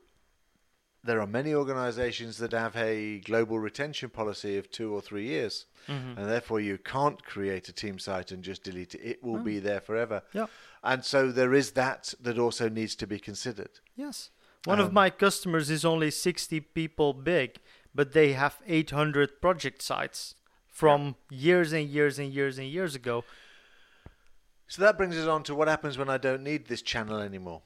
there 1.05 1.21
are 1.21 1.27
many 1.27 1.53
organizations 1.53 2.37
that 2.39 2.51
have 2.51 2.75
a 2.75 3.19
global 3.19 3.59
retention 3.59 4.09
policy 4.09 4.57
of 4.57 4.69
two 4.71 4.93
or 4.93 5.01
three 5.01 5.25
years, 5.25 5.65
Mm-hmm. 5.87 6.17
and 6.17 6.27
therefore 6.27 6.59
you 6.59 6.79
can't 6.79 7.23
create 7.23 7.69
a 7.69 7.71
team 7.71 7.99
site 7.99 8.31
and 8.31 8.43
just 8.43 8.63
delete 8.63 8.95
it. 8.95 9.01
It 9.11 9.23
will 9.23 9.37
be 9.37 9.59
there 9.59 9.79
forever. 9.79 10.23
Yeah. 10.33 10.47
And 10.83 11.05
so 11.05 11.31
there 11.31 11.53
is 11.53 11.73
that 11.73 12.15
that 12.21 12.39
also 12.39 12.69
needs 12.69 12.95
to 12.95 13.05
be 13.05 13.19
considered. 13.19 13.69
Yes. 13.95 14.31
One 14.63 14.79
of 14.79 14.87
Um, 14.87 14.93
my 14.95 15.11
customers 15.11 15.69
is 15.69 15.85
only 15.85 16.09
60 16.09 16.59
people 16.59 17.13
big, 17.13 17.57
but 17.93 18.13
they 18.13 18.33
have 18.33 18.63
800 18.65 19.39
project 19.41 19.83
sites 19.83 20.33
from 20.67 21.17
years 21.29 21.71
and 21.71 21.87
years 21.87 22.17
and 22.17 22.33
years 22.33 22.57
and 22.57 22.67
years 22.67 22.95
ago. 22.95 23.23
So 24.67 24.81
that 24.81 24.97
brings 24.97 25.15
us 25.15 25.27
on 25.27 25.43
to 25.43 25.53
what 25.53 25.67
happens 25.67 25.99
when 25.99 26.09
I 26.09 26.17
don't 26.17 26.41
need 26.41 26.65
this 26.65 26.81
channel 26.81 27.19
anymore. 27.19 27.61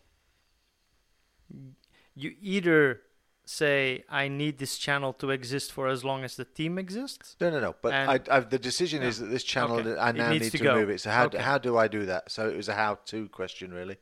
You 2.15 2.35
either 2.41 3.01
say, 3.49 4.03
I 4.09 4.27
need 4.27 4.59
this 4.59 4.77
channel 4.77 5.11
to 5.13 5.31
exist 5.31 5.71
for 5.71 5.87
as 5.87 6.03
long 6.03 6.23
as 6.23 6.35
the 6.35 6.45
team 6.45 6.77
exists, 6.77 7.35
No, 7.41 7.49
no, 7.49 7.59
no. 7.59 7.75
But 7.81 7.93
I, 7.93 8.19
I, 8.35 8.39
the 8.41 8.59
decision 8.59 9.01
is 9.01 9.17
that 9.19 9.29
this 9.35 9.43
channel 9.43 9.79
Okay. 9.79 9.97
I 9.99 10.11
now 10.11 10.29
need 10.31 10.43
to 10.43 10.57
to, 10.85 10.89
it. 10.93 11.01
So 11.01 11.09
how, 11.09 11.25
Okay. 11.25 11.39
how 11.39 11.57
do 11.57 11.75
I 11.75 11.87
do 11.87 12.05
that? 12.05 12.29
So 12.31 12.47
it 12.47 12.55
was 12.55 12.69
a 12.69 12.75
how-to 12.75 13.27
question, 13.29 13.73
really. 13.73 13.97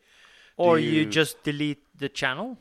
or 0.58 0.80
you- 0.80 0.92
you 0.92 1.06
just 1.06 1.44
delete 1.44 1.84
the 2.04 2.10
channel, 2.10 2.58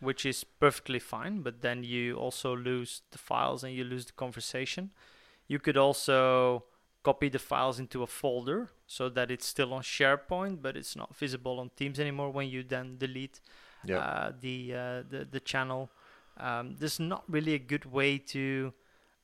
which 0.00 0.26
is 0.26 0.44
perfectly 0.44 0.98
fine, 0.98 1.42
but 1.42 1.54
then 1.62 1.82
you 1.84 2.16
also 2.24 2.54
lose 2.56 3.02
the 3.12 3.18
files 3.18 3.64
and 3.64 3.72
you 3.78 3.84
lose 3.84 4.04
the 4.06 4.12
conversation. 4.24 4.90
You 5.46 5.58
could 5.60 5.76
also 5.76 6.64
copy 7.02 7.28
the 7.30 7.38
files 7.38 7.78
into 7.78 8.02
a 8.02 8.06
folder 8.06 8.68
so 8.86 9.08
that 9.08 9.30
it's 9.30 9.46
still 9.46 9.72
on 9.72 9.82
SharePoint, 9.82 10.60
but 10.60 10.76
it's 10.76 10.96
not 10.96 11.16
visible 11.16 11.60
on 11.60 11.70
Teams 11.76 11.98
anymore 12.00 12.30
when 12.30 12.48
you 12.54 12.62
then 12.64 12.98
delete 12.98 13.40
Yeah. 13.84 13.98
uh, 14.00 14.32
the, 14.40 14.56
uh, 14.74 15.02
the 15.12 15.20
the 15.30 15.40
channel. 15.40 15.88
Um, 16.38 16.76
there's 16.78 17.00
not 17.00 17.24
really 17.28 17.54
a 17.54 17.58
good 17.58 17.84
way 17.84 18.18
to 18.18 18.72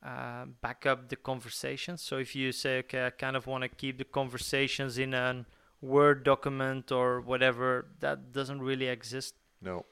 uh, 0.03 0.45
back 0.61 0.85
up 0.85 1.09
the 1.09 1.15
conversations. 1.15 2.01
So 2.01 2.17
if 2.17 2.35
you 2.35 2.51
say, 2.51 2.79
okay, 2.79 3.05
I 3.05 3.09
kind 3.09 3.35
of 3.35 3.47
want 3.47 3.63
to 3.63 3.69
keep 3.69 3.97
the 3.97 4.03
conversations 4.05 4.97
in 4.97 5.13
a 5.13 5.45
Word 5.81 6.23
document 6.23 6.91
or 6.91 7.21
whatever, 7.21 7.87
that 7.99 8.31
doesn't 8.31 8.61
really 8.61 8.87
exist. 8.87 9.35
no. 9.61 9.85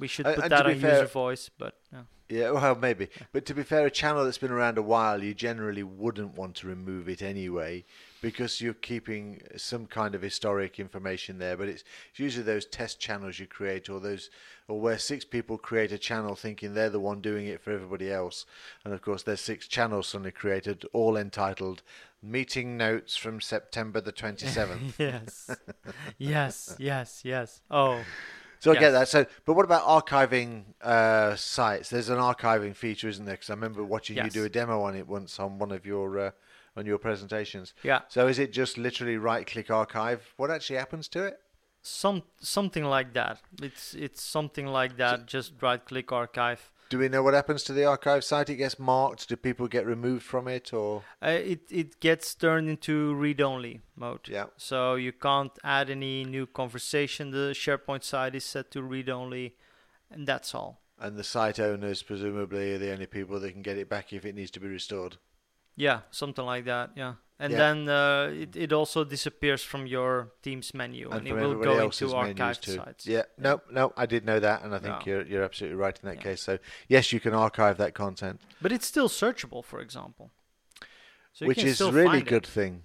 We 0.00 0.06
should 0.06 0.26
put 0.26 0.48
that 0.48 0.64
on 0.64 0.78
fair- 0.78 1.00
user 1.00 1.06
voice, 1.06 1.50
but 1.58 1.74
yeah. 1.92 2.02
Yeah, 2.28 2.50
well, 2.52 2.76
maybe. 2.76 3.08
But 3.32 3.46
to 3.46 3.54
be 3.54 3.64
fair, 3.64 3.86
a 3.86 3.90
channel 3.90 4.24
that's 4.24 4.38
been 4.38 4.52
around 4.52 4.78
a 4.78 4.82
while, 4.82 5.24
you 5.24 5.34
generally 5.34 5.82
wouldn't 5.82 6.36
want 6.36 6.54
to 6.56 6.68
remove 6.68 7.08
it 7.08 7.20
anyway 7.20 7.84
because 8.20 8.60
you're 8.60 8.74
keeping 8.74 9.40
some 9.56 9.86
kind 9.86 10.14
of 10.14 10.22
historic 10.22 10.80
information 10.80 11.38
there. 11.38 11.56
But 11.56 11.68
it's, 11.68 11.84
it's 12.10 12.18
usually 12.18 12.44
those 12.44 12.66
test 12.66 12.98
channels 12.98 13.38
you 13.38 13.46
create, 13.46 13.88
or 13.88 14.00
those, 14.00 14.30
or 14.66 14.80
where 14.80 14.98
six 14.98 15.24
people 15.24 15.58
create 15.58 15.92
a 15.92 15.98
channel 15.98 16.34
thinking 16.34 16.74
they're 16.74 16.90
the 16.90 17.00
one 17.00 17.20
doing 17.20 17.46
it 17.46 17.60
for 17.60 17.70
everybody 17.72 18.10
else, 18.10 18.44
and 18.84 18.92
of 18.92 19.02
course 19.02 19.22
there's 19.22 19.40
six 19.40 19.66
channels 19.68 20.08
suddenly 20.08 20.32
created, 20.32 20.84
all 20.92 21.16
entitled 21.16 21.82
"Meeting 22.22 22.76
Notes 22.76 23.16
from 23.16 23.40
September 23.40 24.00
the 24.00 24.12
27th." 24.12 24.94
yes, 24.98 25.60
yes, 26.18 26.74
yes, 26.78 27.20
yes. 27.24 27.62
Oh, 27.70 28.08
So 28.60 28.72
I 28.72 28.74
get 28.76 28.90
that. 28.90 29.08
So, 29.08 29.26
but 29.44 29.54
what 29.54 29.64
about 29.64 29.84
archiving 29.84 30.64
uh, 30.82 31.36
sites? 31.36 31.90
There's 31.90 32.08
an 32.08 32.18
archiving 32.18 32.74
feature, 32.74 33.08
isn't 33.08 33.24
there? 33.24 33.34
Because 33.36 33.50
I 33.50 33.54
remember 33.54 33.84
watching 33.84 34.16
you 34.16 34.30
do 34.30 34.44
a 34.44 34.48
demo 34.48 34.82
on 34.82 34.96
it 34.96 35.06
once 35.06 35.38
on 35.38 35.58
one 35.58 35.70
of 35.70 35.86
your 35.86 36.18
uh, 36.18 36.30
on 36.78 36.86
your 36.86 36.98
presentations. 36.98 37.74
yeah. 37.82 38.00
So 38.08 38.28
is 38.28 38.38
it 38.38 38.52
just 38.52 38.78
literally 38.78 39.16
right-click 39.18 39.70
archive? 39.70 40.32
What 40.36 40.50
actually 40.50 40.78
happens 40.78 41.08
to 41.08 41.24
it? 41.26 41.40
Some 41.82 42.22
something 42.40 42.84
like 42.84 43.12
that. 43.14 43.40
It's 43.62 43.94
it's 43.94 44.22
something 44.22 44.66
like 44.66 44.96
that. 44.96 45.26
Just 45.26 45.52
right 45.62 45.82
click 45.84 46.12
archive. 46.12 46.70
Do 46.90 46.98
we 46.98 47.08
know 47.08 47.22
what 47.22 47.34
happens 47.34 47.62
to 47.64 47.72
the 47.72 47.84
archive 47.84 48.24
site? 48.24 48.50
It 48.50 48.56
gets 48.56 48.78
marked. 48.78 49.28
Do 49.28 49.36
people 49.36 49.68
get 49.68 49.86
removed 49.86 50.22
from 50.24 50.48
it, 50.48 50.72
or 50.72 51.02
Uh, 51.22 51.38
it 51.54 51.60
it 51.70 52.00
gets 52.00 52.34
turned 52.34 52.68
into 52.68 53.14
read 53.14 53.40
only 53.40 53.80
mode. 53.94 54.28
Yeah. 54.28 54.46
So 54.56 54.96
you 54.96 55.12
can't 55.12 55.52
add 55.62 55.88
any 55.90 56.24
new 56.24 56.46
conversation. 56.46 57.30
The 57.30 57.52
SharePoint 57.54 58.02
site 58.04 58.34
is 58.34 58.44
set 58.44 58.70
to 58.72 58.82
read 58.82 59.08
only, 59.08 59.54
and 60.10 60.26
that's 60.26 60.54
all. 60.54 60.80
and 61.00 61.16
the 61.16 61.24
site 61.24 61.60
owners 61.60 62.02
presumably 62.02 62.72
are 62.74 62.78
the 62.78 62.92
only 62.92 63.06
people 63.06 63.38
that 63.40 63.52
can 63.52 63.62
get 63.62 63.78
it 63.78 63.88
back 63.88 64.12
if 64.12 64.24
it 64.24 64.34
needs 64.34 64.50
to 64.50 64.60
be 64.60 64.66
restored? 64.68 65.16
Yeah, 65.78 66.00
something 66.10 66.44
like 66.44 66.64
that. 66.64 66.90
Yeah. 66.96 67.14
And 67.40 67.52
Yeah. 67.52 67.58
then 67.58 67.88
uh, 67.88 68.42
it, 68.42 68.56
it 68.56 68.72
also 68.72 69.04
disappears 69.04 69.62
from 69.62 69.86
your 69.86 70.32
team's 70.42 70.74
menu 70.74 71.06
and, 71.10 71.18
and 71.20 71.28
it 71.28 71.34
will 71.34 71.54
go 71.54 71.78
into 71.84 72.06
archived 72.08 72.62
too. 72.62 72.76
sites. 72.76 73.06
Yeah, 73.06 73.22
no, 73.38 73.60
no, 73.70 73.92
I 73.96 74.06
did 74.06 74.24
know 74.24 74.40
that, 74.40 74.62
and 74.64 74.74
I 74.74 74.78
think 74.80 75.06
Yeah. 75.06 75.12
you're 75.12 75.26
you're 75.26 75.44
absolutely 75.44 75.76
right 75.76 75.98
in 76.02 76.08
that 76.08 76.16
Yeah. 76.16 76.30
case. 76.30 76.42
So 76.42 76.58
yes, 76.88 77.12
you 77.12 77.20
can 77.20 77.34
archive 77.34 77.76
that 77.76 77.94
content, 77.94 78.40
But 78.60 78.72
it's 78.72 78.86
still 78.86 79.08
searchable, 79.08 79.64
for 79.64 79.80
example. 79.80 80.30
So 81.32 81.44
you 81.44 81.48
which 81.48 81.64
is 81.64 81.80
really 81.80 82.22
good 82.22 82.46
thing. 82.46 82.82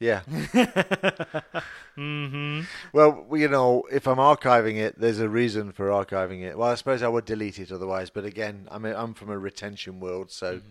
Yeah. 0.00 0.20
hmm 1.96 2.60
Well, 2.92 3.26
you 3.32 3.48
know, 3.48 3.84
if 3.90 4.06
I'm 4.06 4.18
archiving 4.18 4.76
it, 4.76 4.98
there's 4.98 5.18
a 5.18 5.28
reason 5.28 5.72
for 5.72 5.88
archiving 5.88 6.42
it. 6.42 6.56
Well, 6.56 6.68
I 6.70 6.74
suppose 6.76 7.02
I 7.02 7.08
would 7.08 7.24
delete 7.24 7.58
it 7.58 7.72
otherwise. 7.72 8.10
But 8.10 8.24
again, 8.24 8.68
I 8.70 8.78
mean, 8.78 8.94
I'm 8.96 9.14
from 9.14 9.30
a 9.30 9.38
retention 9.38 10.00
world, 10.00 10.30
so 10.30 10.56
Mm-hmm. 10.56 10.68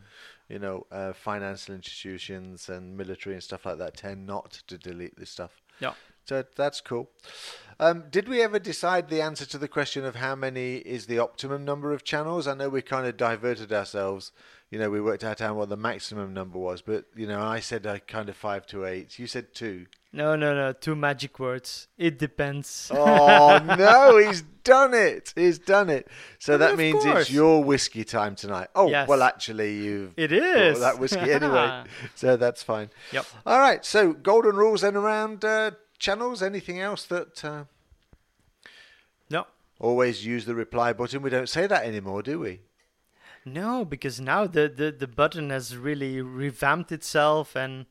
you 0.49 0.59
know, 0.59 0.85
uh, 0.91 1.11
financial 1.13 1.75
institutions 1.75 2.69
and 2.69 2.95
military 2.95 3.35
and 3.35 3.43
stuff 3.43 3.65
like 3.65 3.77
that 3.79 3.97
tend 3.97 4.25
not 4.25 4.61
to 4.67 4.77
delete 4.77 5.17
this 5.17 5.29
stuff. 5.29 5.61
Yeah. 5.79 5.93
So 6.25 6.43
that's 6.55 6.79
cool. 6.81 7.09
Um, 7.79 8.05
did 8.09 8.27
we 8.27 8.41
ever 8.41 8.59
decide 8.59 9.09
the 9.09 9.21
answer 9.21 9.45
to 9.45 9.57
the 9.57 9.67
question 9.67 10.03
of 10.05 10.15
how 10.15 10.35
many 10.35 10.77
is 10.77 11.05
the 11.05 11.19
optimum 11.19 11.63
number 11.65 11.91
of 11.93 12.03
channels? 12.03 12.47
I 12.47 12.53
know 12.53 12.69
we 12.69 12.81
kind 12.81 13.05
of 13.07 13.17
diverted 13.17 13.71
ourselves. 13.73 14.31
You 14.69 14.79
know, 14.79 14.89
we 14.89 14.99
worked 14.99 15.23
out 15.23 15.39
how 15.39 15.53
what 15.53 15.69
the 15.69 15.77
maximum 15.77 16.33
number 16.33 16.59
was, 16.59 16.81
but 16.81 17.05
you 17.15 17.25
know, 17.25 17.41
I 17.41 17.61
said 17.61 17.87
uh, 17.87 17.99
kind 17.99 18.27
of 18.27 18.35
five 18.35 18.67
to 18.67 18.85
eight. 18.85 19.17
You 19.17 19.25
said 19.25 19.53
two. 19.53 19.85
No, 20.11 20.35
no, 20.35 20.53
no. 20.53 20.73
Two 20.73 20.95
magic 20.95 21.39
words. 21.39 21.87
It 21.97 22.17
depends. 22.19 22.91
Oh 22.93 23.59
no, 23.77 24.17
he's 24.17 24.41
done 24.65 24.93
it. 24.93 25.31
He's 25.37 25.57
done 25.57 25.89
it. 25.89 26.07
So 26.39 26.57
that 26.57 26.75
means 26.77 27.03
course. 27.03 27.21
it's 27.21 27.31
your 27.31 27.63
whiskey 27.63 28.03
time 28.03 28.35
tonight. 28.35 28.67
Oh 28.75 28.89
Yes. 28.89 29.07
well, 29.07 29.23
actually, 29.23 29.75
you've 29.77 30.13
It 30.17 30.33
is. 30.33 30.81
that 30.81 30.99
whiskey 30.99 31.31
anyway, 31.31 31.83
so 32.15 32.35
that's 32.35 32.61
fine. 32.61 32.89
Yep. 33.13 33.25
All 33.45 33.59
right. 33.59 33.85
So 33.85 34.11
golden 34.11 34.55
rules 34.57 34.81
then 34.81 34.97
around 34.97 35.45
uh, 35.45 35.71
channels. 35.97 36.43
Anything 36.43 36.79
else 36.81 37.05
that 37.05 37.45
uh, 37.45 37.63
No. 39.29 39.47
always 39.79 40.25
use 40.25 40.45
the 40.45 40.55
reply 40.55 40.91
button? 40.93 41.21
We 41.21 41.29
don't 41.29 41.47
say 41.49 41.67
that 41.67 41.85
anymore, 41.85 42.21
do 42.21 42.39
we? 42.39 42.61
No, 43.53 43.85
because 43.85 44.19
now 44.19 44.47
the, 44.47 44.67
the, 44.67 44.91
the 44.91 45.07
button 45.07 45.49
has 45.49 45.75
really 45.75 46.21
revamped 46.21 46.91
itself 46.91 47.55
and 47.55 47.85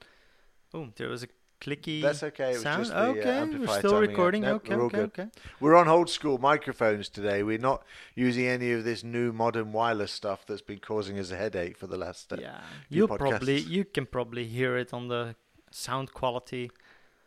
oh, 0.75 0.89
there 0.97 1.09
was 1.09 1.23
a 1.23 1.29
clicky 1.61 2.03
That's 2.03 2.23
okay. 2.23 2.51
It 2.53 2.61
sound. 2.61 2.91
uh, 2.93 3.15
okay, 3.17 3.45
we're 3.45 3.79
still 3.79 3.99
recording. 4.01 4.43
Nope, 4.43 4.65
okay, 4.65 4.75
okay, 4.75 4.97
good. 4.97 5.05
okay. 5.07 5.29
We're 5.61 5.75
on 5.75 5.89
old 5.89 6.11
school 6.11 6.39
microphones 6.39 7.09
today. 7.09 7.43
We're 7.43 7.59
not 7.59 7.85
using 8.15 8.47
any 8.47 8.73
of 8.73 8.85
this 8.85 9.03
new 9.03 9.33
modern 9.33 9.73
wireless 9.73 10.13
stuff 10.13 10.47
that's 10.47 10.63
been 10.63 10.79
causing 10.79 11.19
us 11.19 11.31
a 11.31 11.37
headache 11.37 11.77
for 11.77 11.87
the 11.87 11.97
last. 11.97 12.33
Uh, 12.33 12.37
Yeah, 12.41 12.61
you 12.89 13.09
probably 13.09 13.59
you 13.59 13.85
can 13.85 14.07
probably 14.07 14.47
hear 14.47 14.77
it 14.77 14.93
on 14.93 15.09
the 15.09 15.35
sound 15.71 16.13
quality. 16.13 16.71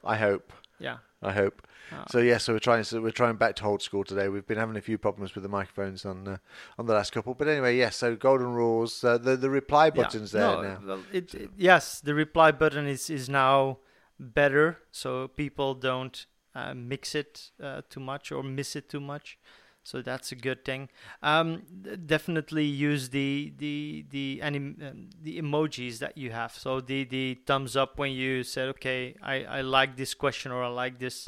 I 0.03 0.17
hope. 0.17 0.53
Yeah. 0.79 0.97
I 1.21 1.33
hope. 1.33 1.67
Ah. 1.91 2.05
So 2.09 2.19
yeah, 2.19 2.37
so 2.37 2.53
we're 2.53 2.59
trying. 2.59 2.83
So 2.83 3.01
we're 3.01 3.11
trying 3.11 3.35
back 3.35 3.55
to 3.57 3.65
old 3.65 3.81
school 3.81 4.03
today. 4.03 4.29
We've 4.29 4.45
been 4.45 4.57
having 4.57 4.77
a 4.77 4.81
few 4.81 4.97
problems 4.97 5.35
with 5.35 5.43
the 5.43 5.49
microphones 5.49 6.05
on 6.05 6.27
uh, 6.27 6.37
on 6.77 6.85
the 6.85 6.93
last 6.93 7.11
couple, 7.11 7.33
but 7.33 7.47
anyway, 7.47 7.75
yes. 7.77 7.95
so 7.97 8.15
golden 8.15 8.53
rules. 8.53 9.03
Uh, 9.03 9.17
the 9.17 9.35
the 9.35 9.49
reply 9.49 9.85
Yeah. 9.87 9.91
buttons 10.03 10.31
there 10.31 10.41
No, 10.41 10.61
now. 10.61 10.99
it, 11.11 11.33
it- 11.33 11.51
yes, 11.57 11.99
the 12.01 12.13
reply 12.13 12.51
button 12.51 12.87
is 12.87 13.09
is 13.09 13.27
now 13.27 13.79
better, 14.19 14.77
so 14.91 15.27
people 15.27 15.73
don't 15.73 16.25
uh, 16.55 16.73
mix 16.73 17.15
it 17.15 17.51
uh, 17.61 17.81
too 17.89 17.99
much 18.01 18.31
or 18.31 18.43
miss 18.43 18.75
it 18.75 18.87
too 18.89 18.99
much. 19.01 19.37
So 19.83 20.01
that's 20.01 20.31
a 20.31 20.35
good 20.35 20.63
thing. 20.65 20.89
Um, 21.23 21.63
definitely 22.05 22.65
use 22.65 23.09
the 23.09 23.53
the 23.57 24.05
the 24.09 24.39
anim- 24.41 24.77
um, 24.81 25.09
the 25.21 25.41
emojis 25.41 25.99
that 25.99 26.17
you 26.17 26.31
have. 26.31 26.53
So 26.53 26.81
the 26.81 27.05
the 27.05 27.39
thumbs 27.45 27.75
up 27.75 27.97
when 27.97 28.11
you 28.11 28.43
said, 28.43 28.69
okay, 28.69 29.15
I 29.21 29.43
I 29.43 29.61
like 29.61 29.95
this 29.95 30.13
question 30.13 30.51
or 30.51 30.63
I 30.63 30.67
like 30.67 30.99
this 30.99 31.27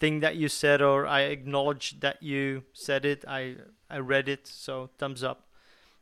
thing 0.00 0.20
that 0.20 0.34
you 0.36 0.48
said 0.48 0.82
or 0.82 1.06
I 1.06 1.20
acknowledge 1.22 2.00
that 2.00 2.22
you 2.22 2.64
said 2.72 3.04
it. 3.04 3.24
I 3.28 3.56
I 3.88 3.98
read 3.98 4.28
it. 4.28 4.46
So 4.46 4.90
thumbs 4.98 5.22
up 5.22 5.48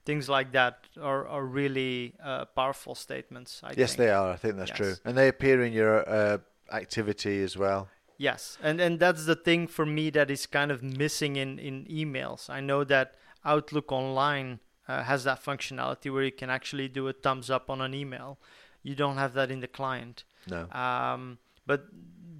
things 0.04 0.28
like 0.28 0.52
that 0.52 0.88
are, 1.00 1.26
are 1.28 1.44
really 1.44 2.14
uh, 2.24 2.44
powerful 2.46 2.94
statements. 2.94 3.60
I 3.62 3.74
yes, 3.76 3.90
think. 3.90 3.98
they 3.98 4.10
are. 4.10 4.30
I 4.32 4.36
think 4.36 4.56
that's 4.56 4.70
Yes. 4.70 4.76
true, 4.78 4.94
and 5.04 5.16
they 5.16 5.28
appear 5.28 5.62
in 5.62 5.72
your 5.72 6.08
uh, 6.08 6.38
activity 6.72 7.42
as 7.42 7.56
well. 7.56 7.88
Yes, 8.20 8.58
and 8.62 8.82
and 8.82 9.00
that's 9.00 9.24
the 9.24 9.34
thing 9.34 9.66
for 9.66 9.86
me 9.86 10.10
that 10.10 10.30
is 10.30 10.44
kind 10.44 10.70
of 10.70 10.82
missing 10.82 11.36
in 11.36 11.58
in 11.58 11.86
emails. 11.86 12.50
I 12.50 12.60
know 12.60 12.84
that 12.84 13.14
Outlook 13.46 13.90
Online 13.90 14.60
uh, 14.86 15.04
has 15.04 15.24
that 15.24 15.42
functionality 15.42 16.12
where 16.12 16.24
you 16.24 16.32
can 16.32 16.50
actually 16.50 16.88
do 16.88 17.08
a 17.08 17.14
thumbs 17.14 17.48
up 17.48 17.70
on 17.70 17.80
an 17.80 17.94
email. 17.94 18.38
You 18.82 18.94
don't 18.94 19.16
have 19.16 19.32
that 19.32 19.50
in 19.50 19.60
the 19.60 19.68
client. 19.68 20.24
No, 20.46 20.68
Um, 20.70 21.38
but 21.64 21.86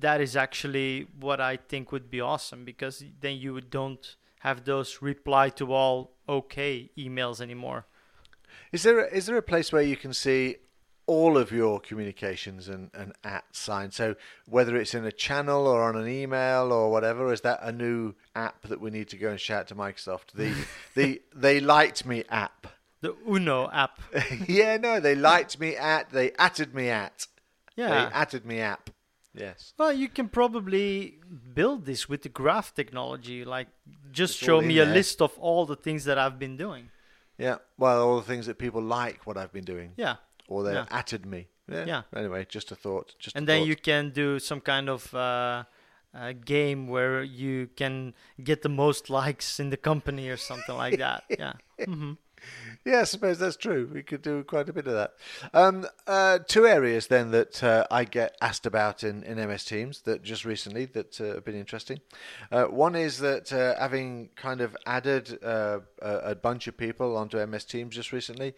that 0.00 0.20
is 0.20 0.36
actually 0.36 1.06
what 1.18 1.40
I 1.40 1.56
think 1.56 1.92
would 1.92 2.10
be 2.10 2.20
awesome 2.20 2.66
because 2.66 3.02
then 3.20 3.36
you 3.38 3.58
don't 3.62 4.16
have 4.40 4.64
those 4.64 5.00
reply 5.00 5.48
to 5.60 5.72
all 5.72 6.12
okay 6.28 6.90
emails 6.96 7.40
anymore. 7.40 7.86
is 8.72 8.82
there 8.82 8.98
a, 9.06 9.06
is 9.16 9.24
there 9.26 9.38
a 9.38 9.42
place 9.52 9.72
where 9.72 9.86
you 9.92 9.96
can 9.96 10.12
see 10.12 10.56
all 11.10 11.36
of 11.36 11.50
your 11.50 11.80
communications 11.80 12.68
and, 12.68 12.90
and 12.94 13.12
at 13.24 13.44
sign? 13.50 13.90
So 13.90 14.14
whether 14.46 14.76
it's 14.76 14.94
in 14.94 15.04
a 15.04 15.10
channel 15.12 15.66
or 15.66 15.82
on 15.82 15.96
an 15.96 16.08
email 16.08 16.72
or 16.72 16.90
whatever, 16.90 17.32
is 17.32 17.40
that 17.40 17.58
a 17.62 17.72
new 17.72 18.14
app 18.36 18.62
that 18.68 18.80
we 18.80 18.90
need 18.90 19.08
to 19.08 19.16
go 19.16 19.30
and 19.30 19.40
shout 19.40 19.66
to 19.68 19.74
Microsoft? 19.74 20.32
The 20.34 20.54
the 20.94 21.20
they 21.34 21.58
liked 21.58 22.06
me 22.06 22.22
app. 22.28 22.68
The 23.00 23.16
Uno 23.28 23.68
app. 23.72 24.00
yeah, 24.48 24.76
no, 24.76 25.00
they 25.00 25.14
liked 25.14 25.58
me 25.58 25.74
at, 25.76 26.10
they 26.10 26.30
atted 26.38 26.74
me 26.74 26.88
at. 26.90 27.26
Yeah. 27.74 27.88
They 27.88 28.14
atted 28.14 28.44
me 28.44 28.60
app. 28.60 28.90
Yes. 29.34 29.72
Well, 29.78 29.92
you 29.92 30.08
can 30.08 30.28
probably 30.28 31.18
build 31.54 31.86
this 31.86 32.08
with 32.08 32.22
the 32.22 32.28
graph 32.28 32.74
technology. 32.74 33.44
Like, 33.44 33.68
just 34.12 34.34
It's 34.34 34.44
show 34.44 34.60
me 34.60 34.78
a 34.78 34.84
list 34.84 35.22
of 35.22 35.36
all 35.38 35.66
the 35.66 35.76
things 35.76 36.04
that 36.04 36.18
I've 36.18 36.38
been 36.38 36.56
doing. 36.56 36.90
Yeah. 37.38 37.56
Well, 37.78 38.06
all 38.06 38.16
the 38.16 38.26
things 38.26 38.46
that 38.46 38.58
people 38.58 38.82
like 38.82 39.26
what 39.26 39.36
I've 39.38 39.52
been 39.52 39.64
doing. 39.64 39.92
Yeah. 39.96 40.16
Or 40.50 40.62
they 40.64 40.74
Yeah. 40.74 41.02
me. 41.24 41.48
Yeah. 41.68 41.84
Yeah. 41.86 42.02
Anyway, 42.14 42.44
just 42.48 42.72
a 42.72 42.74
thought. 42.74 43.14
Just 43.18 43.36
And 43.36 43.46
then 43.46 43.60
thought. 43.60 43.68
you 43.68 43.76
can 43.76 44.10
do 44.10 44.38
some 44.38 44.60
kind 44.60 44.88
of 44.88 45.14
uh, 45.14 45.64
uh, 46.12 46.32
game 46.44 46.88
where 46.88 47.22
you 47.22 47.68
can 47.76 48.12
get 48.42 48.62
the 48.62 48.68
most 48.68 49.08
likes 49.08 49.60
in 49.60 49.70
the 49.70 49.76
company 49.76 50.28
or 50.28 50.36
something 50.36 50.76
like 50.76 50.98
that. 51.06 51.22
Yeah. 51.38 51.52
hmm 51.84 52.14
Yeah, 52.84 53.00
I 53.02 53.04
suppose 53.04 53.38
that's 53.38 53.56
true. 53.56 53.88
We 53.94 54.02
could 54.02 54.22
do 54.22 54.42
quite 54.44 54.68
a 54.68 54.72
bit 54.72 54.86
of 54.88 54.94
that. 54.94 55.10
Um, 55.52 55.86
uh, 56.06 56.38
two 56.48 56.66
areas 56.66 57.06
then 57.06 57.30
that 57.30 57.62
uh, 57.62 57.84
I 57.90 58.04
get 58.04 58.36
asked 58.40 58.66
about 58.66 59.04
in, 59.04 59.22
in 59.22 59.36
MS 59.36 59.64
Teams 59.64 60.00
that 60.02 60.22
just 60.22 60.44
recently 60.44 60.86
that 60.86 61.20
uh, 61.20 61.34
have 61.34 61.44
been 61.44 61.54
interesting. 61.60 62.00
Uh, 62.50 62.64
one 62.64 62.96
is 62.96 63.18
that 63.18 63.52
uh, 63.52 63.78
having 63.78 64.30
kind 64.36 64.60
of 64.62 64.74
added 64.86 65.38
uh, 65.44 65.80
a, 66.02 66.30
a 66.30 66.34
bunch 66.34 66.66
of 66.66 66.76
people 66.76 67.16
onto 67.16 67.36
MS 67.46 67.64
Teams 67.66 67.94
just 67.94 68.10
recently, 68.12 68.54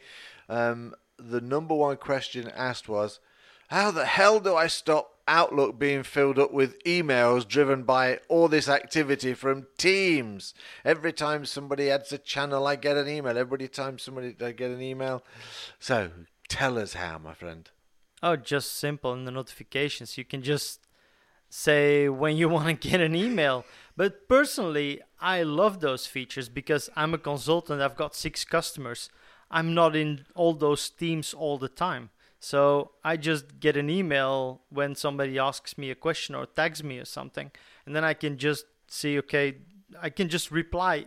um, 0.48 0.94
the 1.18 1.40
number 1.40 1.74
one 1.74 1.96
question 1.96 2.48
asked 2.48 2.88
was, 2.88 3.20
"How 3.68 3.90
the 3.90 4.06
hell 4.06 4.40
do 4.40 4.54
I 4.56 4.66
stop 4.66 5.12
Outlook 5.28 5.78
being 5.78 6.02
filled 6.02 6.38
up 6.38 6.52
with 6.52 6.82
emails 6.84 7.46
driven 7.46 7.84
by 7.84 8.18
all 8.28 8.48
this 8.48 8.68
activity 8.68 9.34
from 9.34 9.66
Teams. 9.78 10.52
Every 10.84 11.12
time 11.12 11.46
somebody 11.46 11.90
adds 11.90 12.12
a 12.12 12.18
channel, 12.18 12.66
I 12.66 12.76
get 12.76 12.96
an 12.96 13.08
email. 13.08 13.38
Every 13.38 13.68
time 13.68 13.98
somebody 13.98 14.34
I 14.40 14.52
get 14.52 14.70
an 14.70 14.82
email. 14.82 15.24
So 15.78 16.10
tell 16.48 16.78
us 16.78 16.94
how, 16.94 17.18
my 17.18 17.34
friend. 17.34 17.70
Oh, 18.22 18.36
just 18.36 18.76
simple 18.76 19.12
in 19.12 19.24
the 19.24 19.30
notifications. 19.30 20.18
You 20.18 20.24
can 20.24 20.42
just 20.42 20.86
say 21.48 22.08
when 22.08 22.36
you 22.36 22.48
want 22.50 22.66
to 22.66 22.88
get 22.88 23.00
an 23.00 23.14
email. 23.14 23.64
But 23.96 24.28
personally, 24.28 25.00
I 25.20 25.44
love 25.44 25.80
those 25.80 26.06
features 26.06 26.48
because 26.48 26.90
I'm 26.96 27.14
a 27.14 27.18
consultant. 27.18 27.80
I've 27.80 27.96
got 27.96 28.16
six 28.16 28.44
customers. 28.44 29.08
I'm 29.52 29.74
not 29.74 29.94
in 29.94 30.24
all 30.34 30.54
those 30.54 30.88
teams 30.88 31.34
all 31.34 31.58
the 31.58 31.68
time. 31.68 32.10
So 32.40 32.92
I 33.04 33.16
just 33.16 33.60
get 33.60 33.76
an 33.76 33.88
email 33.88 34.62
when 34.70 34.96
somebody 34.96 35.38
asks 35.38 35.78
me 35.78 35.90
a 35.90 35.94
question 35.94 36.34
or 36.34 36.46
tags 36.46 36.82
me 36.82 36.98
or 36.98 37.04
something. 37.04 37.52
And 37.86 37.94
then 37.94 38.02
I 38.02 38.14
can 38.14 38.38
just 38.38 38.64
see, 38.88 39.18
okay, 39.18 39.58
I 40.00 40.10
can 40.10 40.28
just 40.28 40.50
reply 40.50 41.04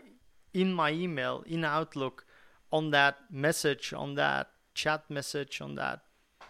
in 0.54 0.74
my 0.74 0.92
email, 0.92 1.44
in 1.46 1.66
Outlook, 1.66 2.26
on 2.72 2.92
that 2.92 3.18
message, 3.30 3.92
on 3.92 4.16
that 4.16 4.52
chat 4.74 5.04
message, 5.10 5.60
on 5.60 5.76
that 5.76 6.02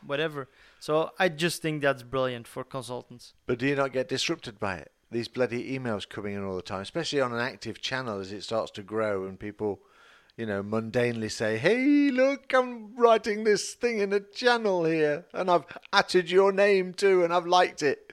whatever. 0.06 0.50
So 0.80 1.12
I 1.18 1.30
just 1.30 1.62
think 1.62 1.82
that's 1.82 2.04
brilliant 2.04 2.48
for 2.48 2.64
consultants. 2.64 3.34
But 3.48 3.60
do 3.60 3.68
you 3.68 3.76
not 3.76 3.94
get 3.94 4.10
disrupted 4.10 4.60
by 4.60 4.76
it? 4.78 4.92
These 5.12 5.28
bloody 5.30 5.78
emails 5.78 6.08
coming 6.08 6.36
in 6.36 6.44
all 6.44 6.56
the 6.56 6.62
time, 6.62 6.82
especially 6.82 7.22
on 7.22 7.34
an 7.34 7.40
active 7.40 7.82
channel 7.82 8.20
as 8.20 8.32
it 8.32 8.44
starts 8.44 8.72
to 8.72 8.84
grow 8.84 9.26
and 9.26 9.40
people, 9.40 9.80
you 10.38 10.46
know, 10.46 10.62
mundanely 10.64 11.32
say, 11.32 11.58
hey, 11.58 12.10
look, 12.12 12.54
I'm 12.54 12.96
writing 12.96 13.44
this 13.44 13.74
thing 13.74 14.00
in 14.00 14.12
a 14.14 14.20
channel 14.20 14.84
here 14.86 15.26
and 15.34 15.50
I've 15.50 15.66
added 15.94 16.30
your 16.30 16.52
name 16.52 16.94
too 16.94 17.24
and 17.24 17.34
I've 17.34 17.48
liked 17.48 17.82
it. 17.84 18.12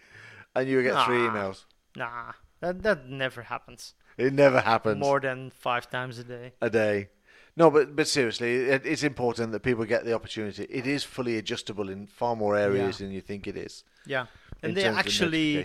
And 0.54 0.68
you 0.68 0.82
get 0.82 1.04
three 1.04 1.26
Ah. 1.26 1.30
emails. 1.30 1.64
Nah, 1.96 2.32
that 2.60 2.82
that 2.82 3.08
never 3.08 3.42
happens. 3.42 3.94
It 4.18 4.32
never 4.34 4.60
happens. 4.60 4.98
More 5.00 5.20
than 5.20 5.50
five 5.50 5.90
times 5.90 6.18
a 6.18 6.24
day. 6.24 6.52
a 6.60 6.68
day. 6.70 7.08
No, 7.56 7.70
but 7.70 7.96
but 7.96 8.06
seriously, 8.06 8.54
it, 8.74 8.86
it's 8.86 9.02
important 9.02 9.52
that 9.52 9.62
people 9.62 9.84
get 9.84 10.04
the 10.04 10.14
opportunity. 10.14 10.64
It 10.64 10.86
is 10.86 11.04
fully 11.04 11.36
adjustable 11.38 11.88
in 11.90 12.06
far 12.06 12.36
more 12.36 12.56
areas 12.56 13.00
Yeah. 13.00 13.06
than 13.06 13.14
you 13.14 13.20
think 13.22 13.46
it 13.46 13.56
is. 13.56 13.84
Yeah, 14.06 14.26
and 14.62 14.76
they 14.76 14.84
actually 14.84 15.64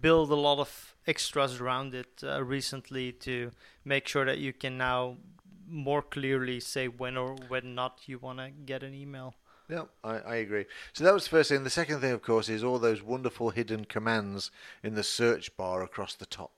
build 0.00 0.30
a 0.30 0.36
lot 0.48 0.58
of 0.58 0.94
extras 1.06 1.60
around 1.60 1.94
it 1.94 2.22
uh, 2.22 2.42
recently 2.44 3.12
to 3.12 3.50
make 3.84 4.06
sure 4.08 4.24
that 4.24 4.38
you 4.38 4.52
can 4.52 4.76
now 4.78 5.16
more 5.72 6.02
clearly 6.02 6.60
say 6.60 6.86
when 6.86 7.16
or 7.16 7.34
when 7.48 7.74
not 7.74 8.00
you 8.06 8.18
want 8.18 8.38
to 8.38 8.50
get 8.50 8.82
an 8.82 8.94
email. 8.94 9.34
Yeah, 9.68 9.84
I, 10.04 10.18
I 10.18 10.34
agree. 10.36 10.66
So 10.92 11.02
that 11.04 11.14
was 11.14 11.24
the 11.24 11.30
first 11.30 11.48
thing. 11.48 11.64
The 11.64 11.70
second 11.70 12.00
thing, 12.00 12.12
of 12.12 12.20
course, 12.22 12.48
is 12.48 12.62
all 12.62 12.78
those 12.78 13.02
wonderful 13.02 13.50
hidden 13.50 13.86
commands 13.86 14.50
in 14.82 14.94
the 14.94 15.02
search 15.02 15.56
bar 15.56 15.82
across 15.82 16.14
the 16.14 16.26
top. 16.26 16.52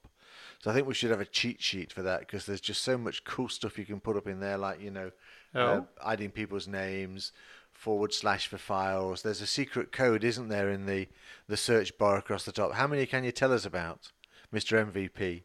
So 0.63 0.71
I 0.71 0.75
think 0.75 0.87
we 0.89 0.95
should 0.95 1.11
have 1.11 1.21
a 1.21 1.27
cheat 1.27 1.63
sheet 1.63 1.93
for 1.93 2.03
that 2.03 2.21
because 2.21 2.47
there's 2.47 2.61
just 2.61 2.83
so 2.83 2.97
much 2.99 3.23
cool 3.25 3.49
stuff 3.49 3.79
you 3.79 3.85
can 3.85 4.01
put 4.01 4.17
up 4.17 4.27
in 4.27 4.41
there, 4.41 4.57
like 4.59 4.81
you 4.81 4.91
know, 4.91 5.11
uh, 5.55 5.59
Oh. 5.59 5.89
adding 6.05 6.31
people's 6.31 6.67
names, 6.67 7.31
forward 7.73 8.13
slash 8.15 8.47
for 8.47 8.59
files. 8.59 9.23
There's 9.23 9.43
a 9.43 9.47
secret 9.47 9.93
code, 9.93 10.25
isn't 10.25 10.49
there, 10.49 10.71
in 10.71 10.87
the 10.87 11.07
the 11.47 11.57
search 11.59 11.97
bar 11.99 12.17
across 12.17 12.45
the 12.45 12.53
top? 12.53 12.73
How 12.73 12.87
many 12.87 13.05
can 13.07 13.23
you 13.25 13.31
tell 13.33 13.53
us 13.53 13.67
about, 13.67 14.11
Mister 14.51 14.83
MVP? 14.85 15.43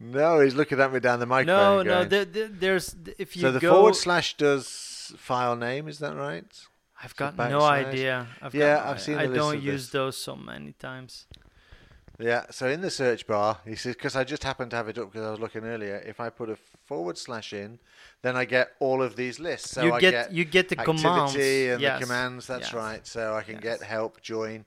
No, 0.00 0.40
he's 0.40 0.54
looking 0.54 0.80
at 0.80 0.92
me 0.92 1.00
down 1.00 1.18
the 1.18 1.26
No, 1.26 1.30
microphone. 1.30 1.86
no, 1.86 2.04
there, 2.04 2.24
there, 2.24 2.48
there's 2.48 2.94
if 3.18 3.36
you 3.36 3.42
so 3.42 3.52
the 3.52 3.58
go. 3.60 3.72
forward 3.72 3.96
slash 3.96 4.36
does 4.36 5.12
file 5.16 5.56
name, 5.56 5.88
is 5.88 5.98
that 5.98 6.14
right? 6.16 6.44
I've 7.02 7.10
so 7.10 7.16
got 7.16 7.36
no 7.36 7.60
backslash. 7.60 7.84
idea. 7.86 8.26
I've 8.40 8.54
Yeah, 8.54 8.76
got, 8.76 8.86
I've 8.86 9.00
seen 9.00 9.16
I 9.16 9.26
the 9.26 9.32
list 9.32 9.38
don't 9.40 9.62
use 9.62 9.82
this. 9.84 9.90
those 9.92 10.16
so 10.16 10.36
many 10.36 10.72
times. 10.72 11.26
Yeah, 12.20 12.46
so 12.50 12.66
in 12.68 12.80
the 12.80 12.90
search 12.90 13.28
bar, 13.28 13.58
he 13.64 13.76
says, 13.76 13.94
because 13.94 14.16
I 14.16 14.24
just 14.24 14.42
happened 14.42 14.72
to 14.72 14.76
have 14.76 14.88
it 14.88 14.98
up 14.98 15.12
because 15.12 15.24
I 15.24 15.30
was 15.30 15.38
looking 15.38 15.62
earlier, 15.64 16.02
if 16.04 16.18
I 16.18 16.30
put 16.30 16.50
a 16.50 16.56
forward 16.84 17.16
slash 17.16 17.52
in, 17.52 17.78
then 18.22 18.36
I 18.36 18.44
get 18.44 18.70
all 18.80 19.02
of 19.02 19.14
these 19.14 19.38
lists. 19.38 19.70
So 19.70 19.84
you 19.84 19.92
I 19.92 20.00
get, 20.00 20.10
get, 20.10 20.32
you 20.32 20.44
get 20.44 20.68
the 20.68 20.80
activity 20.80 21.02
commands 21.02 21.34
and 21.36 21.80
yes. 21.80 22.00
the 22.00 22.06
commands, 22.06 22.46
that's 22.48 22.68
yes. 22.68 22.74
right. 22.74 23.06
So 23.06 23.34
I 23.36 23.42
can 23.42 23.54
Yes. 23.54 23.62
get 23.62 23.82
help, 23.82 24.20
join, 24.20 24.64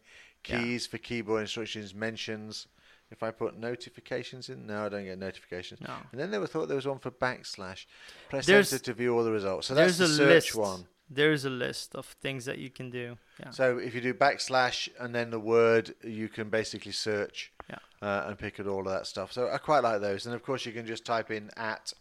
Yeah. 0.48 0.62
keys 0.62 0.88
for 0.88 0.98
keyboard 0.98 1.42
instructions, 1.42 1.94
mentions. 1.94 2.68
If 3.12 3.22
I 3.24 3.32
put 3.32 3.58
notifications 3.58 4.50
in, 4.50 4.66
no, 4.66 4.86
I 4.86 4.90
don't 4.90 5.04
get 5.06 5.20
notifications. 5.20 5.82
No. 5.82 5.94
And 6.12 6.20
then 6.20 6.32
they 6.32 6.38
were 6.38 6.48
thought 6.48 6.68
there 6.68 6.76
was 6.78 6.88
one 6.88 7.00
for 7.00 7.12
backslash. 7.12 7.86
Press 8.30 8.46
There's- 8.46 8.72
enter 8.72 8.84
to 8.86 8.94
view 8.94 9.16
all 9.18 9.24
the 9.24 9.32
results. 9.32 9.68
So 9.68 9.76
that's 9.76 9.98
There's 9.98 10.18
the 10.18 10.24
a 10.24 10.28
search 10.28 10.56
list. 10.56 10.56
one. 10.56 10.88
There's 11.14 11.44
a 11.44 11.50
list 11.50 11.94
of 11.94 12.06
things 12.06 12.46
that 12.46 12.58
you 12.58 12.70
can 12.70 12.90
do. 12.90 13.18
Yeah. 13.40 13.50
So 13.50 13.78
if 13.78 13.94
you 13.94 14.00
do 14.00 14.14
backslash 14.14 14.88
and 14.98 15.14
then 15.14 15.30
the 15.30 15.40
word, 15.42 15.94
you 16.04 16.30
can 16.30 16.50
basically 16.50 16.94
search 16.94 17.52
Yeah. 17.70 17.80
uh, 18.02 18.24
and 18.28 18.40
pick 18.40 18.62
at 18.62 18.66
all 18.68 18.80
of 18.88 18.94
that 18.94 19.06
stuff. 19.08 19.34
So 19.34 19.50
I 19.50 19.58
quite 19.58 19.84
like 19.84 20.00
those. 20.00 20.26
And 20.26 20.34
of 20.34 20.42
course, 20.42 20.66
you 20.66 20.72
can 20.72 20.86
just 20.88 21.04
type 21.04 21.30
in 21.30 21.52
at 21.58 21.92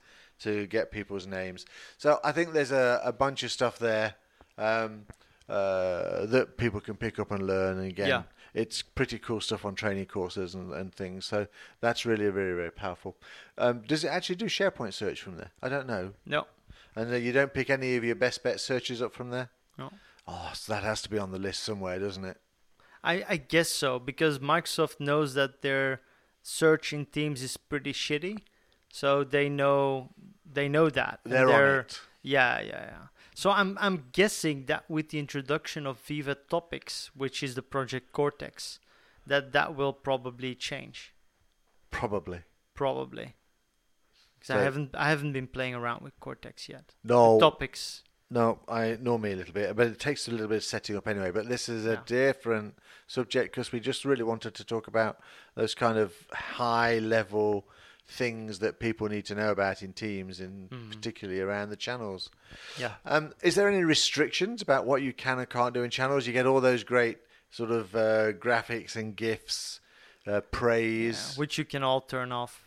to 0.40 0.66
get 0.68 0.92
people's 0.92 1.26
names. 1.26 1.66
So 1.98 2.20
I 2.22 2.30
think 2.30 2.52
there's 2.52 2.70
a, 2.70 3.00
a 3.04 3.12
bunch 3.12 3.42
of 3.42 3.50
stuff 3.50 3.80
there 3.80 4.14
um, 4.58 5.06
uh, 5.51 6.26
that 6.26 6.57
people 6.57 6.80
can 6.80 6.96
pick 6.96 7.18
up 7.18 7.30
and 7.30 7.46
learn. 7.46 7.78
And 7.78 7.88
again, 7.88 8.09
Yeah. 8.09 8.22
it's 8.55 8.82
pretty 8.82 9.18
cool 9.18 9.40
stuff 9.40 9.64
on 9.64 9.74
training 9.74 10.07
courses 10.07 10.55
and, 10.55 10.72
and 10.72 10.94
things. 10.94 11.24
So 11.26 11.46
that's 11.80 12.07
really 12.07 12.28
very, 12.30 12.55
very 12.55 12.70
powerful. 12.70 13.16
Um, 13.59 13.82
does 13.86 14.05
it 14.05 14.09
actually 14.09 14.36
do 14.36 14.46
SharePoint 14.46 14.94
search 14.94 15.20
from 15.20 15.36
there? 15.36 15.51
I 15.62 15.68
don't 15.68 15.86
know. 15.86 16.12
No. 16.24 16.46
And 16.96 17.12
you 17.22 17.32
don't 17.32 17.53
pick 17.55 17.70
any 17.70 17.96
of 17.96 18.05
your 18.05 18.14
best 18.16 18.42
bet 18.42 18.61
searches 18.61 19.01
up 19.03 19.12
from 19.14 19.30
there? 19.30 19.51
No. 19.78 19.92
Oh, 20.26 20.51
so 20.55 20.72
that 20.72 20.82
has 20.82 21.03
to 21.03 21.11
be 21.11 21.18
on 21.18 21.30
the 21.32 21.38
list 21.38 21.62
somewhere, 21.62 21.98
doesn't 21.98 22.24
it? 22.24 22.36
I, 23.03 23.24
I 23.28 23.36
guess 23.38 23.68
so 23.68 23.98
because 23.98 24.38
Microsoft 24.38 25.01
knows 25.01 25.34
that 25.34 25.62
their 25.62 26.03
search 26.42 26.92
in 26.92 27.07
Teams 27.07 27.42
is 27.42 27.57
pretty 27.57 27.92
shitty, 27.92 28.38
so 28.92 29.24
they 29.24 29.48
know 29.48 30.11
they 30.53 30.68
know 30.68 30.90
that. 30.90 31.20
and 31.24 31.32
They're 31.32 31.48
on 31.51 31.80
it. 31.80 32.01
Yeah, 32.22 32.61
yeah, 32.61 32.84
yeah. 32.92 33.07
So 33.41 33.51
I'm 33.51 33.78
I'm 33.80 34.05
guessing 34.12 34.66
that 34.66 34.84
with 34.91 35.09
the 35.09 35.18
introduction 35.18 35.86
of 35.86 35.99
Viva 36.01 36.34
Topics, 36.34 37.11
which 37.14 37.43
is 37.43 37.55
the 37.55 37.62
Project 37.62 38.12
Cortex, 38.12 38.80
that 39.26 39.53
that 39.53 39.74
will 39.74 39.95
probably 39.95 40.55
change. 40.55 41.14
Probably. 41.91 42.41
Probably. 42.74 43.28
'Cause 44.41 44.49
So- 44.49 44.59
I 44.59 44.61
haven't 44.61 44.95
I 44.95 45.09
haven't 45.09 45.32
been 45.32 45.47
playing 45.47 45.74
around 45.74 46.03
with 46.03 46.20
Cortex 46.20 46.68
yet. 46.68 46.95
No, 47.03 47.41
Topics. 47.41 48.05
no, 48.28 48.61
I 48.68 48.99
know 49.01 49.16
me 49.16 49.32
a 49.32 49.36
little 49.36 49.55
bit, 49.55 49.74
but 49.74 49.86
it 49.86 49.99
takes 49.99 50.28
a 50.28 50.32
little 50.32 50.49
bit 50.49 50.59
of 50.59 50.64
setting 50.64 50.95
up 50.99 51.09
anyway. 51.09 51.30
But 51.30 51.49
this 51.49 51.66
is 51.66 51.86
a 51.86 51.93
Yeah. 51.95 52.03
different 52.05 52.78
subject 53.07 53.53
because 53.53 53.72
we 53.72 53.80
just 53.80 54.05
really 54.05 54.22
wanted 54.22 54.55
to 54.57 54.64
talk 54.66 54.86
about 54.86 55.18
those 55.55 55.74
kind 55.74 55.97
of 55.97 56.28
high 56.30 56.99
level 56.99 57.66
things 58.11 58.58
that 58.58 58.80
people 58.80 59.08
need 59.08 59.24
to 59.26 59.34
know 59.34 59.50
about 59.50 59.82
in 59.82 59.92
teams, 59.92 60.40
and 60.40 60.68
Mm-hmm. 60.70 60.90
particularly 60.90 61.40
around 61.40 61.70
the 61.70 61.76
channels. 61.76 62.28
Yeah. 62.78 62.94
Um, 63.06 63.32
is 63.42 63.54
there 63.54 63.68
any 63.68 63.84
restrictions 63.84 64.61
about 64.62 64.84
what 64.84 65.02
you 65.02 65.12
can 65.12 65.38
and 65.38 65.48
can't 65.48 65.72
do 65.74 65.82
in 65.82 65.90
channels? 65.90 66.26
You 66.26 66.32
get 66.32 66.46
all 66.46 66.61
those 66.61 66.84
great 66.84 67.18
sort 67.50 67.70
of 67.70 67.94
uh, 67.94 68.32
graphics 68.32 68.96
and 68.96 69.16
gifs, 69.16 69.80
uh, 70.26 70.32
yeah. 70.32 70.40
praise, 70.50 71.34
Which 71.36 71.56
you 71.58 71.64
can 71.64 71.82
all 71.82 72.00
turn 72.00 72.32
off. 72.32 72.66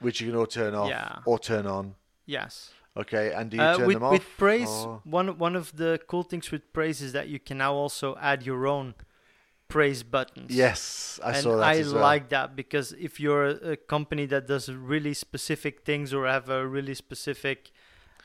which 0.00 0.20
you 0.20 0.28
can 0.30 0.36
all 0.38 0.46
turn 0.46 0.74
off 0.74 0.88
Yeah. 0.88 1.18
or 1.24 1.38
turn 1.38 1.66
on. 1.66 1.94
Yes. 2.26 2.70
Okay, 2.96 3.32
and 3.32 3.50
do 3.50 3.56
you 3.56 3.62
Uh, 3.62 3.76
turn 3.78 3.86
with, 3.86 3.94
them 3.96 4.02
off? 4.04 4.12
with 4.12 4.26
praise, 4.36 4.68
or- 4.68 5.00
one 5.04 5.38
one 5.38 5.56
of 5.56 5.76
the 5.76 5.98
cool 6.06 6.22
things 6.22 6.50
with 6.50 6.70
praise 6.74 7.00
is 7.00 7.12
that 7.12 7.26
you 7.28 7.38
can 7.38 7.58
now 7.58 7.72
also 7.72 8.16
add 8.20 8.42
your 8.42 8.66
own 8.66 8.94
praise 9.72 10.02
buttons. 10.02 10.50
Yes, 10.50 11.18
I 11.24 11.32
and 11.32 11.42
saw 11.42 11.56
that 11.56 11.64
I 11.64 11.78
as 11.78 11.94
well. 11.94 12.02
like 12.02 12.28
that 12.28 12.54
because 12.54 12.92
if 12.92 13.18
you're 13.18 13.46
a, 13.46 13.76
company 13.76 14.26
that 14.26 14.46
does 14.46 14.68
really 14.70 15.14
specific 15.14 15.84
things 15.84 16.12
or 16.12 16.26
have 16.26 16.50
a 16.50 16.66
really 16.66 16.94
specific 16.94 17.72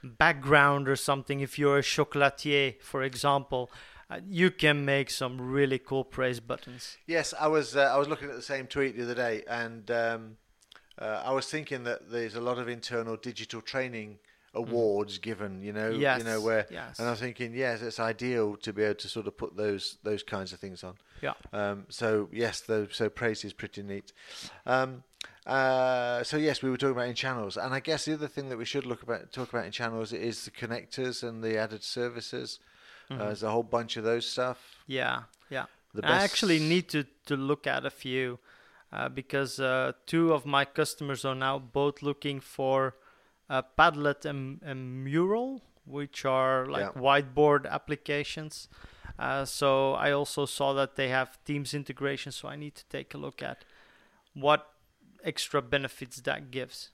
background 0.03 0.89
or 0.89 0.97
something, 0.97 1.39
if 1.39 1.57
you're 1.57 1.77
a 1.77 1.81
chocolatier, 1.81 2.81
for 2.81 3.01
example, 3.01 3.71
uh, 4.09 4.19
you 4.27 4.51
can 4.51 4.83
make 4.83 5.09
some 5.09 5.39
really 5.39 5.79
cool 5.79 6.03
praise 6.03 6.41
buttons. 6.41 6.97
Yes, 7.07 7.33
I 7.39 7.47
was 7.47 7.77
uh, 7.77 7.93
I 7.95 7.97
was 7.97 8.09
looking 8.09 8.29
at 8.29 8.35
the 8.35 8.49
same 8.53 8.67
tweet 8.67 8.97
the 8.97 9.03
other 9.03 9.15
day, 9.15 9.43
and 9.47 9.89
um, 9.89 10.37
uh, 10.99 11.23
I 11.25 11.31
was 11.31 11.47
thinking 11.47 11.85
that 11.85 12.11
there's 12.11 12.35
a 12.35 12.41
lot 12.41 12.57
of 12.57 12.67
internal 12.67 13.15
digital 13.15 13.61
training 13.61 14.19
awards 14.57 15.17
given. 15.19 15.61
You 15.61 15.73
know, 15.73 15.91
Mm-hmm. 15.91 16.01
Yes, 16.01 16.19
you 16.19 16.25
know 16.25 16.41
where, 16.41 16.65
yes. 16.69 16.99
and 16.99 17.07
I'm 17.07 17.15
thinking, 17.15 17.53
yes, 17.53 17.81
it's 17.81 17.99
ideal 17.99 18.55
to 18.57 18.73
be 18.73 18.83
able 18.83 18.95
to 18.95 19.07
sort 19.07 19.27
of 19.27 19.37
put 19.37 19.55
those 19.55 19.97
those 20.03 20.23
kinds 20.23 20.53
of 20.53 20.59
things 20.59 20.83
on. 20.83 20.95
Yeah. 21.21 21.33
Um, 21.53 21.85
so 21.89 22.29
yes, 22.31 22.61
the, 22.61 22.87
so 22.91 23.09
praise 23.09 23.43
is 23.43 23.53
pretty 23.53 23.83
neat. 23.83 24.11
Um, 24.65 25.03
uh, 25.45 26.23
so 26.23 26.37
yes, 26.37 26.61
we 26.61 26.69
were 26.69 26.77
talking 26.77 26.95
about 26.95 27.07
in 27.07 27.15
channels, 27.15 27.57
and 27.57 27.73
I 27.73 27.79
guess 27.79 28.05
the 28.05 28.13
other 28.13 28.27
thing 28.27 28.49
that 28.49 28.57
we 28.57 28.65
should 28.65 28.85
look 28.85 29.03
about 29.03 29.31
talk 29.31 29.49
about 29.53 29.65
in 29.65 29.71
channels 29.71 30.11
is 30.13 30.45
the 30.45 30.51
connectors 30.51 31.23
and 31.27 31.43
the 31.43 31.57
added 31.57 31.83
services. 31.83 32.59
Mm-hmm. 33.09 33.21
Uh, 33.21 33.25
there's 33.25 33.43
a 33.43 33.51
whole 33.51 33.63
bunch 33.63 33.97
of 33.97 34.03
those 34.03 34.25
stuff. 34.27 34.57
Yeah, 34.85 35.23
yeah. 35.49 35.65
The 35.93 36.05
I 36.05 36.23
actually 36.23 36.59
need 36.59 36.89
to, 36.89 37.05
to 37.27 37.35
look 37.35 37.65
at 37.65 37.85
a 37.85 37.89
few 37.89 38.39
uh, 38.91 39.09
because 39.09 39.59
uh, 39.59 39.93
two 40.05 40.33
of 40.33 40.45
my 40.45 40.65
customers 40.65 41.25
are 41.25 41.35
now 41.35 41.59
both 41.59 42.01
looking 42.01 42.39
for 42.39 42.95
uh, 43.49 43.61
Padlet 43.77 44.25
and, 44.25 44.61
and 44.63 45.03
Mural, 45.03 45.61
which 45.85 46.25
are 46.25 46.65
like 46.65 46.91
Yeah. 46.95 47.01
whiteboard 47.01 47.65
applications. 47.69 48.67
Uh, 49.17 49.45
so 49.45 49.93
I 49.93 50.11
also 50.11 50.45
saw 50.45 50.73
that 50.73 50.95
they 50.95 51.09
have 51.09 51.43
Teams 51.45 51.73
integration, 51.73 52.31
so 52.31 52.47
I 52.47 52.55
need 52.55 52.75
to 52.75 52.85
take 52.85 53.13
a 53.13 53.17
look 53.17 53.41
at 53.41 53.63
what 54.33 54.71
extra 55.23 55.61
benefits 55.61 56.21
that 56.21 56.51
gives. 56.51 56.91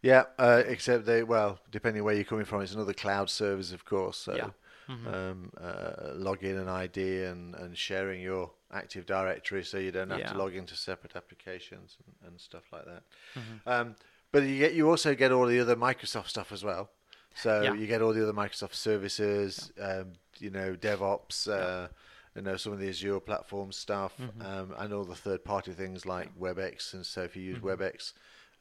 Yeah, 0.00 0.24
uh, 0.38 0.62
except 0.66 1.04
they 1.04 1.22
well, 1.22 1.60
depending 1.70 2.02
where 2.02 2.14
you're 2.14 2.24
coming 2.24 2.44
from, 2.44 2.62
it's 2.62 2.74
another 2.74 2.94
cloud 2.94 3.30
service, 3.30 3.72
of 3.72 3.84
course. 3.84 4.16
So 4.18 4.34
Yeah. 4.34 4.50
Mhm. 4.88 5.06
um, 5.14 5.52
uh, 5.60 6.12
login 6.14 6.58
and 6.60 6.68
ID 6.68 7.22
and, 7.24 7.54
and 7.54 7.78
sharing 7.78 8.20
your 8.20 8.50
Active 8.72 9.06
Directory, 9.06 9.62
so 9.64 9.78
you 9.78 9.92
don't 9.92 10.10
have 10.10 10.18
Yeah. 10.20 10.32
to 10.32 10.38
log 10.38 10.54
into 10.56 10.74
separate 10.74 11.14
applications 11.14 11.98
and, 12.04 12.28
and 12.30 12.40
stuff 12.40 12.64
like 12.72 12.84
that. 12.86 13.02
Mhm. 13.36 13.60
Um, 13.66 13.96
but 14.32 14.42
you 14.42 14.58
get 14.58 14.74
you 14.74 14.88
also 14.90 15.14
get 15.14 15.30
all 15.32 15.46
the 15.46 15.60
other 15.60 15.76
Microsoft 15.76 16.28
stuff 16.28 16.50
as 16.52 16.64
well. 16.64 16.90
So 17.34 17.62
Yeah. 17.62 17.74
you 17.74 17.86
get 17.86 18.02
all 18.02 18.12
the 18.12 18.22
other 18.22 18.32
Microsoft 18.34 18.74
services, 18.74 19.72
um, 19.80 20.12
you 20.38 20.50
know, 20.50 20.74
DevOps, 20.74 21.48
uh, 21.48 21.88
you 22.34 22.42
know, 22.42 22.56
some 22.56 22.72
of 22.72 22.78
the 22.78 22.88
Azure 22.88 23.20
platform 23.20 23.72
stuff, 23.72 24.12
Mm-hmm. 24.18 24.42
um, 24.42 24.74
and 24.78 24.92
all 24.92 25.04
the 25.04 25.14
third-party 25.14 25.72
things 25.72 26.04
like 26.04 26.28
WebEx. 26.38 26.92
And 26.94 27.06
so 27.06 27.22
if 27.22 27.36
you 27.36 27.42
use 27.42 27.58
Mm-hmm. 27.58 27.68
WebEx 27.68 28.12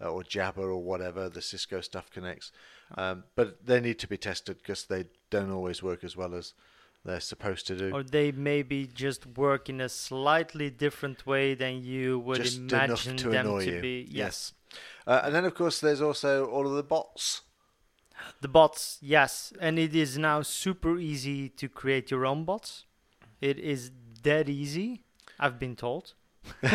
uh, 0.02 0.10
or 0.12 0.24
Jabber 0.24 0.70
or 0.72 0.82
whatever, 0.82 1.28
the 1.30 1.42
Cisco 1.42 1.82
stuff 1.82 2.10
connects. 2.12 2.52
Um, 2.96 3.24
but 3.36 3.66
they 3.66 3.80
need 3.82 4.00
to 4.00 4.08
be 4.08 4.18
tested 4.18 4.58
because 4.58 4.86
they 4.86 5.06
don't 5.30 5.52
always 5.52 5.82
work 5.84 6.04
as 6.04 6.16
well 6.18 6.34
as 6.34 6.54
they're 7.06 7.20
supposed 7.20 7.68
to 7.68 7.76
do. 7.76 7.92
Or 7.94 8.04
they 8.04 8.32
maybe 8.32 8.88
just 8.88 9.26
work 9.38 9.70
in 9.70 9.82
a 9.82 9.90
slightly 9.90 10.70
different 10.70 11.26
way 11.26 11.56
than 11.56 11.84
you 11.84 12.20
would 12.20 12.42
Just 12.44 12.58
imagine 12.58 13.18
to 13.18 13.30
them 13.30 13.60
to 13.60 13.66
you. 13.76 13.82
be. 13.82 14.08
Yes. 14.10 14.54
Uh, 15.08 15.22
and 15.24 15.36
then, 15.36 15.46
of 15.46 15.56
course, 15.56 15.80
there's 15.80 16.02
also 16.02 16.46
all 16.46 16.68
of 16.68 16.74
the 16.74 16.84
bots. 16.84 17.42
The 18.42 18.48
bots, 18.48 18.98
yes, 19.02 19.52
and 19.60 19.80
it 19.80 19.96
is 19.96 20.18
now 20.18 20.44
super 20.44 21.00
easy 21.00 21.50
to 21.50 21.68
create 21.68 22.12
your 22.12 22.26
own 22.26 22.44
bots. 22.46 22.86
It 23.40 23.58
is 23.58 23.90
dead 24.22 24.48
easy, 24.48 25.04
I've 25.40 25.58
been 25.58 25.76
told. 25.76 26.14
and 26.64 26.72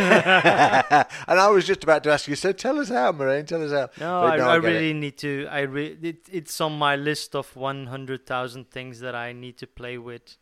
I 1.41 1.49
was 1.49 1.67
just 1.67 1.83
about 1.83 2.05
to 2.05 2.13
ask 2.13 2.29
you. 2.29 2.37
So 2.37 2.53
tell 2.53 2.79
us 2.79 2.89
how, 2.89 3.13
Marijn. 3.13 3.47
Tell 3.47 3.63
us 3.63 3.73
how. 3.73 3.89
No, 4.01 4.29
But 4.29 4.41
I, 4.41 4.55
I 4.55 4.59
get 4.61 4.65
it. 4.65 4.69
really 4.75 4.93
need 4.93 5.19
to. 5.19 5.47
I 5.51 5.61
re- 5.61 5.99
it, 6.03 6.29
it's 6.31 6.61
on 6.61 6.79
my 6.79 6.97
list 6.97 7.35
of 7.35 7.55
100,000 7.57 8.71
things 8.71 9.01
that 9.01 9.15
I 9.15 9.33
need 9.33 9.59
to 9.59 9.67
play 9.67 9.99
with. 9.99 10.37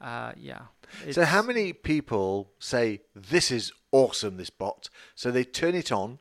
Uh, 0.00 0.32
yeah. 0.36 0.62
So 1.12 1.24
how 1.24 1.42
many 1.42 1.72
people 1.72 2.50
say 2.58 3.02
this 3.14 3.50
is 3.50 3.72
awesome? 3.92 4.36
This 4.36 4.50
bot. 4.50 4.88
So 5.14 5.30
they 5.30 5.44
turn 5.44 5.74
it 5.74 5.90
on, 5.90 6.18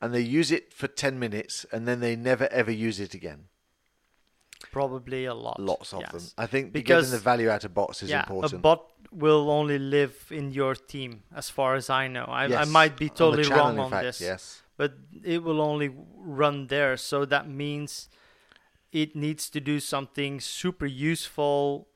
and 0.00 0.14
they 0.14 0.20
use 0.20 0.50
it 0.50 0.72
for 0.72 0.86
ten 0.88 1.18
minutes, 1.18 1.66
and 1.72 1.86
then 1.86 2.00
they 2.00 2.16
never 2.16 2.46
ever 2.52 2.70
use 2.70 3.00
it 3.00 3.14
again. 3.14 3.44
Probably 4.72 5.24
a 5.24 5.34
lot. 5.34 5.58
Lots 5.58 5.92
of 5.94 6.00
yes. 6.00 6.10
them. 6.12 6.22
I 6.36 6.46
think 6.46 6.72
Because- 6.72 7.06
getting 7.06 7.18
the 7.18 7.24
value 7.24 7.48
out 7.50 7.64
of 7.64 7.74
bots 7.74 8.02
is 8.02 8.10
yeah, 8.10 8.20
important. 8.20 8.54
a 8.54 8.58
bot 8.58 8.86
will 9.10 9.50
only 9.50 9.78
live 9.78 10.26
in 10.30 10.52
your 10.52 10.74
team, 10.74 11.22
as 11.34 11.50
far 11.50 11.74
as 11.74 11.88
I 11.90 12.08
know. 12.08 12.24
I, 12.24 12.44
I 12.54 12.64
might 12.66 12.96
be 12.96 13.08
On 13.10 13.16
totally 13.16 13.44
channel, 13.44 13.64
wrong 13.66 13.78
on 13.78 13.90
fact, 13.90 14.04
this, 14.04 14.20
Yes. 14.20 14.62
but 14.76 14.94
it 15.24 15.42
will 15.42 15.60
only 15.60 15.90
run 16.14 16.66
there. 16.68 16.96
So 16.96 17.24
that 17.24 17.48
means 17.48 18.08
it 18.92 19.16
needs 19.16 19.48
to 19.50 19.60
do 19.60 19.80
something 19.80 20.40
super 20.40 20.86
useful 20.86 21.88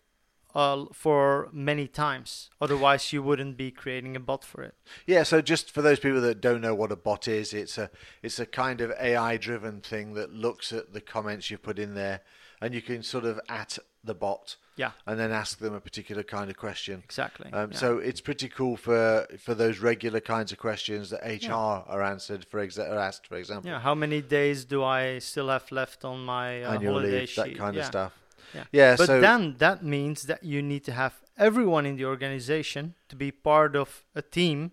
uh, 0.55 0.85
for 0.93 1.49
many 1.53 1.87
times. 1.89 2.51
Otherwise, 2.61 3.13
you 3.13 3.23
wouldn't 3.23 3.57
be 3.57 3.71
creating 3.71 4.17
a 4.17 4.21
bot 4.21 4.45
for 4.45 4.63
it. 4.63 4.75
Yeah, 5.07 5.23
so 5.25 5.41
just 5.43 5.71
for 5.71 5.83
those 5.83 5.99
people 5.99 6.21
that 6.21 6.41
don't 6.41 6.61
know 6.61 6.75
what 6.75 6.93
a 6.93 6.97
bot 6.97 7.27
is, 7.29 7.53
it's 7.53 7.79
a 7.79 7.91
it's 8.23 8.39
a 8.39 8.47
kind 8.47 8.81
of 8.81 8.93
AI 9.01 9.37
driven 9.37 9.81
thing 9.81 10.15
that 10.15 10.33
looks 10.33 10.73
at 10.73 10.93
the 10.93 11.01
comments 11.01 11.51
you 11.51 11.59
put 11.59 11.79
in 11.79 11.95
there 11.95 12.21
and 12.61 12.73
you 12.75 12.81
can 12.83 13.03
sort 13.03 13.25
of 13.25 13.41
at 13.49 13.79
the 14.05 14.15
bot 14.15 14.57
Yeah, 14.77 14.93
and 15.07 15.19
then 15.19 15.33
ask 15.33 15.59
them 15.59 15.75
a 15.75 15.81
particular 15.81 16.23
kind 16.23 16.51
of 16.51 16.57
question. 16.57 17.03
exactly. 17.05 17.51
Um, 17.53 17.73
yeah. 17.73 17.79
So 17.79 17.99
it's 17.99 18.21
pretty 18.21 18.49
cool 18.49 18.77
for 18.77 19.27
for 19.39 19.55
those 19.55 19.79
regular 19.81 20.21
kinds 20.21 20.53
of 20.53 20.59
questions 20.59 21.11
that 21.11 21.21
HR 21.25 21.83
are 21.91 22.03
answered 22.03 22.45
for 22.45 22.65
exa- 22.65 22.91
are 22.91 22.99
asked, 22.99 23.27
for 23.27 23.37
example. 23.37 23.71
yeah, 23.71 23.81
how 23.81 23.95
many 23.95 24.21
days 24.23 24.65
do 24.65 24.85
I 24.85 25.19
still 25.19 25.49
have 25.49 25.71
left 25.73 26.05
on 26.05 26.25
my 26.25 26.63
uh, 26.63 26.75
Annual 26.75 27.01
leave, 27.01 27.29
sheet? 27.29 27.37
that 27.37 27.57
kind 27.59 27.75
yeah. 27.75 27.81
of 27.83 27.87
stuff. 27.87 28.13
Yeah. 28.55 28.65
Yeah, 28.73 28.97
But 28.97 29.07
so 29.07 29.21
then 29.21 29.57
that 29.59 29.85
means 29.85 30.23
that 30.25 30.43
you 30.43 30.63
need 30.63 30.85
to 30.85 30.93
have 30.93 31.23
everyone 31.37 31.87
in 31.87 31.97
the 31.97 32.05
organization 32.05 32.95
to 33.09 33.17
be 33.17 33.31
part 33.31 33.77
of 33.77 34.05
a 34.15 34.23
team 34.23 34.73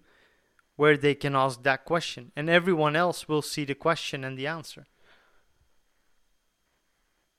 where 0.76 0.98
they 0.98 1.16
can 1.16 1.36
ask 1.36 1.64
that 1.64 1.86
question, 1.86 2.32
and 2.36 2.50
everyone 2.50 2.96
else 2.96 3.28
will 3.28 3.42
see 3.42 3.66
the 3.66 3.76
question 3.76 4.24
and 4.24 4.38
the 4.38 4.48
answer. 4.48 4.86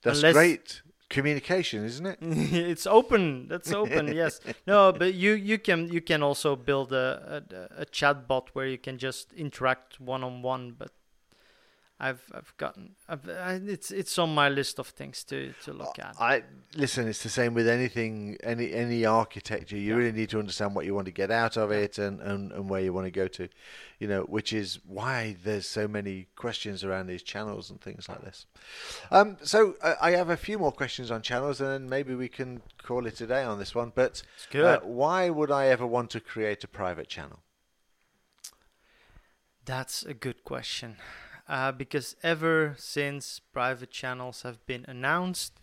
that's 0.02 0.18
unless- 0.18 0.34
great 0.34 0.82
communication, 1.08 1.84
isn't 1.84 2.06
it? 2.06 2.18
it's 2.22 2.86
open. 2.86 3.48
That's 3.48 3.72
open. 3.72 4.08
yes. 4.22 4.40
No, 4.66 4.92
but 4.92 5.14
you 5.14 5.32
you 5.32 5.58
can 5.58 5.88
you 5.92 6.00
can 6.00 6.22
also 6.22 6.56
build 6.56 6.92
a 6.92 7.42
a, 7.78 7.82
a 7.82 7.84
chat 7.84 8.26
bot 8.26 8.50
where 8.54 8.66
you 8.66 8.78
can 8.78 8.98
just 8.98 9.32
interact 9.32 10.00
one 10.00 10.24
on 10.24 10.42
one. 10.42 10.74
But 10.78 10.90
I've 12.02 12.24
I've 12.34 12.52
gotten 12.56 12.96
I've, 13.08 13.28
I, 13.28 13.60
it's 13.64 13.92
it's 13.92 14.18
on 14.18 14.34
my 14.34 14.48
list 14.48 14.80
of 14.80 14.88
things 14.88 15.22
to 15.24 15.54
to 15.64 15.72
look 15.72 15.98
at. 16.00 16.16
I 16.20 16.42
listen. 16.74 17.06
It's 17.06 17.22
the 17.22 17.28
same 17.28 17.54
with 17.54 17.68
anything, 17.68 18.36
any 18.42 18.72
any 18.72 19.04
architecture. 19.06 19.76
You 19.76 19.92
Yeah. 19.92 19.98
really 19.98 20.12
need 20.12 20.30
to 20.30 20.38
understand 20.40 20.74
what 20.74 20.84
you 20.84 20.94
want 20.94 21.06
to 21.06 21.12
get 21.12 21.30
out 21.30 21.56
of 21.56 21.70
it 21.70 21.98
and, 21.98 22.20
and, 22.20 22.50
and 22.52 22.68
where 22.68 22.80
you 22.80 22.92
want 22.92 23.06
to 23.06 23.12
go 23.12 23.28
to, 23.28 23.48
you 24.00 24.08
know. 24.08 24.22
Which 24.22 24.52
is 24.52 24.80
why 24.84 25.36
there's 25.44 25.66
so 25.68 25.86
many 25.86 26.26
questions 26.34 26.82
around 26.82 27.06
these 27.06 27.22
channels 27.22 27.70
and 27.70 27.80
things 27.80 28.08
like 28.08 28.22
this. 28.22 28.46
Um, 29.12 29.36
so 29.42 29.76
uh, 29.80 29.94
I 30.00 30.10
have 30.10 30.28
a 30.28 30.36
few 30.36 30.58
more 30.58 30.72
questions 30.72 31.10
on 31.12 31.22
channels, 31.22 31.60
and 31.60 31.70
then 31.70 31.88
maybe 31.88 32.16
we 32.16 32.28
can 32.28 32.62
call 32.82 33.06
it 33.06 33.20
a 33.20 33.26
day 33.28 33.44
on 33.44 33.60
this 33.60 33.74
one. 33.76 33.92
But 33.94 34.22
good. 34.50 34.64
Uh, 34.64 34.80
why 34.80 35.30
would 35.30 35.52
I 35.52 35.68
ever 35.68 35.86
want 35.86 36.10
to 36.10 36.20
create 36.20 36.64
a 36.64 36.68
private 36.68 37.08
channel? 37.08 37.38
That's 39.64 40.02
a 40.02 40.14
good 40.14 40.42
question. 40.42 40.96
Uh, 41.48 41.72
because 41.72 42.16
ever 42.22 42.74
since 42.78 43.40
private 43.52 43.90
channels 43.90 44.42
have 44.42 44.64
been 44.66 44.84
announced, 44.88 45.60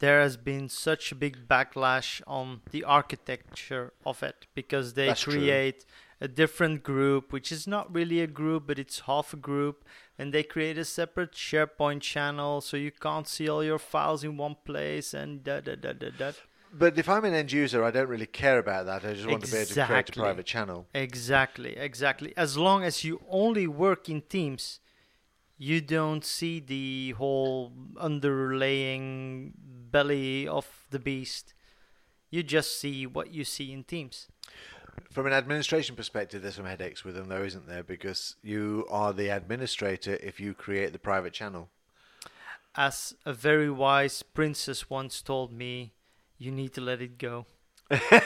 there 0.00 0.20
has 0.20 0.36
been 0.36 0.68
such 0.68 1.12
a 1.12 1.14
big 1.14 1.46
backlash 1.46 2.20
on 2.26 2.62
the 2.70 2.84
architecture 2.84 3.92
of 4.04 4.22
it 4.22 4.46
because 4.54 4.94
they 4.94 5.06
That's 5.06 5.22
true. 5.22 5.34
create 5.34 5.84
a 6.20 6.28
different 6.28 6.82
group, 6.82 7.32
which 7.32 7.52
is 7.52 7.66
not 7.66 7.94
really 7.94 8.20
a 8.20 8.26
group, 8.26 8.66
but 8.66 8.78
it's 8.78 9.00
half 9.00 9.32
a 9.32 9.36
group, 9.36 9.84
and 10.18 10.34
they 10.34 10.42
create 10.42 10.76
a 10.76 10.84
separate 10.84 11.32
SharePoint 11.32 12.00
channel 12.00 12.60
so 12.60 12.76
you 12.76 12.90
can't 12.90 13.26
see 13.26 13.48
all 13.48 13.64
your 13.64 13.78
files 13.78 14.24
in 14.24 14.36
one 14.36 14.56
place 14.64 15.14
and 15.14 15.44
da 15.44 15.60
da 15.60 15.76
da 15.76 15.92
da 15.92 16.10
da. 16.10 16.32
But 16.72 16.98
if 16.98 17.08
I'm 17.08 17.24
an 17.24 17.34
end 17.34 17.52
user, 17.52 17.82
I 17.82 17.90
don't 17.90 18.08
really 18.08 18.26
care 18.26 18.58
about 18.58 18.86
that. 18.86 19.04
I 19.04 19.14
just 19.14 19.26
want 19.28 19.44
to 19.44 19.50
be 19.50 19.56
able 19.56 19.66
to 19.66 19.86
create 19.86 20.08
a 20.10 20.12
private 20.12 20.46
channel. 20.46 20.86
Exactly, 20.94 21.76
exactly. 21.76 22.32
As 22.36 22.56
long 22.56 22.84
as 22.84 23.02
you 23.02 23.22
only 23.28 23.66
work 23.66 24.08
in 24.08 24.22
teams, 24.22 24.78
you 25.62 25.82
don't 25.82 26.24
see 26.24 26.58
the 26.58 27.10
whole 27.18 27.70
underlaying 27.96 29.52
belly 29.92 30.48
of 30.48 30.66
the 30.88 30.98
beast. 30.98 31.52
You 32.30 32.42
just 32.42 32.80
see 32.80 33.06
what 33.06 33.34
you 33.34 33.44
see 33.44 33.70
in 33.70 33.84
teams. 33.84 34.28
From 35.10 35.26
an 35.26 35.34
administration 35.34 35.96
perspective, 35.96 36.40
there's 36.40 36.54
some 36.54 36.64
headaches 36.64 37.04
with 37.04 37.14
them, 37.14 37.28
though, 37.28 37.42
isn't 37.42 37.68
there? 37.68 37.82
Because 37.82 38.36
you 38.42 38.86
are 38.90 39.12
the 39.12 39.28
administrator 39.28 40.18
if 40.22 40.40
you 40.40 40.54
create 40.54 40.94
the 40.94 40.98
private 40.98 41.34
channel. 41.34 41.68
As 42.74 43.14
a 43.26 43.34
very 43.34 43.70
wise 43.70 44.22
princess 44.22 44.88
once 44.88 45.20
told 45.20 45.52
me, 45.52 45.92
you 46.38 46.50
need 46.50 46.72
to 46.72 46.80
let 46.80 47.02
it 47.02 47.18
go. 47.18 47.44
and 47.90 48.22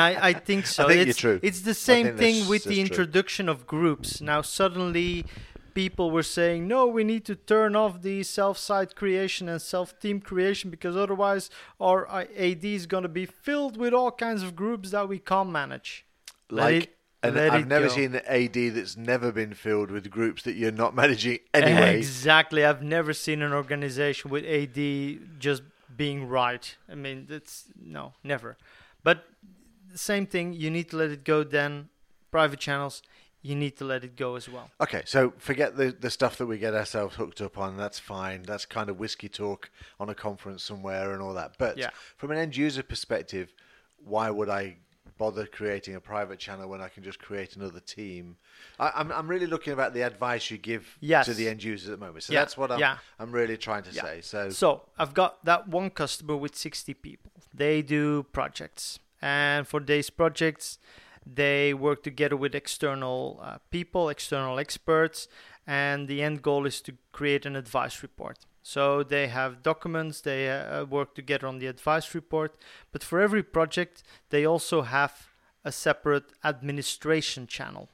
I, 0.00 0.28
I 0.28 0.32
think 0.32 0.66
so. 0.66 0.84
I 0.84 0.86
think 0.86 0.98
you're 0.98 1.08
it's, 1.08 1.18
true. 1.18 1.40
It's 1.42 1.60
the 1.60 1.74
same 1.74 2.16
thing 2.16 2.48
with 2.48 2.64
the 2.64 2.76
true. 2.76 2.84
introduction 2.84 3.48
of 3.48 3.66
groups. 3.66 4.20
Now 4.20 4.42
suddenly 4.42 5.24
people 5.78 6.10
were 6.10 6.24
saying, 6.24 6.66
no, 6.66 6.86
we 6.88 7.04
need 7.04 7.24
to 7.24 7.36
turn 7.36 7.76
off 7.76 8.02
the 8.02 8.20
self-site 8.24 8.96
creation 8.96 9.48
and 9.48 9.62
self-team 9.62 10.20
creation 10.20 10.70
because 10.70 10.96
otherwise 10.96 11.50
our 11.80 11.98
AD 12.46 12.64
is 12.64 12.86
going 12.86 13.04
to 13.04 13.08
be 13.08 13.24
filled 13.26 13.76
with 13.76 13.92
all 13.94 14.10
kinds 14.10 14.42
of 14.42 14.56
groups 14.56 14.90
that 14.90 15.08
we 15.08 15.18
can't 15.20 15.50
manage. 15.50 16.04
Like, 16.50 16.82
it- 16.84 16.94
and 17.22 17.38
I've 17.38 17.62
it 17.62 17.66
never 17.68 17.86
go. 17.88 17.92
seen 17.94 18.14
an 18.14 18.22
AD 18.26 18.74
that's 18.74 18.96
never 18.96 19.30
been 19.32 19.52
filled 19.52 19.90
with 19.90 20.08
groups 20.08 20.42
that 20.44 20.54
you're 20.54 20.70
not 20.84 20.94
managing 21.02 21.38
anyway. 21.54 21.96
Exactly. 21.98 22.64
I've 22.64 22.82
never 22.82 23.12
seen 23.12 23.40
an 23.42 23.52
organization 23.52 24.30
with 24.30 24.44
AD 24.44 25.40
just 25.40 25.62
being 25.96 26.28
right. 26.28 26.76
I 26.90 26.94
mean, 26.94 27.26
that's 27.28 27.64
no, 27.80 28.14
never. 28.24 28.56
But 29.02 29.24
same 29.94 30.26
thing, 30.26 30.52
you 30.52 30.70
need 30.70 30.90
to 30.90 30.96
let 30.96 31.10
it 31.10 31.22
go 31.24 31.42
then. 31.44 31.88
Private 32.30 32.60
channels, 32.60 33.02
you 33.42 33.54
need 33.54 33.76
to 33.76 33.84
let 33.84 34.02
it 34.04 34.16
go 34.16 34.34
as 34.36 34.48
well. 34.48 34.70
Okay, 34.80 35.02
so 35.06 35.32
forget 35.38 35.76
the, 35.76 35.90
the 35.98 36.10
stuff 36.10 36.36
that 36.38 36.46
we 36.46 36.58
get 36.58 36.74
ourselves 36.74 37.16
hooked 37.16 37.40
up 37.40 37.56
on. 37.58 37.76
That's 37.76 37.98
fine. 37.98 38.42
That's 38.42 38.66
kind 38.66 38.90
of 38.90 38.98
whiskey 38.98 39.28
talk 39.28 39.70
on 40.00 40.08
a 40.10 40.14
conference 40.14 40.62
somewhere 40.64 41.12
and 41.12 41.22
all 41.22 41.34
that. 41.34 41.54
But 41.58 41.78
Yeah. 41.78 41.90
from 42.16 42.30
an 42.32 42.38
end 42.38 42.56
user 42.56 42.82
perspective, 42.82 43.52
why 44.04 44.30
would 44.30 44.48
I 44.48 44.78
bother 45.16 45.46
creating 45.46 45.94
a 45.96 46.00
private 46.00 46.38
channel 46.38 46.68
when 46.68 46.80
I 46.80 46.88
can 46.88 47.02
just 47.02 47.18
create 47.18 47.56
another 47.56 47.80
team? 47.80 48.36
I, 48.78 48.92
I'm, 48.96 49.10
I'm 49.12 49.28
really 49.28 49.46
looking 49.46 49.72
about 49.72 49.94
the 49.94 50.02
advice 50.02 50.50
you 50.50 50.58
give 50.58 50.96
Yes. 51.00 51.26
to 51.26 51.34
the 51.34 51.48
end 51.48 51.62
users 51.62 51.88
at 51.88 51.98
the 51.98 52.04
moment. 52.04 52.24
So 52.24 52.32
Yeah, 52.32 52.40
that's 52.40 52.56
what 52.56 52.70
I'm, 52.72 52.78
yeah. 52.80 52.98
I'm 53.18 53.30
really 53.32 53.56
trying 53.56 53.82
to 53.84 53.92
say. 53.94 54.20
So, 54.20 54.50
So 54.50 54.82
I've 54.98 55.14
got 55.14 55.44
that 55.44 55.68
one 55.68 55.90
customer 55.90 56.36
with 56.36 56.56
60 56.56 56.94
people. 56.94 57.30
They 57.54 57.82
do 57.82 58.24
projects, 58.32 58.98
and 59.22 59.66
for 59.66 59.80
these 59.80 60.10
projects, 60.10 60.78
they 61.26 61.74
work 61.74 62.02
together 62.02 62.36
with 62.36 62.54
external 62.54 63.40
uh, 63.42 63.58
people, 63.70 64.08
external 64.08 64.58
experts, 64.58 65.28
and 65.66 66.08
the 66.08 66.22
end 66.22 66.42
goal 66.42 66.66
is 66.66 66.80
to 66.82 66.94
create 67.12 67.44
an 67.46 67.56
advice 67.56 68.02
report. 68.02 68.38
So 68.62 69.02
they 69.02 69.28
have 69.28 69.62
documents, 69.62 70.20
they 70.20 70.50
uh, 70.50 70.84
work 70.84 71.14
together 71.14 71.46
on 71.46 71.58
the 71.58 71.66
advice 71.66 72.14
report, 72.14 72.54
but 72.92 73.02
for 73.02 73.20
every 73.20 73.42
project, 73.42 74.02
they 74.30 74.44
also 74.44 74.82
have 74.82 75.28
a 75.64 75.72
separate 75.72 76.32
administration 76.44 77.46
channel, 77.46 77.88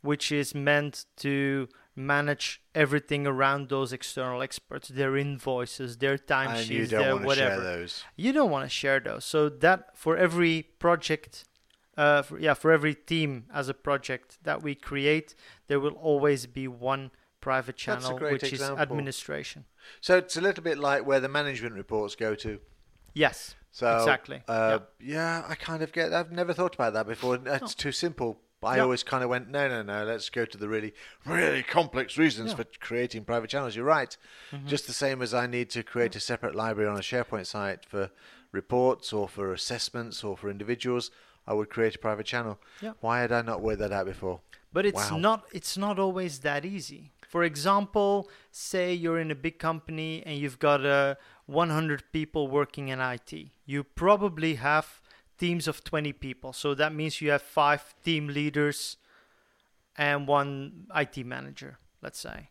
which 0.00 0.30
is 0.30 0.54
meant 0.54 1.04
to 1.16 1.68
manage 1.94 2.62
everything 2.74 3.26
around 3.26 3.68
those 3.68 3.92
external 3.92 4.42
experts, 4.42 4.88
their 4.88 5.16
invoices, 5.16 5.98
their 5.98 6.16
timesheets, 6.16 6.88
their 6.88 7.12
want 7.12 7.22
to 7.22 7.26
whatever. 7.26 7.54
share 7.54 7.60
those. 7.60 8.04
You 8.16 8.32
don't 8.32 8.50
want 8.50 8.64
to 8.64 8.68
share 8.70 9.00
those. 9.00 9.24
So 9.24 9.48
that 9.48 9.96
for 9.96 10.16
every 10.16 10.62
project, 10.78 11.44
uh, 11.96 12.22
for, 12.22 12.38
yeah, 12.38 12.54
for 12.54 12.72
every 12.72 12.94
team 12.94 13.46
as 13.52 13.68
a 13.68 13.74
project 13.74 14.38
that 14.44 14.62
we 14.62 14.74
create, 14.74 15.34
there 15.66 15.80
will 15.80 15.92
always 15.94 16.46
be 16.46 16.66
one 16.68 17.10
private 17.40 17.76
That's 17.84 18.04
channel, 18.06 18.18
which 18.18 18.44
example. 18.44 18.76
is 18.76 18.82
administration. 18.82 19.64
So 20.00 20.16
it's 20.16 20.36
a 20.36 20.40
little 20.40 20.62
bit 20.62 20.78
like 20.78 21.04
where 21.06 21.20
the 21.20 21.28
management 21.28 21.74
reports 21.74 22.14
go 22.14 22.34
to. 22.36 22.60
Yes, 23.14 23.56
So 23.72 23.96
exactly. 23.96 24.42
Uh, 24.48 24.80
yeah. 25.00 25.44
I 25.48 25.54
kind 25.54 25.82
of 25.82 25.92
get. 25.92 26.12
I've 26.12 26.30
never 26.32 26.52
thought 26.52 26.74
about 26.74 26.92
that 26.94 27.06
before. 27.06 27.38
It's 27.44 27.74
too 27.74 27.92
simple. 27.92 28.40
I 28.64 28.76
Yeah. 28.76 28.82
always 28.82 29.02
kind 29.02 29.24
of 29.24 29.28
went, 29.30 29.48
no, 29.48 29.68
no, 29.68 29.82
no. 29.82 30.04
Let's 30.04 30.30
go 30.30 30.44
to 30.44 30.56
the 30.56 30.68
really, 30.68 30.94
really 31.26 31.62
complex 31.64 32.16
reasons 32.16 32.50
Yeah. 32.50 32.56
for 32.58 32.64
creating 32.80 33.24
private 33.24 33.50
channels. 33.50 33.74
You're 33.74 33.84
right. 33.84 34.16
Mm-hmm. 34.52 34.68
Just 34.68 34.86
the 34.86 34.92
same 34.92 35.20
as 35.20 35.34
I 35.34 35.46
need 35.48 35.68
to 35.70 35.82
create 35.82 36.14
a 36.14 36.20
separate 36.20 36.54
library 36.54 36.88
on 36.88 36.96
a 36.96 37.00
SharePoint 37.00 37.46
site 37.46 37.84
for 37.84 38.10
reports 38.52 39.12
or 39.12 39.28
for 39.28 39.52
assessments 39.52 40.22
or 40.22 40.36
for 40.36 40.48
individuals. 40.48 41.10
I 41.46 41.54
would 41.54 41.70
create 41.70 41.94
a 41.96 41.98
private 41.98 42.26
channel. 42.26 42.58
Yeah. 42.80 42.92
Why 43.00 43.20
had 43.20 43.32
I 43.32 43.42
not 43.42 43.60
worked 43.60 43.80
that 43.80 43.92
out 43.92 44.06
before? 44.06 44.40
But 44.72 44.86
it's 44.86 45.10
Wow. 45.10 45.18
not 45.18 45.44
it's 45.52 45.76
not 45.76 45.98
always 45.98 46.40
that 46.40 46.64
easy. 46.64 47.10
For 47.28 47.44
example, 47.44 48.28
say 48.50 48.92
you're 48.92 49.18
in 49.18 49.30
a 49.30 49.34
big 49.34 49.58
company 49.58 50.22
and 50.24 50.36
you've 50.38 50.58
got 50.58 50.84
uh, 50.84 51.14
100 51.46 52.04
people 52.12 52.46
working 52.48 52.88
in 52.88 53.00
IT. 53.00 53.32
You 53.64 53.84
probably 53.84 54.54
have 54.56 55.00
teams 55.38 55.66
of 55.66 55.82
20 55.82 56.12
people. 56.12 56.52
So 56.52 56.74
that 56.74 56.94
means 56.94 57.20
you 57.20 57.30
have 57.30 57.42
five 57.42 57.94
team 58.04 58.28
leaders 58.28 58.96
and 59.96 60.26
one 60.28 60.86
IT 60.94 61.24
manager, 61.26 61.78
let's 62.02 62.18
say. 62.18 62.50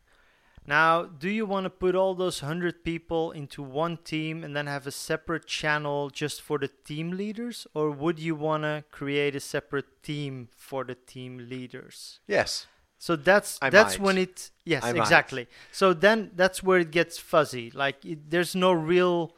Now, 0.67 1.03
do 1.03 1.29
you 1.29 1.45
want 1.45 1.63
to 1.65 1.69
put 1.71 1.95
all 1.95 2.13
those 2.13 2.41
100 2.41 2.83
people 2.83 3.31
into 3.31 3.63
one 3.63 3.97
team 3.97 4.43
and 4.43 4.55
then 4.55 4.67
have 4.67 4.85
a 4.85 4.91
separate 4.91 5.47
channel 5.47 6.09
just 6.09 6.41
for 6.41 6.59
the 6.59 6.67
team 6.67 7.11
leaders? 7.11 7.65
Or 7.73 7.89
would 7.89 8.19
you 8.19 8.35
want 8.35 8.63
to 8.63 8.83
create 8.91 9.35
a 9.35 9.39
separate 9.39 10.03
team 10.03 10.49
for 10.55 10.83
the 10.83 10.95
team 10.95 11.47
leaders? 11.49 12.19
Yes. 12.27 12.67
So 12.99 13.15
that's 13.15 13.57
I 13.63 13.71
that's 13.71 13.97
might. 13.97 14.05
when 14.05 14.17
it 14.19 14.51
yes 14.63 14.83
I 14.83 14.93
might. 14.93 15.01
exactly. 15.01 15.47
So 15.71 15.91
then 15.91 16.29
that's 16.35 16.61
where 16.61 16.77
it 16.77 16.91
gets 16.91 17.17
fuzzy. 17.17 17.71
Like 17.71 18.05
it, 18.05 18.29
there's 18.29 18.55
no 18.55 18.71
real 18.71 19.35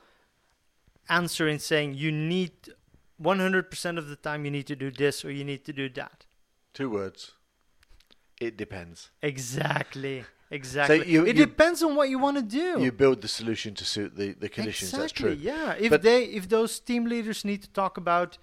answer 1.08 1.48
in 1.48 1.60
saying 1.60 1.94
you 1.94 2.12
need 2.12 2.52
100% 3.22 3.98
of 3.98 4.10
the 4.10 4.18
time 4.18 4.44
you 4.44 4.52
need 4.52 4.68
to 4.68 4.76
do 4.76 4.92
this 4.92 5.24
or 5.24 5.32
you 5.32 5.46
need 5.46 5.64
to 5.64 5.72
do 5.72 5.88
that. 5.90 6.26
Two 6.74 6.90
words. 6.90 7.32
It 8.42 8.58
depends. 8.58 9.12
Exactly. 9.22 10.26
Exactly. 10.60 11.04
you- 11.14 11.26
it 11.26 11.36
you- 11.38 11.46
depends 11.46 11.80
on 11.88 11.92
what 11.98 12.08
you 12.10 12.20
want 12.26 12.38
to 12.38 12.48
do. 12.64 12.70
You 12.88 12.92
build 12.92 13.18
the 13.22 13.28
solution 13.28 13.74
to 13.80 13.86
suit 13.94 14.16
the, 14.16 14.28
the 14.44 14.50
conditions. 14.58 14.90
Exactly. 14.94 15.02
That's 15.02 15.14
true. 15.22 15.36
Yeah. 15.52 15.74
If 15.86 15.90
But- 15.90 16.02
they 16.04 16.20
if 16.40 16.44
those 16.50 16.80
team 16.90 17.04
leaders 17.14 17.40
need 17.44 17.62
to 17.68 17.70
talk 17.82 17.94
about 17.98 18.38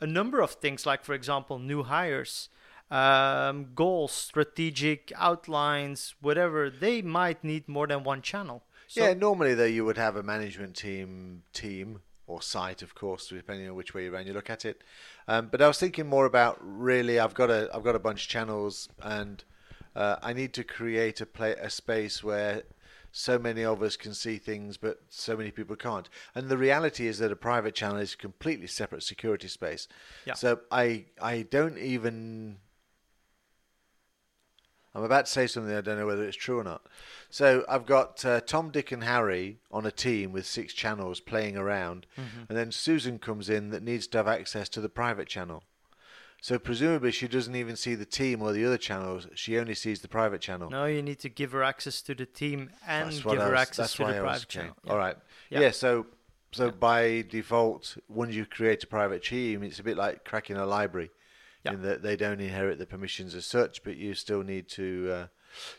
a 0.00 0.06
number 0.18 0.38
of 0.46 0.50
things, 0.64 0.80
like 0.90 1.02
for 1.08 1.14
example, 1.20 1.58
new 1.58 1.82
hires, 1.94 2.48
um, 2.90 3.56
goals, 3.74 4.12
strategic 4.12 5.12
outlines, 5.16 6.14
whatever, 6.20 6.70
they 6.70 7.02
might 7.02 7.42
need 7.42 7.68
more 7.68 7.86
than 7.86 8.04
one 8.04 8.22
channel. 8.22 8.62
So, 8.86 9.02
yeah, 9.02 9.14
normally 9.14 9.54
though 9.54 9.64
you 9.78 9.84
would 9.84 9.96
have 9.96 10.16
a 10.16 10.22
management 10.22 10.76
team 10.76 11.42
team 11.52 12.00
or 12.26 12.40
site, 12.42 12.82
of 12.82 12.94
course, 12.94 13.28
depending 13.28 13.68
on 13.68 13.74
which 13.74 13.94
way 13.94 14.06
around 14.08 14.26
you 14.26 14.32
look 14.32 14.50
at 14.50 14.64
it. 14.64 14.82
Um, 15.26 15.48
but 15.50 15.60
I 15.62 15.68
was 15.68 15.78
thinking 15.78 16.06
more 16.06 16.26
about 16.26 16.58
really, 16.60 17.18
I've 17.18 17.34
got 17.34 17.50
a 17.50 17.70
I've 17.74 17.84
got 17.84 17.96
a 17.96 17.98
bunch 18.08 18.24
of 18.24 18.28
channels, 18.28 18.88
and 19.02 19.42
uh, 19.94 20.16
I 20.22 20.32
need 20.32 20.52
to 20.54 20.64
create 20.64 21.20
a 21.20 21.26
play 21.26 21.52
a 21.52 21.70
space 21.70 22.22
where 22.22 22.62
so 23.12 23.38
many 23.38 23.64
of 23.64 23.80
us 23.80 23.96
can 23.96 24.12
see 24.12 24.38
things, 24.38 24.76
but 24.76 24.98
so 25.08 25.36
many 25.36 25.52
people 25.52 25.76
can't. 25.76 26.08
And 26.34 26.48
the 26.48 26.58
reality 26.58 27.06
is 27.06 27.18
that 27.18 27.30
a 27.30 27.36
private 27.36 27.74
channel 27.74 27.98
is 27.98 28.14
a 28.14 28.16
completely 28.16 28.66
separate 28.66 29.04
security 29.04 29.46
space. 29.46 29.86
Yeah. 30.26 30.34
So 30.34 30.60
I 30.70 31.06
I 31.22 31.42
don't 31.42 31.78
even 31.78 32.58
I'm 34.94 35.02
about 35.02 35.26
to 35.26 35.32
say 35.32 35.46
something 35.46 35.74
I 35.74 35.80
don't 35.80 35.98
know 35.98 36.06
whether 36.06 36.24
it's 36.24 36.36
true 36.36 36.58
or 36.58 36.64
not. 36.64 36.82
So 37.30 37.64
I've 37.68 37.86
got 37.86 38.24
uh, 38.24 38.40
Tom, 38.40 38.70
Dick, 38.70 38.92
and 38.92 39.02
Harry 39.02 39.58
on 39.70 39.86
a 39.86 39.90
team 39.90 40.30
with 40.32 40.46
six 40.46 40.72
channels 40.72 41.18
playing 41.20 41.56
around, 41.56 42.06
and 42.48 42.56
then 42.56 42.70
Susan 42.70 43.18
comes 43.18 43.48
in 43.48 43.70
that 43.70 43.82
needs 43.82 44.06
to 44.08 44.18
have 44.18 44.28
access 44.28 44.68
to 44.70 44.80
the 44.80 44.88
private 44.88 45.28
channel. 45.28 45.64
So 46.44 46.58
presumably 46.58 47.10
she 47.10 47.26
doesn't 47.26 47.56
even 47.56 47.74
see 47.74 47.94
the 47.94 48.04
team 48.04 48.42
or 48.42 48.52
the 48.52 48.66
other 48.66 48.76
channels; 48.76 49.26
she 49.34 49.58
only 49.58 49.74
sees 49.74 50.02
the 50.02 50.08
private 50.08 50.42
channel. 50.42 50.68
no, 50.68 50.84
you 50.84 51.00
need 51.00 51.18
to 51.20 51.30
give 51.30 51.52
her 51.52 51.62
access 51.62 52.02
to 52.02 52.14
the 52.14 52.26
team 52.26 52.68
and 52.86 53.10
give 53.10 53.40
I 53.40 53.46
her 53.46 53.54
access 53.54 53.94
to 53.94 54.04
the 54.04 54.16
I 54.16 54.18
private 54.18 54.48
channel. 54.48 54.76
All 54.86 54.98
right. 54.98 55.16
Yeah. 55.48 55.60
Yeah. 55.60 55.70
so 55.70 56.06
so 56.52 56.66
Yeah. 56.66 56.72
by 56.72 57.24
default, 57.30 57.96
when 58.08 58.30
you 58.30 58.44
create 58.44 58.84
a 58.84 58.86
private 58.86 59.22
team, 59.24 59.62
it's 59.62 59.78
a 59.78 59.82
bit 59.82 59.96
like 59.96 60.26
cracking 60.26 60.58
a 60.58 60.66
library, 60.66 61.10
Yeah. 61.64 61.72
in 61.72 61.80
that 61.80 62.02
they 62.02 62.14
don't 62.14 62.42
inherit 62.42 62.78
the 62.78 62.84
permissions 62.84 63.34
as 63.34 63.46
such, 63.46 63.82
but 63.82 63.96
you 63.96 64.12
still 64.12 64.42
need 64.42 64.68
to. 64.80 64.86
Uh, 65.16 65.26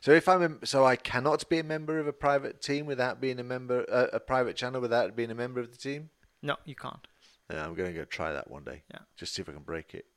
so 0.01 0.13
if 0.13 0.27
I'm 0.27 0.41
a, 0.41 0.65
so 0.65 0.83
I 0.83 0.95
cannot 0.95 1.47
be 1.47 1.59
a 1.59 1.63
member 1.63 1.99
of 1.99 2.07
a 2.07 2.13
private 2.27 2.59
team 2.59 2.87
without 2.87 3.21
being 3.21 3.39
a 3.39 3.43
member 3.43 3.85
uh, 3.87 4.07
a 4.11 4.19
private 4.19 4.55
channel 4.55 4.81
without 4.81 5.15
being 5.15 5.29
a 5.29 5.35
member 5.35 5.59
of 5.59 5.69
the 5.69 5.77
team. 5.77 6.09
No, 6.41 6.55
you 6.65 6.73
can't. 6.73 7.07
Yeah, 7.51 7.63
I'm 7.67 7.75
going 7.75 7.93
to 7.93 7.99
go 7.99 8.05
try 8.05 8.33
that 8.33 8.49
one 8.49 8.63
day. 8.63 8.81
Yeah. 8.91 9.01
Just 9.15 9.35
see 9.35 9.43
if 9.43 9.49
I 9.49 9.51
can 9.51 9.61
break 9.61 9.93
it. 9.93 10.07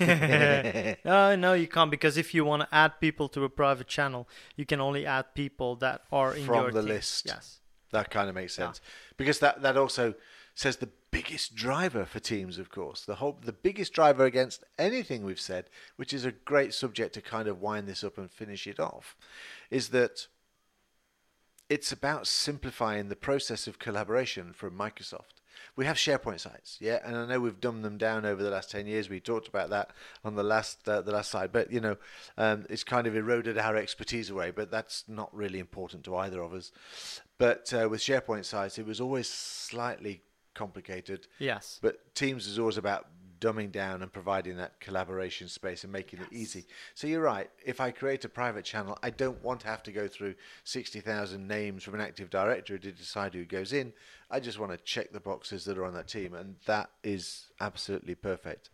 No, 0.00 0.94
uh, 1.04 1.36
no, 1.36 1.52
you 1.54 1.68
can't 1.68 1.90
because 1.90 2.16
if 2.16 2.34
you 2.34 2.44
want 2.44 2.62
to 2.62 2.74
add 2.74 3.00
people 3.00 3.28
to 3.30 3.44
a 3.44 3.48
private 3.48 3.86
channel, 3.86 4.28
you 4.56 4.66
can 4.66 4.80
only 4.80 5.06
add 5.06 5.34
people 5.34 5.76
that 5.76 6.02
are 6.12 6.34
in 6.34 6.44
From 6.44 6.54
your 6.56 6.70
the 6.72 6.80
team. 6.82 6.88
list. 6.88 7.26
Yes. 7.26 7.60
That 7.92 8.10
kind 8.10 8.28
of 8.28 8.34
makes 8.34 8.58
Yeah. 8.58 8.66
sense 8.66 8.80
because 9.16 9.38
that 9.40 9.62
that 9.62 9.76
also 9.76 10.14
says 10.54 10.76
the 10.78 10.90
biggest 11.10 11.54
driver 11.54 12.04
for 12.04 12.18
teams, 12.18 12.58
of 12.58 12.70
course, 12.70 13.04
the 13.04 13.16
whole 13.16 13.38
the 13.42 13.52
biggest 13.52 13.92
driver 13.92 14.24
against 14.24 14.64
anything 14.78 15.24
we've 15.24 15.40
said, 15.40 15.70
which 15.96 16.12
is 16.12 16.24
a 16.24 16.32
great 16.32 16.74
subject 16.74 17.14
to 17.14 17.22
kind 17.22 17.48
of 17.48 17.60
wind 17.60 17.86
this 17.86 18.02
up 18.02 18.18
and 18.18 18.30
finish 18.30 18.66
it 18.66 18.80
off, 18.80 19.16
is 19.70 19.90
that 19.90 20.26
it's 21.68 21.90
about 21.92 22.26
simplifying 22.26 23.08
the 23.08 23.16
process 23.16 23.66
of 23.66 23.78
collaboration 23.78 24.52
from 24.52 24.76
Microsoft. 24.78 25.35
We 25.76 25.84
have 25.84 25.96
SharePoint 25.96 26.40
sites, 26.40 26.78
yeah, 26.80 27.00
and 27.04 27.14
I 27.14 27.26
know 27.26 27.38
we've 27.38 27.60
dumbed 27.60 27.84
them 27.84 27.98
down 27.98 28.24
over 28.24 28.42
the 28.42 28.50
last 28.50 28.70
ten 28.70 28.86
years. 28.86 29.10
We 29.10 29.20
talked 29.20 29.46
about 29.46 29.68
that 29.70 29.90
on 30.24 30.34
the 30.34 30.42
last 30.42 30.88
uh, 30.88 31.02
the 31.02 31.12
last 31.12 31.30
slide, 31.30 31.52
but 31.52 31.70
you 31.70 31.80
know, 31.80 31.96
um, 32.38 32.64
it's 32.70 32.82
kind 32.82 33.06
of 33.06 33.14
eroded 33.14 33.58
our 33.58 33.76
expertise 33.76 34.30
away. 34.30 34.50
But 34.52 34.70
that's 34.70 35.04
not 35.06 35.34
really 35.34 35.58
important 35.58 36.04
to 36.04 36.16
either 36.16 36.40
of 36.40 36.54
us. 36.54 36.72
But 37.36 37.72
uh, 37.74 37.88
with 37.90 38.00
SharePoint 38.00 38.46
sites, 38.46 38.78
it 38.78 38.86
was 38.86 39.02
always 39.02 39.28
slightly 39.28 40.22
complicated. 40.54 41.28
Yes. 41.38 41.78
But 41.80 42.14
Teams 42.14 42.46
is 42.46 42.58
always 42.58 42.78
about 42.78 43.06
dumbing 43.40 43.72
down 43.72 44.02
and 44.02 44.12
providing 44.12 44.56
that 44.56 44.80
collaboration 44.80 45.48
space 45.48 45.84
and 45.84 45.92
making 45.92 46.20
it 46.20 46.28
easy. 46.32 46.66
So 46.94 47.06
you're 47.06 47.20
right. 47.20 47.50
If 47.64 47.80
I 47.80 47.90
create 47.90 48.24
a 48.24 48.28
private 48.28 48.64
channel, 48.64 48.98
I 49.02 49.10
don't 49.10 49.42
want 49.42 49.60
to 49.60 49.68
have 49.68 49.82
to 49.84 49.92
go 49.92 50.08
through 50.08 50.34
60,000 50.64 51.46
names 51.46 51.82
from 51.82 51.94
an 51.94 52.00
Active 52.00 52.30
Directory 52.30 52.78
to 52.80 52.92
decide 52.92 53.34
who 53.34 53.44
goes 53.44 53.72
in. 53.72 53.92
I 54.30 54.40
just 54.40 54.58
want 54.58 54.72
to 54.72 54.78
check 54.78 55.12
the 55.12 55.20
boxes 55.20 55.64
that 55.64 55.78
are 55.78 55.84
on 55.84 55.94
that 55.94 56.08
team, 56.08 56.34
and 56.34 56.56
that 56.66 56.90
is 57.02 57.46
absolutely 57.60 58.14
perfect. 58.14 58.70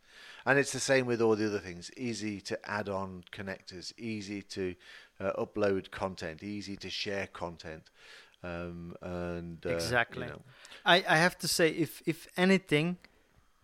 And 0.46 0.58
it's 0.58 0.72
the 0.72 0.80
same 0.80 1.06
with 1.06 1.20
all 1.20 1.36
the 1.36 1.46
other 1.46 1.58
things. 1.58 1.90
Easy 1.96 2.40
to 2.42 2.58
add 2.70 2.88
on 2.88 3.24
connectors, 3.32 3.92
easy 3.98 4.42
to 4.42 4.74
uh, 5.20 5.32
upload 5.38 5.90
content, 5.90 6.42
easy 6.42 6.76
to 6.76 6.90
share 6.90 7.26
content. 7.28 7.90
Um, 8.44 8.96
and 9.02 9.64
uh, 9.64 9.68
you 9.68 9.74
Exactly. 9.74 10.26
know, 10.26 10.42
I, 10.84 11.04
I 11.08 11.16
have 11.16 11.38
to 11.38 11.48
say, 11.48 11.68
if 11.70 12.02
if 12.06 12.26
anything, 12.36 12.98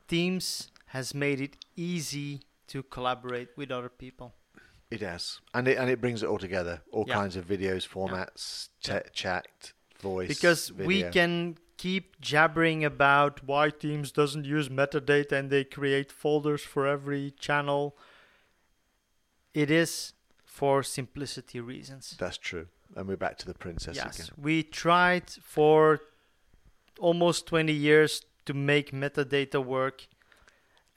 Teams 0.08 0.70
has 0.88 1.14
made 1.14 1.40
it 1.40 1.56
easy 1.76 2.40
to 2.68 2.82
collaborate 2.82 3.48
with 3.56 3.70
other 3.70 3.88
people. 3.88 4.34
It 4.90 5.00
has, 5.02 5.40
and 5.52 5.68
it 5.68 5.76
and 5.78 5.90
it 5.90 6.00
brings 6.00 6.22
it 6.22 6.26
all 6.26 6.38
together. 6.38 6.80
All 6.92 7.04
Yeah. 7.06 7.14
kinds 7.14 7.36
of 7.36 7.44
videos, 7.46 7.86
formats, 7.86 8.68
Yeah. 8.82 9.00
cha- 9.00 9.08
chat, 9.12 9.72
voice. 10.00 10.28
because 10.28 10.72
we 10.72 11.02
can 11.10 11.58
keep 11.76 12.20
jabbering 12.20 12.84
about 12.84 13.44
why 13.44 13.70
Teams 13.70 14.10
doesn't 14.12 14.44
use 14.46 14.68
metadata 14.68 15.32
and 15.32 15.50
they 15.50 15.62
create 15.64 16.10
folders 16.10 16.62
for 16.62 16.86
every 16.86 17.32
channel. 17.32 17.96
It 19.54 19.70
is 19.70 20.14
for 20.44 20.82
simplicity 20.82 21.60
reasons. 21.60 22.16
That's 22.18 22.38
true, 22.38 22.68
and 22.96 23.06
we're 23.08 23.16
back 23.16 23.36
to 23.38 23.46
the 23.46 23.54
princess 23.54 23.96
yes, 23.96 24.18
again. 24.18 24.34
we 24.36 24.62
tried 24.62 25.30
for 25.42 26.00
almost 26.98 27.46
20 27.46 27.72
years 27.72 28.24
to 28.46 28.54
make 28.54 28.90
metadata 28.92 29.62
work. 29.64 30.06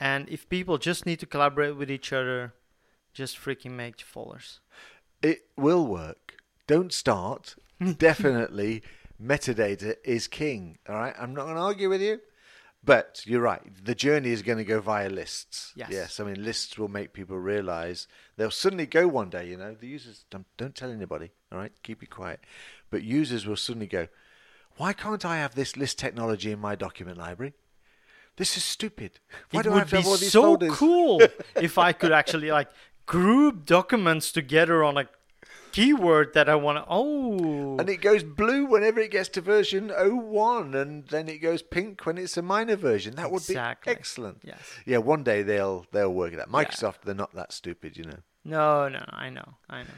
And 0.01 0.27
if 0.29 0.49
people 0.49 0.79
just 0.79 1.05
need 1.05 1.19
to 1.19 1.27
collaborate 1.27 1.77
with 1.77 1.91
each 1.91 2.11
other, 2.11 2.55
just 3.13 3.37
freaking 3.37 3.73
make 3.73 4.01
folders. 4.01 4.59
It 5.21 5.43
will 5.55 5.85
work. 5.85 6.37
Don't 6.65 6.91
start. 6.91 7.55
Definitely, 7.97 8.81
metadata 9.23 9.97
is 10.03 10.27
king. 10.27 10.79
All 10.89 10.95
right, 10.95 11.13
I'm 11.19 11.35
not 11.35 11.43
going 11.43 11.55
to 11.55 11.61
argue 11.61 11.87
with 11.87 12.01
you. 12.01 12.19
But 12.83 13.21
you're 13.27 13.41
right. 13.41 13.61
The 13.85 13.93
journey 13.93 14.31
is 14.31 14.41
going 14.41 14.57
to 14.57 14.63
go 14.63 14.81
via 14.81 15.07
lists. 15.07 15.71
Yes. 15.75 15.89
Yes. 15.91 16.19
I 16.19 16.23
mean, 16.23 16.43
lists 16.43 16.79
will 16.79 16.87
make 16.87 17.13
people 17.13 17.37
realize 17.37 18.07
they'll 18.37 18.49
suddenly 18.49 18.87
go 18.87 19.07
one 19.07 19.29
day. 19.29 19.47
You 19.49 19.57
know, 19.57 19.75
the 19.79 19.85
users 19.85 20.25
don't, 20.31 20.47
don't 20.57 20.73
tell 20.73 20.89
anybody. 20.89 21.29
All 21.51 21.59
right, 21.59 21.71
keep 21.83 22.01
it 22.01 22.09
quiet. 22.09 22.39
But 22.89 23.03
users 23.03 23.45
will 23.45 23.55
suddenly 23.55 23.85
go, 23.85 24.07
"Why 24.77 24.93
can't 24.93 25.23
I 25.23 25.37
have 25.37 25.53
this 25.53 25.77
list 25.77 25.99
technology 25.99 26.51
in 26.51 26.59
my 26.59 26.73
document 26.73 27.19
library? 27.19 27.53
This 28.37 28.57
is 28.57 28.63
stupid. 28.63 29.19
Why 29.51 29.59
it 29.59 29.63
do 29.63 29.69
I 29.69 29.73
would 29.73 29.79
have 29.81 29.89
to 29.91 29.95
have 29.97 30.07
all 30.07 30.17
these 30.17 30.31
so 30.31 30.41
folders?" 30.43 30.71
cool 30.73 31.21
if 31.55 31.77
I 31.77 31.93
could 31.93 32.11
actually 32.11 32.51
like 32.51 32.69
group 33.05 33.65
documents 33.65 34.31
together 34.31 34.83
on 34.83 34.97
a 34.97 35.07
keyword 35.71 36.33
that 36.33 36.49
I 36.49 36.55
want 36.55 36.77
to. 36.79 36.85
Oh, 36.89 37.77
And 37.79 37.89
it 37.89 38.01
goes 38.01 38.23
blue 38.23 38.65
whenever 38.65 38.99
it 38.99 39.11
gets 39.11 39.29
to 39.29 39.41
version 39.41 39.89
01, 39.89 40.75
and 40.75 41.07
then 41.07 41.29
it 41.29 41.37
goes 41.39 41.61
pink 41.61 42.05
when 42.05 42.17
it's 42.17 42.35
a 42.37 42.41
minor 42.41 42.75
version. 42.75 43.15
That 43.15 43.31
would 43.31 43.41
Exactly. 43.43 43.93
be 43.93 43.97
excellent. 43.99 44.41
yes. 44.43 44.59
Yeah, 44.85 44.97
one 44.97 45.23
day 45.23 45.43
they'll 45.43 45.85
they'll 45.91 46.13
work 46.13 46.33
it 46.33 46.39
out. 46.39 46.49
Microsoft, 46.51 47.01
they're 47.05 47.15
not 47.15 47.33
that 47.35 47.53
stupid, 47.53 47.95
you 47.97 48.03
know. 48.05 48.19
No, 48.43 48.89
no, 48.89 49.03
I 49.09 49.29
know, 49.29 49.55
I 49.69 49.83
know. 49.83 49.89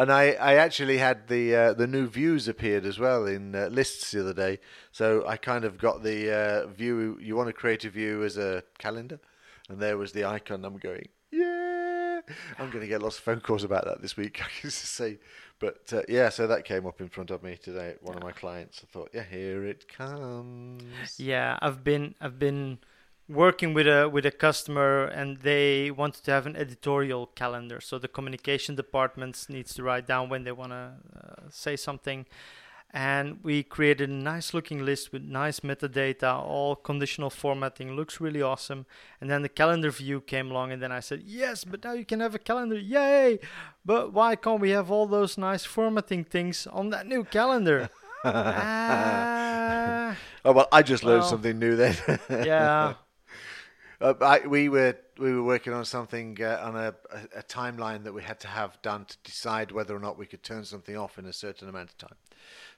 And 0.00 0.10
I, 0.10 0.30
I 0.30 0.54
actually 0.54 0.96
had 0.96 1.28
the 1.28 1.54
uh, 1.54 1.72
the 1.74 1.86
new 1.86 2.06
views 2.06 2.48
appeared 2.48 2.86
as 2.86 2.98
well 2.98 3.26
in 3.26 3.54
uh, 3.54 3.66
lists 3.66 4.12
the 4.12 4.20
other 4.20 4.32
day. 4.32 4.58
So 4.92 5.26
I 5.26 5.36
kind 5.36 5.62
of 5.62 5.76
got 5.76 6.02
the 6.02 6.34
uh, 6.34 6.66
view. 6.68 7.18
You 7.20 7.36
want 7.36 7.48
to 7.48 7.52
create 7.52 7.84
a 7.84 7.90
view 7.90 8.24
as 8.24 8.38
a 8.38 8.62
calendar, 8.78 9.20
and 9.68 9.78
there 9.78 9.98
was 9.98 10.12
the 10.12 10.24
icon. 10.24 10.64
I'm 10.64 10.78
going, 10.78 11.06
yeah. 11.30 12.22
I'm 12.58 12.70
going 12.70 12.80
to 12.80 12.86
get 12.86 13.02
lots 13.02 13.18
of 13.18 13.24
phone 13.24 13.40
calls 13.40 13.62
about 13.62 13.84
that 13.84 14.00
this 14.00 14.16
week. 14.16 14.40
I 14.42 14.48
can 14.58 14.70
say, 14.70 15.18
but 15.58 15.92
uh, 15.92 16.00
yeah. 16.08 16.30
So 16.30 16.46
that 16.46 16.64
came 16.64 16.86
up 16.86 17.02
in 17.02 17.10
front 17.10 17.30
of 17.30 17.42
me 17.42 17.58
today. 17.62 17.96
One 18.00 18.16
of 18.16 18.22
my 18.22 18.32
clients. 18.32 18.80
I 18.82 18.86
thought, 18.90 19.10
yeah, 19.12 19.24
here 19.30 19.66
it 19.66 19.86
comes. 19.86 21.18
Yeah, 21.18 21.58
I've 21.60 21.84
been 21.84 22.14
I've 22.22 22.38
been 22.38 22.78
working 23.30 23.74
with 23.74 23.86
a 23.86 24.08
with 24.08 24.26
a 24.26 24.30
customer 24.30 25.04
and 25.04 25.38
they 25.38 25.90
wanted 25.90 26.24
to 26.24 26.30
have 26.32 26.46
an 26.46 26.56
editorial 26.56 27.26
calendar. 27.26 27.80
So 27.80 27.98
the 27.98 28.08
communication 28.08 28.74
departments 28.74 29.48
needs 29.48 29.72
to 29.74 29.82
write 29.82 30.06
down 30.06 30.28
when 30.28 30.44
they 30.44 30.52
want 30.52 30.72
to 30.72 30.92
uh, 31.16 31.48
say 31.50 31.76
something. 31.76 32.26
And 32.92 33.38
we 33.44 33.62
created 33.62 34.10
a 34.10 34.12
nice 34.12 34.52
looking 34.52 34.84
list 34.84 35.12
with 35.12 35.22
nice 35.22 35.60
metadata, 35.60 36.34
all 36.42 36.74
conditional 36.74 37.30
formatting, 37.30 37.94
looks 37.94 38.20
really 38.20 38.42
awesome. 38.42 38.84
And 39.20 39.30
then 39.30 39.42
the 39.42 39.48
calendar 39.48 39.92
view 39.92 40.20
came 40.20 40.50
along, 40.50 40.72
and 40.72 40.82
then 40.82 40.90
I 40.90 40.98
said, 40.98 41.22
Yes, 41.24 41.62
but 41.62 41.84
now 41.84 41.92
you 41.92 42.04
can 42.04 42.18
have 42.18 42.34
a 42.34 42.38
calendar, 42.40 42.76
yay! 42.76 43.38
But 43.84 44.12
why 44.12 44.34
can't 44.34 44.60
we 44.60 44.70
have 44.70 44.90
all 44.90 45.06
those 45.06 45.38
nice 45.38 45.64
formatting 45.64 46.24
things 46.24 46.66
on 46.66 46.90
that 46.90 47.06
new 47.06 47.22
calendar? 47.24 47.90
Ah, 48.24 50.16
Oh 50.44 50.52
well, 50.52 50.68
I 50.72 50.82
just 50.82 51.04
learned 51.04 51.20
Well, 51.20 51.30
something 51.30 51.58
new 51.58 51.76
then. 51.76 51.96
yeah, 52.28 52.94
Uh, 54.00 54.14
I, 54.22 54.46
we 54.46 54.70
were 54.70 54.96
we 55.18 55.34
were 55.34 55.42
working 55.42 55.74
on 55.74 55.84
something 55.84 56.38
uh, 56.40 56.58
on 56.62 56.74
a, 56.74 56.94
a, 57.10 57.40
a 57.40 57.42
timeline 57.42 58.04
that 58.04 58.14
we 58.14 58.22
had 58.22 58.40
to 58.40 58.48
have 58.48 58.80
done 58.80 59.04
to 59.04 59.16
decide 59.24 59.72
whether 59.72 59.94
or 59.94 59.98
not 59.98 60.16
we 60.16 60.24
could 60.24 60.42
turn 60.42 60.64
something 60.64 60.96
off 60.96 61.18
in 61.18 61.26
a 61.26 61.32
certain 61.32 61.68
amount 61.68 61.90
of 61.90 61.98
time. 61.98 62.16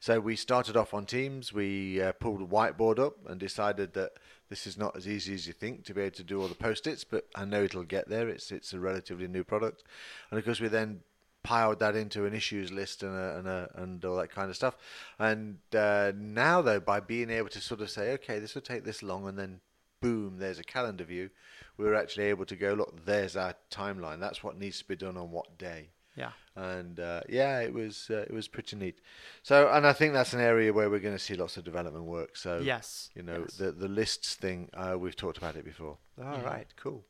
So 0.00 0.18
we 0.18 0.34
started 0.34 0.76
off 0.76 0.92
on 0.92 1.06
Teams. 1.06 1.52
We 1.52 2.02
uh, 2.02 2.12
pulled 2.12 2.42
a 2.42 2.46
whiteboard 2.46 2.98
up 2.98 3.18
and 3.28 3.38
decided 3.38 3.94
that 3.94 4.14
this 4.48 4.66
is 4.66 4.76
not 4.76 4.96
as 4.96 5.06
easy 5.06 5.34
as 5.34 5.46
you 5.46 5.52
think 5.52 5.84
to 5.84 5.94
be 5.94 6.00
able 6.00 6.16
to 6.16 6.24
do 6.24 6.42
all 6.42 6.48
the 6.48 6.56
post-its, 6.56 7.04
but 7.04 7.28
I 7.36 7.44
know 7.44 7.62
it'll 7.62 7.84
get 7.84 8.08
there. 8.08 8.28
It's 8.28 8.50
it's 8.50 8.72
a 8.72 8.80
relatively 8.80 9.28
new 9.28 9.44
product, 9.44 9.84
and 10.30 10.38
of 10.40 10.44
course 10.44 10.60
we 10.60 10.66
then 10.66 11.02
piled 11.44 11.78
that 11.78 11.94
into 11.94 12.24
an 12.24 12.34
issues 12.34 12.70
list 12.70 13.02
and 13.02 13.16
a, 13.16 13.36
and, 13.38 13.48
a, 13.48 13.70
and 13.74 14.04
all 14.04 14.16
that 14.16 14.30
kind 14.30 14.48
of 14.50 14.56
stuff. 14.56 14.76
And 15.18 15.58
uh, 15.76 16.12
now 16.16 16.62
though, 16.62 16.80
by 16.80 16.98
being 16.98 17.30
able 17.30 17.48
to 17.50 17.60
sort 17.60 17.80
of 17.80 17.90
say, 17.90 18.12
okay, 18.14 18.40
this 18.40 18.56
will 18.56 18.62
take 18.62 18.84
this 18.84 19.04
long, 19.04 19.28
and 19.28 19.38
then 19.38 19.60
boom, 20.02 20.36
there's 20.38 20.58
a 20.58 20.64
calendar 20.64 21.04
view. 21.04 21.30
We 21.78 21.86
were 21.86 21.94
actually 21.94 22.24
able 22.26 22.44
to 22.46 22.56
go, 22.56 22.74
look, 22.74 23.06
there's 23.06 23.34
our 23.36 23.54
timeline. 23.70 24.20
That's 24.20 24.44
what 24.44 24.58
needs 24.58 24.78
to 24.80 24.84
be 24.86 24.96
done 24.96 25.16
on 25.16 25.30
what 25.30 25.56
day. 25.56 25.88
yeah. 26.16 26.32
And 26.54 27.00
uh, 27.00 27.22
yeah, 27.30 27.60
it 27.60 27.72
was 27.72 28.08
uh, 28.10 28.26
it 28.28 28.30
was 28.34 28.46
pretty 28.46 28.76
neat. 28.76 28.98
So, 29.42 29.70
and 29.72 29.86
I 29.86 29.94
think 29.94 30.12
that's 30.12 30.34
an 30.34 30.40
area 30.40 30.70
where 30.70 30.90
we're 30.90 30.98
going 31.00 31.16
to 31.16 31.24
see 31.28 31.34
lots 31.34 31.56
of 31.56 31.64
development 31.64 32.04
work. 32.04 32.36
So, 32.36 32.60
Yes, 32.62 33.08
you 33.14 33.22
know, 33.22 33.38
yes. 33.48 33.54
the 33.56 33.72
the 33.72 33.88
lists 33.88 34.34
thing, 34.34 34.68
uh, 34.74 34.96
we've 34.98 35.16
talked 35.16 35.38
about 35.38 35.56
it 35.56 35.64
before. 35.64 35.96
All 36.22 36.42
right, 36.42 36.66
Mhm. 36.68 36.76
cool. 36.76 37.04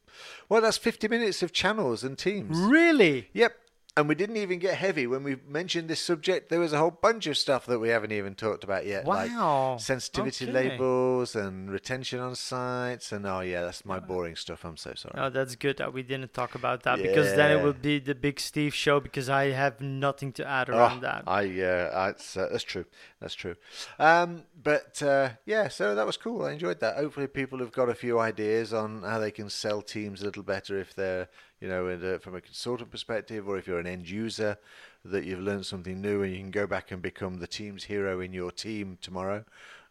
Well, 0.48 0.60
that's 0.60 0.76
50 0.78 1.08
minutes 1.08 1.42
of 1.42 1.52
channels 1.52 2.04
and 2.04 2.16
teams. 2.16 2.56
Really? 2.56 3.30
Yep. 3.32 3.52
And 3.94 4.08
we 4.08 4.14
didn't 4.14 4.38
even 4.38 4.58
get 4.58 4.76
heavy 4.76 5.06
when 5.06 5.22
we 5.22 5.36
mentioned 5.46 5.88
this 5.88 6.00
subject. 6.00 6.48
There 6.48 6.60
was 6.60 6.72
a 6.72 6.78
whole 6.78 6.90
bunch 6.90 7.26
of 7.26 7.36
stuff 7.36 7.66
that 7.66 7.78
we 7.78 7.90
haven't 7.90 8.12
even 8.12 8.34
talked 8.34 8.64
about 8.64 8.86
yet, 8.86 9.06
like 9.06 9.30
sensitivity 9.78 10.46
Okay. 10.46 10.52
labels 10.70 11.36
and 11.36 11.70
retention 11.70 12.18
on 12.18 12.34
sites. 12.34 13.12
And 13.12 13.26
oh 13.26 13.40
yeah, 13.40 13.60
that's 13.60 13.84
my 13.84 13.98
boring 14.00 14.34
stuff. 14.34 14.64
I'm 14.64 14.78
so 14.78 14.94
sorry. 14.94 15.14
Oh, 15.18 15.28
that's 15.28 15.56
good 15.56 15.76
that 15.76 15.92
we 15.92 16.02
didn't 16.02 16.32
talk 16.32 16.54
about 16.54 16.84
that 16.84 17.02
because 17.02 17.34
then 17.34 17.50
it 17.50 17.62
would 17.62 17.82
be 17.82 17.98
the 17.98 18.14
big 18.14 18.40
Steve 18.40 18.74
show 18.74 18.98
because 18.98 19.28
I 19.28 19.50
have 19.50 19.82
nothing 19.82 20.32
to 20.34 20.46
add 20.48 20.70
Oh, 20.70 20.76
around 20.78 21.02
that. 21.02 21.24
I 21.26 21.44
uh, 21.60 22.06
that's 22.06 22.34
uh, 22.34 22.48
that's 22.50 22.64
true. 22.64 22.86
That's 23.20 23.34
true. 23.34 23.56
Um, 23.98 24.44
but 24.62 25.02
uh, 25.02 25.30
yeah, 25.44 25.68
so 25.68 25.94
that 25.94 26.06
was 26.06 26.16
cool. 26.16 26.46
I 26.46 26.52
enjoyed 26.52 26.80
that. 26.80 26.96
Hopefully, 26.96 27.26
people 27.26 27.58
have 27.58 27.72
got 27.72 27.90
a 27.90 27.94
few 27.94 28.18
ideas 28.18 28.72
on 28.72 29.02
how 29.02 29.18
they 29.18 29.30
can 29.30 29.50
sell 29.50 29.82
teams 29.82 30.22
a 30.22 30.24
little 30.24 30.42
better 30.42 30.78
if 30.78 30.94
they're 30.94 31.28
you 31.62 31.68
know 31.68 31.86
in 31.86 32.04
a, 32.04 32.18
from 32.18 32.34
a 32.34 32.40
consultant 32.40 32.90
perspective, 32.90 33.48
or 33.48 33.56
if 33.56 33.68
you're 33.68 33.78
an 33.78 33.86
end 33.86 34.10
user 34.10 34.58
that 35.04 35.24
you've 35.24 35.40
learned 35.40 35.64
something 35.64 36.00
new 36.00 36.22
and 36.22 36.32
you 36.32 36.38
can 36.38 36.50
go 36.50 36.66
back 36.66 36.90
and 36.90 37.00
become 37.00 37.38
the 37.38 37.46
team's 37.46 37.84
hero 37.84 38.20
in 38.20 38.32
your 38.32 38.50
team 38.50 38.98
tomorrow. 39.00 39.44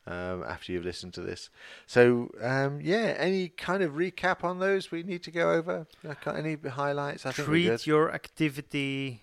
Um, 0.08 0.44
after 0.44 0.72
you've 0.72 0.84
listened 0.84 1.14
to 1.14 1.22
this, 1.22 1.52
so 1.86 2.32
um, 2.42 2.82
yeah, 2.82 3.14
any 3.20 3.50
kind 3.50 3.84
of 3.84 3.92
recap 3.94 4.44
on 4.44 4.58
those 4.58 4.90
we 4.90 5.04
need 5.04 5.22
to 5.24 5.32
go 5.32 5.52
over? 5.52 5.86
Uh, 6.04 6.32
Any 6.32 6.56
highlights? 6.56 7.24
I 7.24 7.32
Treat 7.32 7.86
your 7.86 8.12
activity 8.12 9.22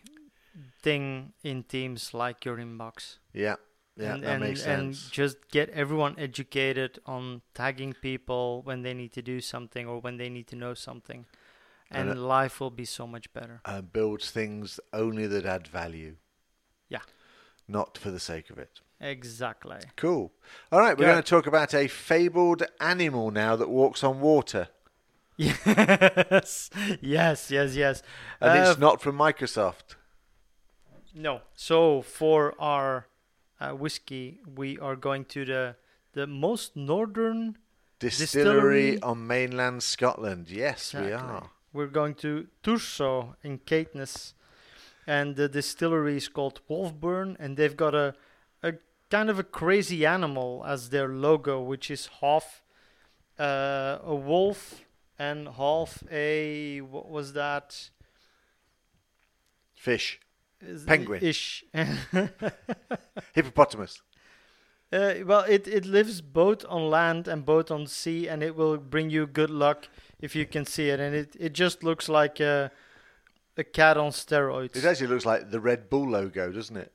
thing 0.81 1.33
in 1.43 1.65
Teams 1.65 2.15
like 2.15 2.45
your 2.45 2.59
inbox. 2.59 3.17
Yeah, 3.35 3.57
yeah, 3.97 4.15
and, 4.15 4.23
that 4.23 4.31
and, 4.31 4.41
makes 4.41 4.65
and 4.65 4.95
just 5.11 5.51
get 5.51 5.69
everyone 5.71 6.15
educated 6.17 7.01
on 7.07 7.43
tagging 7.55 7.95
people 7.95 8.63
when 8.63 8.83
they 8.83 8.95
need 8.95 9.13
to 9.15 9.23
do 9.23 9.41
something 9.41 9.85
or 9.85 9.99
when 9.99 10.17
they 10.17 10.29
need 10.29 10.47
to 10.47 10.57
know 10.57 10.75
something. 10.75 11.27
And 11.91 12.11
And 12.11 12.23
life 12.29 12.61
will 12.61 12.71
be 12.71 12.85
so 12.85 13.07
much 13.07 13.33
better. 13.33 13.61
uh, 13.65 13.81
builds 13.81 14.31
things 14.31 14.79
only 14.93 15.27
that 15.27 15.47
add 15.47 15.67
value. 15.67 16.17
Yeah. 16.89 17.01
Not 17.67 17.97
for 17.99 18.11
the 18.11 18.21
sake 18.21 18.51
of 18.51 18.59
it. 18.59 18.81
Exactly. 19.01 19.79
Cool. 19.97 20.33
All 20.73 20.81
right, 20.81 20.99
we're 20.99 21.07
Good. 21.07 21.13
going 21.13 21.23
to 21.23 21.29
talk 21.31 21.47
about 21.47 21.73
a 21.75 21.87
fabled 21.89 22.63
animal 22.81 23.31
now 23.31 23.57
that 23.57 23.69
walks 23.71 24.03
on 24.05 24.21
water. 24.21 24.69
Yes, 25.39 26.71
yes, 27.01 27.51
yes, 27.51 27.75
yes. 27.77 28.03
And 28.41 28.59
Uh, 28.59 28.71
it's 28.71 28.79
not 28.81 29.01
from 29.01 29.17
Microsoft. 29.17 29.95
No. 31.15 31.43
So 31.55 32.03
for 32.03 32.55
our 32.61 33.07
uh, 33.61 33.71
whiskey, 33.71 34.41
we 34.57 34.79
are 34.79 34.97
going 34.97 35.25
to 35.27 35.45
the 35.45 35.77
the 36.13 36.27
most 36.27 36.77
northern. 36.77 37.57
Distillery, 38.01 38.93
distillery- 38.93 39.03
on 39.03 39.27
mainland 39.27 39.83
Scotland. 39.83 40.51
Yes, 40.51 40.93
we 40.95 41.01
Exactly. 41.07 41.13
are. 41.37 41.51
We're 41.73 41.87
going 41.87 42.15
to 42.17 42.47
Thurso 42.63 43.35
in 43.43 43.59
Caithness, 43.59 44.35
and 45.07 45.37
the 45.37 45.49
distillery 45.49 46.17
is 46.17 46.29
called 46.29 46.61
Wolfburn, 46.69 47.37
and 47.39 47.57
they've 47.57 47.77
got 47.77 47.95
a 47.95 48.15
a 48.63 48.75
kind 49.11 49.31
of 49.31 49.39
a 49.39 49.45
crazy 49.45 50.05
animal 50.07 50.65
as 50.67 50.91
their 50.91 51.09
logo, 51.09 51.61
which 51.61 51.91
is 51.91 52.09
half 52.21 52.63
uh, 53.39 53.99
a 54.03 54.15
wolf 54.15 54.85
and 55.19 55.49
half 55.49 56.03
a 56.11 56.81
what 56.81 57.09
was 57.09 57.33
that? 57.35 57.91
Fish. 59.75 60.21
Is- 60.61 60.85
Penguin. 60.85 61.23
Ish. 61.23 61.65
Hippopotamus. 63.35 64.03
Uh, 64.91 65.15
well, 65.27 65.41
it, 65.43 65.69
it 65.69 65.85
lives 65.85 66.23
both 66.23 66.65
on 66.69 66.89
land 66.89 67.29
and 67.29 67.45
both 67.45 67.71
on 67.71 67.87
sea, 67.87 68.27
and 68.27 68.43
it 68.43 68.57
will 68.57 68.79
bring 68.79 69.11
you 69.11 69.27
good 69.27 69.51
luck 69.51 69.89
if 70.21 70.35
you 70.37 70.47
can 70.47 70.65
see 70.67 70.89
it. 70.91 71.01
And 71.01 71.15
it, 71.15 71.37
it 71.39 71.53
just 71.53 71.83
looks 71.85 72.09
like 72.09 72.41
a, 72.41 72.71
a 73.57 73.65
cat 73.65 73.97
on 73.97 74.11
steroids. 74.11 74.77
It 74.77 74.85
actually 74.85 75.09
looks 75.09 75.27
like 75.27 75.51
the 75.51 75.61
Red 75.61 75.89
Bull 75.91 76.09
logo, 76.09 76.51
doesn't 76.53 76.77
it? 76.77 76.93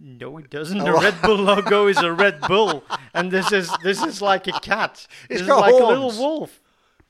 No, 0.00 0.38
it 0.38 0.48
doesn't. 0.50 0.80
Oh. 0.80 0.84
The 0.84 0.92
Red 0.94 1.20
Bull 1.22 1.36
logo 1.36 1.86
is 1.92 1.98
a 1.98 2.12
Red 2.12 2.40
Bull, 2.42 2.82
and 3.12 3.30
this 3.30 3.52
is 3.52 3.70
this 3.82 4.02
is 4.02 4.22
like 4.22 4.46
a 4.46 4.58
cat. 4.60 5.06
It's 5.28 5.40
this 5.40 5.46
got 5.48 5.60
like 5.60 5.74
a 5.74 5.84
little 5.86 6.10
wolf. 6.12 6.60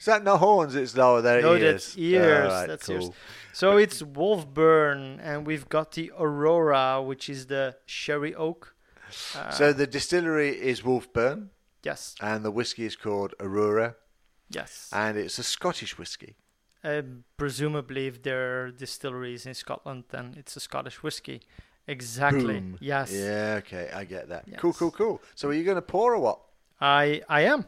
Is 0.01 0.07
that 0.07 0.25
no 0.25 0.37
horns? 0.37 0.75
It's 0.75 0.95
no, 0.95 1.21
they're 1.21 1.43
No, 1.43 1.55
ears. 1.55 1.85
that's 1.85 1.99
ears. 1.99 2.53
All 2.53 2.59
right, 2.59 2.67
that's 2.69 2.87
cool. 2.87 2.97
ears. 2.97 3.11
So 3.53 3.77
it's 3.77 4.03
Wolfburn, 4.03 5.19
and 5.23 5.47
we've 5.47 5.69
got 5.69 5.93
the 5.93 6.13
Aurora, 6.19 7.03
which 7.03 7.29
is 7.29 7.47
the 7.47 7.77
sherry 7.87 8.35
oak. 8.35 8.75
Uh, 9.37 9.51
So 9.51 9.73
the 9.73 9.87
distillery 9.87 10.51
is 10.51 10.83
Wolfburn, 10.83 11.49
yes, 11.83 12.15
and 12.21 12.45
the 12.45 12.51
whiskey 12.51 12.85
is 12.85 12.97
called 12.97 13.35
Aurora, 13.41 13.97
yes. 14.51 14.91
and 14.93 15.17
it's 15.17 15.39
a 15.39 15.43
Scottish 15.43 15.99
whiskey. 15.99 16.37
Uh, 16.85 17.03
presumably, 17.37 18.07
if 18.07 18.23
there 18.23 18.65
are 18.65 18.71
distilleries 18.71 19.47
in 19.47 19.55
Scotland, 19.55 20.05
then 20.11 20.35
it's 20.37 20.57
a 20.57 20.61
Scottish 20.61 21.03
whiskey. 21.03 21.43
Exactly. 21.89 22.61
Boom. 22.61 22.79
Yes. 22.81 23.13
Yeah, 23.13 23.57
okay, 23.59 23.91
I 23.95 24.05
get 24.05 24.29
that. 24.29 24.45
Cool, 24.59 24.75
cool, 24.75 24.91
cool. 24.91 25.23
So 25.35 25.49
are 25.49 25.55
you 25.55 25.65
going 25.65 25.77
to 25.77 25.83
pour 25.83 26.15
or 26.15 26.19
what? 26.19 26.39
I 26.81 27.23
I 27.29 27.43
am. 27.43 27.65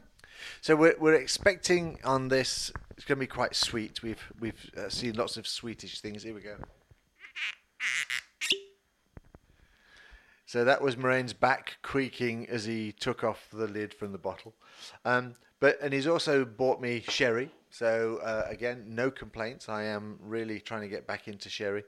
So 0.61 0.77
we're 0.77 0.95
we're 0.99 1.15
expecting 1.15 1.99
on 2.05 2.29
this. 2.29 2.71
It's 2.97 3.05
going 3.07 3.17
to 3.17 3.21
be 3.21 3.27
quite 3.27 3.57
sweet. 3.57 4.03
We've 4.03 4.23
we've 4.39 4.71
uh, 4.77 4.91
seen 4.91 5.15
lots 5.15 5.37
of 5.37 5.47
sweetish 5.47 6.01
things. 6.01 6.23
Here 6.23 6.35
we 6.35 6.43
go. 6.43 6.57
So 10.51 10.65
that 10.65 10.83
was 10.83 10.97
Marijn's 10.97 11.33
back 11.33 11.77
creaking 11.81 12.49
as 12.49 12.65
he 12.65 12.91
took 12.91 13.23
off 13.23 13.47
the 13.53 13.69
lid 13.69 13.95
from 13.95 14.11
the 14.11 14.19
bottle. 14.19 14.53
Um, 15.05 15.37
but 15.61 15.79
and 15.81 15.95
he's 15.95 16.09
also 16.09 16.45
bought 16.45 16.81
me 16.81 17.05
sherry. 17.09 17.53
So 17.71 18.19
uh, 18.25 18.47
again, 18.49 18.83
no 18.89 19.13
complaints. 19.13 19.69
I 19.69 19.85
am 19.85 20.19
really 20.21 20.59
trying 20.59 20.81
to 20.81 20.89
get 20.89 21.07
back 21.07 21.29
into 21.29 21.49
sherry 21.49 21.85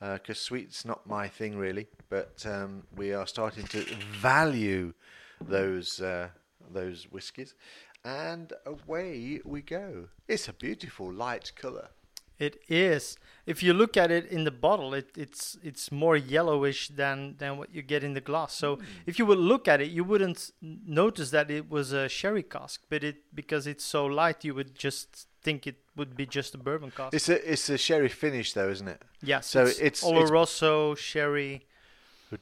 because 0.00 0.40
sweet's 0.40 0.86
not 0.86 1.06
my 1.06 1.28
thing 1.28 1.58
really. 1.58 1.88
But 2.08 2.42
um, 2.48 2.84
we 2.96 3.12
are 3.12 3.26
starting 3.26 3.66
to 3.66 3.84
value 4.18 4.94
those 5.38 6.00
uh, 6.00 6.28
those 6.72 7.04
whiskies, 7.10 7.54
and 8.02 8.50
away 8.64 9.42
we 9.44 9.60
go. 9.60 10.08
It's 10.26 10.48
a 10.48 10.54
beautiful 10.54 11.12
light 11.12 11.52
colour. 11.54 11.90
It 12.38 12.60
is. 12.68 13.16
If 13.46 13.62
you 13.62 13.72
look 13.72 13.96
at 13.96 14.10
it 14.10 14.26
in 14.26 14.44
the 14.44 14.50
bottle, 14.50 14.92
it, 14.92 15.10
it's 15.16 15.56
it's 15.62 15.90
more 15.90 16.16
yellowish 16.16 16.88
than 16.88 17.36
than 17.38 17.56
what 17.56 17.74
you 17.74 17.80
get 17.80 18.04
in 18.04 18.14
the 18.14 18.20
glass. 18.20 18.52
So 18.54 18.76
hmm. 18.76 18.84
if 19.06 19.18
you 19.18 19.26
would 19.26 19.38
look 19.38 19.68
at 19.68 19.80
it, 19.80 19.90
you 19.90 20.04
wouldn't 20.04 20.50
notice 20.60 21.30
that 21.30 21.50
it 21.50 21.70
was 21.70 21.92
a 21.92 22.08
sherry 22.08 22.42
cask, 22.42 22.82
but 22.90 23.02
it 23.04 23.16
because 23.34 23.66
it's 23.66 23.84
so 23.84 24.04
light, 24.04 24.44
you 24.44 24.54
would 24.54 24.74
just 24.74 25.28
think 25.42 25.66
it 25.66 25.76
would 25.96 26.16
be 26.16 26.26
just 26.26 26.54
a 26.54 26.58
bourbon 26.58 26.90
cask. 26.90 27.14
It's 27.14 27.28
a 27.28 27.52
it's 27.52 27.68
a 27.70 27.78
sherry 27.78 28.08
finish 28.08 28.52
though, 28.52 28.68
isn't 28.68 28.88
it? 28.88 29.02
yes, 29.22 29.46
so 29.46 29.62
it's, 29.62 29.78
it's- 29.78 30.02
it's- 30.02 30.30
Oloroso 30.30 30.96
sherry. 30.96 31.66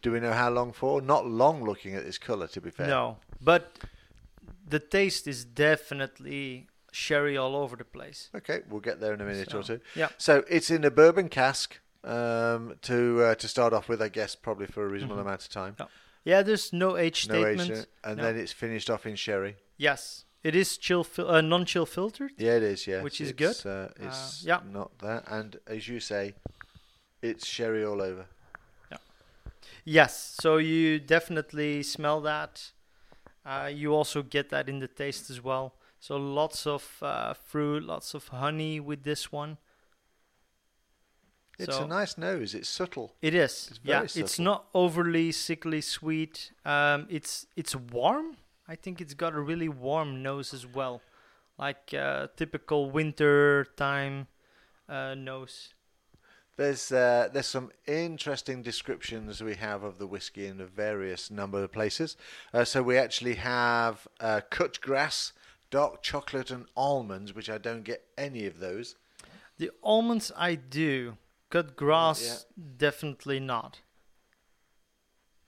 Do 0.01 0.12
we 0.12 0.20
know 0.20 0.32
how 0.32 0.49
long 0.49 0.72
for? 0.72 1.03
Not 1.03 1.26
long 1.26 1.62
looking 1.62 1.95
at 1.95 2.05
this 2.05 2.16
colour, 2.16 2.49
to 2.49 2.61
be 2.61 2.70
fair. 2.70 2.86
No, 2.86 3.18
but 3.42 3.78
the 4.66 4.78
taste 4.80 5.26
is 5.28 5.45
definitely 5.45 6.68
sherry 6.95 7.36
all 7.36 7.57
over 7.57 7.76
the 7.76 7.84
place. 7.84 8.30
Okay, 8.34 8.61
we'll 8.68 8.80
get 8.80 9.01
there 9.01 9.12
in 9.14 9.20
a 9.20 9.24
minute 9.24 9.53
or 9.55 9.62
two. 9.62 9.80
yeah. 9.95 10.09
So 10.18 10.45
it's 10.49 10.70
in 10.70 10.84
a 10.84 10.90
bourbon 10.90 11.28
cask 11.28 11.80
um, 12.05 12.74
to 12.82 13.22
uh, 13.22 13.34
to 13.36 13.49
start 13.49 13.72
off 13.72 13.88
with, 13.88 14.01
I 14.03 14.09
guess, 14.09 14.34
probably 14.36 14.66
for 14.66 14.84
a 14.84 14.88
reasonable 14.88 15.16
Mhm. 15.16 15.22
amount 15.26 15.42
of 15.42 15.49
time. 15.49 15.76
Yeah. 15.80 15.86
Yeah, 16.26 16.42
there's 16.42 16.72
no 16.72 16.97
age 16.97 17.28
No 17.28 17.45
age, 17.47 17.61
statement. 17.61 17.88
uh, 18.05 18.09
and 18.09 18.16
No. 18.18 18.22
then 18.24 18.36
it's 18.38 18.53
finished 18.53 18.88
off 18.90 19.05
in 19.07 19.16
sherry. 19.16 19.57
Yes, 19.76 20.24
it 20.42 20.55
is 20.55 20.78
chill, 20.78 21.05
fil- 21.05 21.30
uh, 21.30 21.40
non-chill 21.42 21.86
filtered. 21.86 22.32
Yeah, 22.38 22.57
it 22.57 22.62
is. 22.62 22.86
Yeah, 22.86 23.03
Which 23.03 23.20
is 23.20 23.30
it's, 23.30 23.38
good. 23.62 23.66
Uh, 23.70 23.88
it's 24.01 24.42
yeah. 24.45 24.61
not 24.64 24.99
that, 25.01 25.24
and 25.28 25.59
as 25.66 25.86
you 25.88 26.01
say, 26.01 26.34
it's 27.20 27.47
sherry 27.47 27.84
all 27.84 28.01
over. 28.01 28.26
Yeah. 28.90 28.99
Yes, 29.84 30.36
so 30.40 30.57
you 30.59 30.99
definitely 30.99 31.82
smell 31.82 32.20
that. 32.22 32.72
Uh, 33.45 33.70
you 33.74 33.95
also 33.95 34.22
get 34.22 34.49
that 34.51 34.68
in 34.68 34.78
the 34.80 34.88
taste 34.88 35.28
as 35.30 35.42
well. 35.42 35.74
So 36.07 36.18
lots 36.18 36.66
of 36.66 36.98
uh, 37.00 37.32
fruit, 37.32 37.82
lots 37.82 38.12
of 38.12 38.28
honey 38.28 38.78
with 38.78 39.05
this 39.05 39.32
one. 39.32 39.57
It's 41.59 41.74
So- 41.74 41.84
a 41.84 41.86
nice 41.86 42.18
nose. 42.18 42.55
It's 42.55 42.68
subtle. 42.68 43.14
It 43.22 43.34
is. 43.34 43.68
It's 43.70 43.80
yeah, 43.82 44.00
very 44.00 44.22
it's 44.22 44.38
not 44.38 44.66
overly 44.74 45.32
sickly 45.32 45.80
sweet. 45.80 46.52
Um, 46.62 47.07
it's 47.09 47.46
it's 47.57 47.74
warm. 47.74 48.36
I 48.68 48.76
think 48.76 49.00
it's 49.00 49.14
got 49.14 49.32
a 49.32 49.40
really 49.40 49.70
warm 49.70 50.22
nose 50.22 50.52
as 50.52 50.66
well, 50.66 51.00
like 51.59 51.94
uh, 51.94 52.26
typical 52.36 52.90
winter 52.90 53.64
time 53.74 54.26
uh, 54.90 55.14
nose. 55.14 55.72
There's 56.57 56.92
uh, 56.92 57.30
there's 57.32 57.46
some 57.46 57.72
interesting 57.86 58.62
descriptions 58.62 59.42
we 59.42 59.55
have 59.55 59.82
of 59.82 59.96
the 59.96 60.07
whiskey 60.07 60.48
in 60.48 60.61
a 60.61 60.66
various 60.66 61.30
number 61.30 61.64
of 61.64 61.72
places. 61.72 62.18
Uh, 62.52 62.64
so 62.64 62.82
we 62.82 62.98
actually 62.98 63.36
have 63.36 64.07
uh, 64.20 64.42
cut 64.50 64.82
grass, 64.82 65.32
dark 65.75 66.03
chocolate, 66.03 66.53
and 66.53 66.66
almonds, 66.77 67.35
which 67.35 67.51
I 67.51 67.59
don't 67.59 67.83
get 67.83 68.05
any 68.16 68.47
of 68.47 68.61
those. 68.61 68.95
The 69.59 69.72
almonds 69.83 70.31
I 70.37 70.55
do. 70.55 71.16
Cut 71.51 71.75
grass 71.75 72.47
definitely 72.77 73.41
not. 73.41 73.81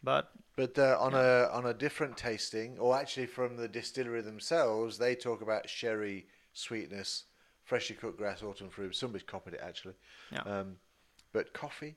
But 0.03 0.33
But 0.57 0.79
uh, 0.79 0.97
on 1.01 1.15
a 1.15 1.49
on 1.53 1.67
a 1.67 1.75
different 1.75 2.17
tasting, 2.17 2.77
or 2.79 2.97
actually 2.97 3.27
from 3.27 3.57
the 3.57 3.69
distillery 3.69 4.21
themselves, 4.21 4.99
they 4.99 5.15
talk 5.15 5.43
about 5.43 5.69
sherry 5.69 6.27
sweetness, 6.53 7.25
freshly 7.63 7.95
cut 7.95 8.17
grass, 8.17 8.43
autumn 8.43 8.71
fruit. 8.71 8.97
Somebody's 8.97 9.27
copied 9.27 9.55
it 9.55 9.61
actually. 9.63 9.95
yeah. 10.33 10.43
Um, 10.43 10.77
but 11.33 11.53
coffee, 11.53 11.95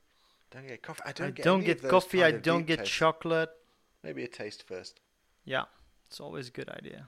don't 0.52 0.68
get 0.68 0.82
coffee. 0.84 1.04
I 1.06 1.12
don't 1.14 1.28
I 1.28 1.32
get. 1.32 1.46
don't 1.46 1.64
get 1.64 1.82
coffee. 1.82 2.24
I 2.24 2.32
don't 2.32 2.68
get 2.68 2.86
chocolate. 2.86 3.50
Maybe 4.04 4.24
a 4.24 4.28
taste 4.28 4.68
first. 4.68 5.00
Yeah, 5.46 5.66
it's 6.08 6.20
always 6.20 6.48
a 6.48 6.52
good 6.52 6.70
idea. 6.70 7.08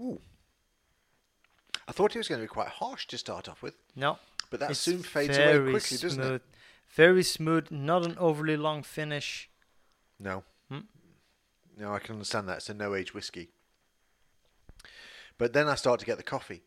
Ooh. 0.00 0.20
I 1.86 1.92
thought 1.92 2.14
it 2.14 2.18
was 2.18 2.28
going 2.28 2.40
to 2.40 2.44
be 2.44 2.48
quite 2.48 2.68
harsh 2.68 3.06
to 3.08 3.18
start 3.18 3.48
off 3.48 3.62
with, 3.62 3.74
No, 3.96 4.18
but 4.50 4.60
that 4.60 4.76
soon 4.76 5.02
fades 5.02 5.36
away 5.36 5.58
quickly, 5.72 5.96
doesn't 5.96 6.10
smooth. 6.22 6.32
it? 6.34 6.42
Very 6.94 7.22
smooth. 7.22 7.70
Not 7.70 8.04
an 8.06 8.16
overly 8.18 8.56
long 8.56 8.82
finish. 8.82 9.48
No. 10.18 10.44
Hmm. 10.68 10.80
No, 11.76 11.92
I 11.92 11.98
can 11.98 12.14
understand 12.14 12.48
that. 12.48 12.58
It's 12.58 12.68
a 12.68 12.74
no 12.74 12.94
age 12.94 13.12
whiskey. 13.14 13.48
But 15.38 15.52
then 15.52 15.68
I 15.68 15.74
start 15.74 16.00
to 16.00 16.06
get 16.06 16.16
the 16.16 16.22
coffee. 16.22 16.62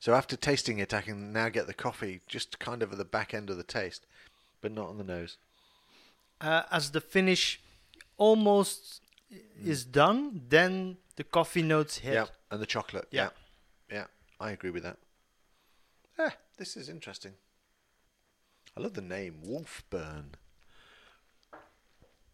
So 0.00 0.14
after 0.14 0.36
tasting 0.36 0.78
it, 0.78 0.92
I 0.92 1.02
can 1.02 1.32
now 1.32 1.48
get 1.48 1.66
the 1.66 1.74
coffee 1.74 2.20
just 2.26 2.58
kind 2.58 2.82
of 2.82 2.92
at 2.92 2.98
the 2.98 3.04
back 3.04 3.32
end 3.34 3.50
of 3.50 3.56
the 3.56 3.62
taste, 3.62 4.06
but 4.60 4.72
not 4.72 4.88
on 4.88 4.98
the 4.98 5.04
nose. 5.04 5.36
Uh, 6.40 6.62
as 6.70 6.90
the 6.90 7.00
finish 7.00 7.60
almost 8.16 9.00
is 9.62 9.84
done, 9.84 10.42
then 10.48 10.96
the 11.16 11.24
coffee 11.24 11.62
notes 11.62 11.98
hit. 11.98 12.14
Yeah, 12.14 12.26
and 12.50 12.60
the 12.60 12.66
chocolate. 12.66 13.08
Yeah. 13.10 13.30
yeah, 13.90 13.96
yeah, 13.96 14.04
I 14.38 14.50
agree 14.52 14.70
with 14.70 14.82
that. 14.84 14.98
Ah, 16.18 16.34
this 16.56 16.76
is 16.76 16.88
interesting. 16.88 17.32
I 18.76 18.80
love 18.80 18.94
the 18.94 19.02
name 19.02 19.40
Wolfburn. 19.44 20.34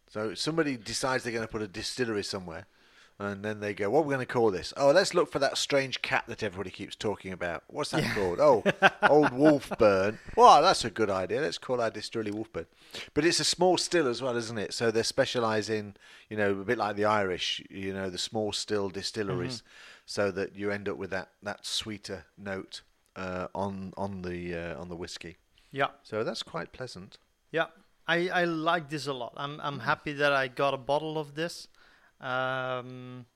So 0.08 0.34
somebody 0.34 0.76
decides 0.76 1.24
they're 1.24 1.32
going 1.32 1.46
to 1.46 1.50
put 1.50 1.62
a 1.62 1.68
distillery 1.68 2.22
somewhere, 2.22 2.66
and 3.18 3.44
then 3.44 3.60
they 3.60 3.74
go, 3.74 3.88
"What 3.90 4.00
are 4.00 4.02
we 4.02 4.14
going 4.14 4.26
to 4.26 4.32
call 4.32 4.50
this? 4.50 4.72
Oh, 4.76 4.90
let's 4.90 5.14
look 5.14 5.30
for 5.30 5.38
that 5.38 5.56
strange 5.58 6.02
cat 6.02 6.24
that 6.28 6.42
everybody 6.42 6.70
keeps 6.70 6.96
talking 6.96 7.32
about. 7.32 7.62
What's 7.68 7.90
that 7.90 8.04
called? 8.14 8.40
Oh, 8.40 8.62
old 9.08 9.30
Wolfburn. 9.30 10.18
Well, 10.36 10.62
that's 10.62 10.84
a 10.84 10.90
good 10.90 11.10
idea. 11.10 11.40
Let's 11.40 11.58
call 11.58 11.80
our 11.80 11.90
distillery 11.90 12.32
Wolfburn. 12.32 12.66
But 13.14 13.24
it's 13.24 13.38
a 13.40 13.44
small 13.44 13.76
still 13.78 14.08
as 14.08 14.20
well, 14.22 14.36
isn't 14.36 14.58
it? 14.58 14.74
So 14.74 14.90
they 14.90 15.02
specialise 15.02 15.68
in, 15.68 15.94
you 16.28 16.36
know, 16.36 16.50
a 16.50 16.64
bit 16.64 16.78
like 16.78 16.96
the 16.96 17.04
Irish, 17.04 17.62
you 17.70 17.92
know, 17.92 18.10
the 18.10 18.18
small 18.18 18.52
still 18.52 18.88
distilleries, 18.88 19.62
so 20.06 20.30
that 20.32 20.56
you 20.56 20.70
end 20.70 20.88
up 20.88 20.96
with 20.96 21.10
that 21.10 21.28
that 21.42 21.64
sweeter 21.64 22.24
note 22.36 22.82
uh, 23.14 23.46
on 23.54 23.92
on 23.96 24.22
the 24.22 24.54
uh, 24.54 24.80
on 24.80 24.88
the 24.88 24.96
whiskey. 24.96 25.36
Yeah, 25.70 25.88
So 26.02 26.22
that's 26.24 26.42
quite 26.42 26.72
pleasant. 26.72 27.18
yeah. 27.50 27.66
I, 28.08 28.28
I 28.30 28.44
like 28.44 28.90
this 28.90 29.06
a 29.06 29.12
lot. 29.12 29.32
I'm 29.36 29.60
I'm 29.62 29.78
happy 29.78 30.12
that 30.14 30.32
I 30.32 30.48
got 30.48 30.74
a 30.74 30.76
bottle 30.76 31.16
of 31.18 31.36
this, 31.36 31.68
um, 32.22 33.26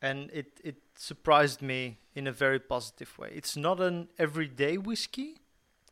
and 0.00 0.30
it 0.32 0.60
it 0.62 0.76
surprised 0.96 1.62
me 1.62 1.98
in 2.14 2.26
a 2.26 2.32
very 2.32 2.58
positive 2.58 3.18
way. 3.18 3.30
It's 3.34 3.56
not 3.56 3.80
an 3.80 4.08
everyday 4.18 4.76
whiskey 4.76 5.40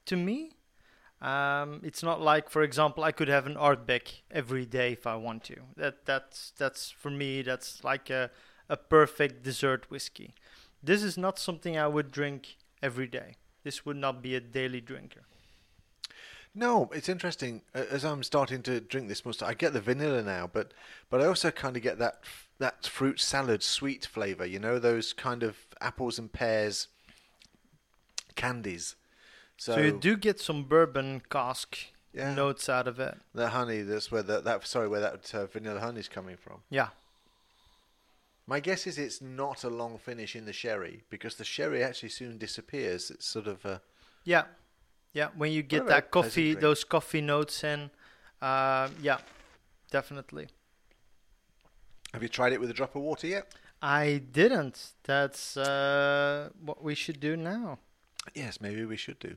to 0.04 0.16
me. 0.16 0.52
Um, 1.22 1.80
it's 1.82 2.02
not 2.02 2.20
like, 2.20 2.50
for 2.50 2.62
example, 2.62 3.02
I 3.02 3.10
could 3.10 3.28
have 3.28 3.46
an 3.46 3.54
Ardbeg 3.54 4.20
every 4.30 4.66
day 4.66 4.92
if 4.92 5.06
I 5.06 5.16
want 5.16 5.44
to. 5.44 5.56
That 5.76 6.04
that's 6.04 6.52
that's 6.58 6.90
for 6.90 7.10
me. 7.10 7.42
That's 7.42 7.82
like 7.82 8.10
a 8.10 8.30
a 8.68 8.76
perfect 8.76 9.42
dessert 9.42 9.90
whiskey. 9.90 10.34
This 10.82 11.02
is 11.02 11.16
not 11.16 11.38
something 11.38 11.78
I 11.78 11.86
would 11.88 12.10
drink 12.12 12.56
every 12.82 13.06
day. 13.06 13.36
This 13.64 13.84
would 13.86 13.96
not 13.96 14.22
be 14.22 14.34
a 14.34 14.40
daily 14.40 14.80
drinker. 14.80 15.22
No, 16.58 16.88
it's 16.94 17.10
interesting. 17.10 17.60
As 17.74 18.02
I'm 18.02 18.22
starting 18.22 18.62
to 18.62 18.80
drink 18.80 19.08
this 19.08 19.26
mustard, 19.26 19.46
I 19.46 19.52
get 19.52 19.74
the 19.74 19.80
vanilla 19.80 20.22
now, 20.22 20.48
but 20.50 20.72
but 21.10 21.20
I 21.20 21.26
also 21.26 21.50
kind 21.50 21.76
of 21.76 21.82
get 21.82 21.98
that 21.98 22.20
that 22.58 22.86
fruit 22.86 23.20
salad 23.20 23.62
sweet 23.62 24.06
flavor. 24.06 24.46
You 24.46 24.58
know, 24.58 24.78
those 24.78 25.12
kind 25.12 25.42
of 25.42 25.58
apples 25.82 26.18
and 26.18 26.32
pears 26.32 26.88
candies. 28.36 28.96
So, 29.58 29.74
So, 29.74 29.80
you 29.82 29.92
do 29.92 30.16
get 30.16 30.40
some 30.40 30.64
bourbon 30.64 31.22
cask 31.30 31.76
Yeah. 32.14 32.34
notes 32.34 32.68
out 32.70 32.88
of 32.88 32.98
it. 33.00 33.18
the 33.34 33.50
honey. 33.50 33.82
That's 33.82 34.10
where 34.10 34.22
that, 34.22 34.44
that 34.44 34.66
sorry, 34.66 34.88
where 34.88 35.00
that 35.00 35.34
uh, 35.34 35.46
vanilla 35.46 35.92
is 35.94 36.08
coming 36.08 36.36
from. 36.38 36.62
Yeah. 36.70 36.88
My 38.46 38.60
guess 38.60 38.86
is 38.86 38.96
it's 38.96 39.20
not 39.20 39.62
a 39.64 39.68
long 39.68 39.98
finish 39.98 40.34
in 40.36 40.44
the 40.46 40.52
sherry 40.54 41.02
because 41.10 41.34
the 41.36 41.44
sherry 41.44 41.82
actually 41.82 42.10
soon 42.10 42.38
disappears. 42.38 43.10
It's 43.10 43.26
sort 43.26 43.46
of 43.46 43.64
a 43.66 43.82
Yeah. 44.24 44.44
Yeah. 45.16 45.28
When 45.34 45.50
you 45.50 45.62
get 45.62 45.86
that 45.86 46.10
coffee, 46.10 46.54
those 46.54 46.84
coffee 46.84 47.22
notes 47.22 47.64
in, 47.64 47.90
uh, 48.42 48.90
yeah, 49.00 49.18
definitely. 49.90 50.48
Have 52.12 52.22
you 52.22 52.28
tried 52.28 52.52
it 52.52 52.60
with 52.60 52.68
a 52.68 52.74
drop 52.74 52.94
of 52.96 53.02
water 53.02 53.26
yet? 53.26 53.46
I 53.80 54.20
didn't. 54.30 54.92
That's 55.04 55.56
uh, 55.56 56.50
what 56.62 56.84
we 56.84 56.94
should 56.94 57.18
do 57.18 57.34
now. 57.34 57.78
Yes, 58.34 58.60
maybe 58.60 58.84
we 58.84 58.98
should 58.98 59.18
do. 59.18 59.36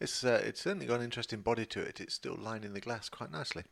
It's 0.00 0.24
uh, 0.24 0.40
it's 0.42 0.62
certainly 0.62 0.86
got 0.86 1.00
an 1.00 1.04
interesting 1.04 1.42
body 1.42 1.66
to 1.66 1.80
it. 1.80 2.00
It's 2.00 2.14
still 2.14 2.36
lining 2.36 2.72
the 2.72 2.80
glass 2.80 3.10
quite 3.10 3.30
nicely. 3.30 3.64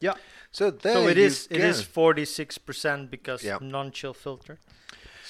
Yeah. 0.00 0.14
So 0.50 0.72
there 0.72 0.94
so 0.94 1.06
it 1.06 1.18
is. 1.18 1.46
It 1.50 1.58
go. 1.58 1.66
is 1.66 1.82
forty 1.82 2.24
six 2.24 2.58
percent 2.58 3.10
because 3.12 3.44
Yeah. 3.44 3.58
non-chill 3.60 4.14
filter. 4.14 4.58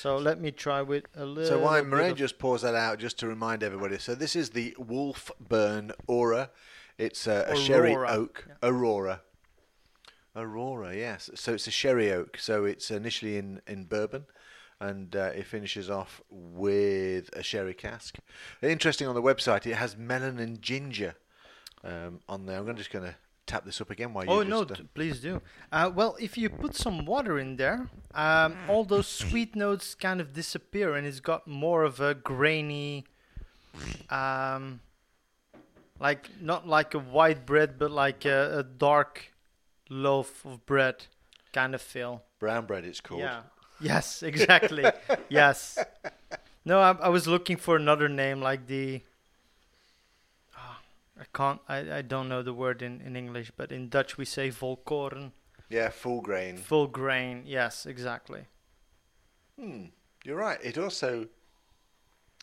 So 0.05 0.19
let 0.19 0.39
me 0.39 0.51
try 0.51 0.83
with 0.83 1.05
a 1.17 1.25
little. 1.25 1.49
So 1.49 1.59
why 1.61 1.79
of- 1.79 2.15
just 2.15 2.39
pours 2.39 2.61
that 2.61 2.75
out 2.75 2.99
just 2.99 3.19
to 3.21 3.27
remind 3.27 3.63
everybody. 3.63 3.97
So 3.97 4.15
this 4.15 4.37
is 4.37 4.51
the 4.51 4.77
Wolf 4.79 5.31
Burn 5.41 5.93
Aura. 6.07 6.51
It's 6.99 7.27
a, 7.27 7.47
a 7.49 7.57
sherry 7.57 7.97
oak. 7.97 8.45
yeah. 8.47 8.69
Aurora. 8.69 9.23
Aurora, 10.37 10.95
yes. 10.95 11.31
So 11.37 11.55
it's 11.55 11.67
a 11.67 11.71
sherry 11.71 12.13
oak. 12.13 12.37
So 12.39 12.67
it's 12.67 12.91
initially 12.91 13.39
in, 13.39 13.63
in 13.67 13.85
bourbon 13.85 14.27
and 14.79 15.17
uh, 15.17 15.31
it 15.35 15.47
finishes 15.47 15.89
off 15.89 16.21
with 16.29 17.31
a 17.35 17.43
sherry 17.43 17.73
cask. 17.73 18.17
Interesting 18.61 19.09
on 19.09 19.15
the 19.15 19.23
website, 19.23 19.65
it 19.65 19.77
has 19.77 19.97
melon 19.97 20.39
and 20.39 20.61
ginger 20.61 21.15
um, 21.83 22.21
on 22.29 22.45
there. 22.45 22.59
I'm 22.59 22.77
just 22.77 22.93
going 22.93 23.07
to 23.07 23.15
tap 23.47 23.65
this 23.65 23.81
up 23.81 23.91
again 23.91 24.13
while 24.13 24.25
you. 24.25 24.31
Oh 24.31 24.43
no, 24.43 24.65
just, 24.65 24.81
uh, 24.81 24.85
please 24.95 25.21
do. 25.21 25.41
Uh, 25.71 25.91
well, 25.95 26.17
if 26.21 26.37
you 26.39 26.49
put 26.51 26.75
some 26.75 27.05
water 27.05 27.39
in 27.39 27.57
there, 27.57 27.89
um, 28.15 28.57
all 28.69 28.85
those 28.85 29.07
sweet 29.07 29.55
notes 29.55 29.95
kind 29.95 30.21
of 30.21 30.33
disappear, 30.33 30.95
and 30.95 31.07
it's 31.07 31.21
got 31.21 31.47
more 31.47 31.83
of 31.85 32.01
a 32.01 32.15
grainy, 32.15 33.05
um, 34.11 34.81
like 36.01 36.31
not 36.41 36.67
like 36.67 36.95
a 36.95 36.99
white 36.99 37.47
bread, 37.47 37.79
but 37.79 37.91
like 37.91 38.25
a, 38.25 38.59
a 38.59 38.63
dark 38.63 39.33
loaf 39.91 40.45
of 40.45 40.65
bread 40.67 41.07
kind 41.53 41.75
of 41.75 41.83
feel. 41.83 42.23
brown 42.39 42.67
bread, 42.67 42.85
it's 42.85 43.01
called. 43.01 43.21
Yeah. 43.21 43.43
Yes, 43.81 44.23
exactly. 44.33 44.85
yes. 45.29 45.79
No, 46.65 46.81
I, 46.81 46.93
I 46.93 47.09
was 47.09 47.27
looking 47.27 47.57
for 47.57 47.77
another 47.77 48.09
name 48.09 48.41
like 48.41 48.67
the. 48.67 49.03
I 51.21 51.25
can't. 51.33 51.61
I, 51.69 51.99
I 51.99 52.03
don't 52.03 52.29
know 52.29 52.43
the 52.43 52.53
word 52.53 52.83
in, 52.83 53.01
in 53.01 53.15
English, 53.17 53.53
but 53.57 53.71
in 53.71 53.89
Dutch 53.89 54.17
we 54.19 54.25
say 54.25 54.51
volkoren, 54.51 55.33
Yeah, 55.69 55.91
full 55.91 56.21
grain. 56.21 56.57
full 56.57 56.87
grain. 56.89 57.43
Yes, 57.47 57.87
exactly. 57.87 58.47
Hmm, 59.59 59.87
you're 60.25 60.37
right. 60.37 60.59
It 60.63 60.77
also 60.77 61.29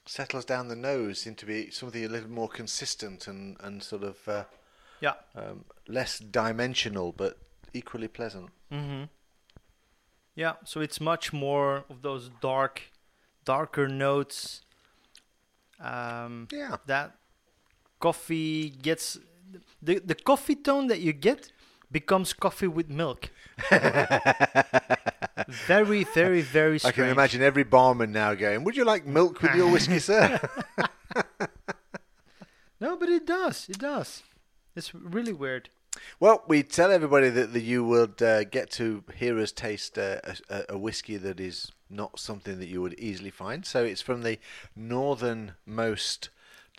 settles 0.05 0.45
down 0.45 0.69
the 0.69 0.75
nose, 0.75 1.27
into 1.27 1.45
be 1.45 1.69
something 1.69 2.03
a 2.05 2.07
little 2.07 2.29
more 2.29 2.47
consistent 2.49 3.27
and, 3.27 3.57
and 3.59 3.83
sort 3.83 4.03
of 4.03 4.27
uh, 4.27 4.43
Yeah. 5.01 5.13
um, 5.35 5.65
less 5.87 6.17
dimensional, 6.19 7.11
but 7.11 7.37
equally 7.73 8.07
pleasant. 8.07 8.49
Mm-hmm. 8.71 9.03
Yeah. 10.35 10.53
So 10.63 10.79
it's 10.79 11.01
much 11.01 11.33
more 11.33 11.83
of 11.89 12.01
those 12.03 12.29
dark, 12.41 12.83
darker 13.43 13.87
notes. 13.89 14.61
Um, 15.79 16.47
Yeah. 16.51 16.77
that 16.85 17.15
coffee 18.01 18.69
gets 18.69 19.17
the 19.81 19.99
the 19.99 20.15
coffee 20.15 20.55
tone 20.55 20.87
that 20.87 20.99
you 20.99 21.13
get 21.13 21.51
becomes 21.91 22.33
coffee 22.33 22.67
with 22.67 22.89
milk. 22.89 23.29
very, 25.67 26.03
very, 26.03 26.41
very 26.41 26.79
I 26.83 26.91
can 26.91 27.05
imagine 27.05 27.41
every 27.41 27.63
barman 27.63 28.11
now 28.11 28.33
going, 28.33 28.63
"Would 28.63 28.75
you 28.75 28.85
like 28.85 29.05
milk 29.05 29.41
with 29.41 29.55
your 29.55 29.71
whiskey, 29.71 29.99
sir?" 29.99 30.39
No, 32.81 32.97
but 32.97 33.09
it 33.09 33.27
does. 33.27 33.69
It 33.69 33.77
does. 33.77 34.23
It's 34.75 34.91
really 34.95 35.33
weird. 35.33 35.69
Well, 36.19 36.43
we 36.47 36.63
tell 36.63 36.91
everybody 36.91 37.29
that, 37.29 37.53
that 37.53 37.61
you 37.61 37.83
would 37.83 38.19
uh, 38.23 38.43
get 38.45 38.71
to 38.71 39.03
hear 39.15 39.37
us 39.37 39.51
taste 39.51 39.99
uh, 39.99 40.19
a, 40.49 40.63
a 40.69 40.77
whiskey 40.79 41.17
that 41.17 41.39
is 41.39 41.71
not 41.91 42.19
something 42.19 42.57
that 42.57 42.69
you 42.69 42.81
would 42.81 42.95
easily 42.95 43.29
find. 43.29 43.67
So 43.67 43.83
it's 43.83 44.01
from 44.01 44.23
the 44.23 44.39
northernmost 44.75 46.29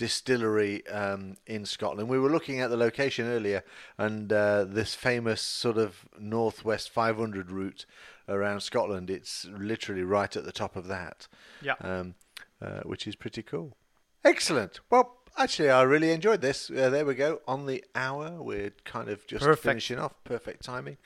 distillery 0.07 0.85
um, 0.89 1.37
in 1.47 1.65
Scotland. 1.65 2.09
We 2.09 2.19
were 2.19 2.29
looking 2.29 2.59
at 2.61 2.71
the 2.71 2.77
location 2.77 3.27
earlier, 3.29 3.63
and 3.97 4.33
uh, 4.33 4.65
this 4.65 4.97
famous 4.97 5.41
sort 5.41 5.79
of 5.79 6.07
northwest 6.19 6.91
500 6.91 7.53
route 7.53 7.87
around 8.29 8.63
Scotland. 8.63 9.11
It's 9.11 9.45
literally 9.45 10.03
right 10.03 10.35
at 10.37 10.45
the 10.45 10.51
top 10.51 10.75
of 10.75 10.89
that, 10.89 11.29
Yeah. 11.61 11.75
um, 11.81 12.15
uh, 12.61 12.81
which 12.81 13.07
is 13.07 13.15
pretty 13.15 13.45
cool. 13.45 13.77
Excellent. 14.25 14.81
Well, 14.91 15.19
actually, 15.39 15.71
I 15.71 15.83
really 15.83 16.11
enjoyed 16.11 16.41
this. 16.41 16.69
Uh, 16.69 16.91
there 16.91 17.05
we 17.07 17.15
go. 17.15 17.41
On 17.47 17.67
the 17.67 17.85
hour, 17.95 18.43
we're 18.43 18.73
kind 18.85 19.09
of 19.09 19.25
just 19.29 19.45
Perfect. 19.45 19.63
finishing 19.63 19.99
off. 20.01 20.15
Perfect 20.25 20.65
timing. 20.65 20.97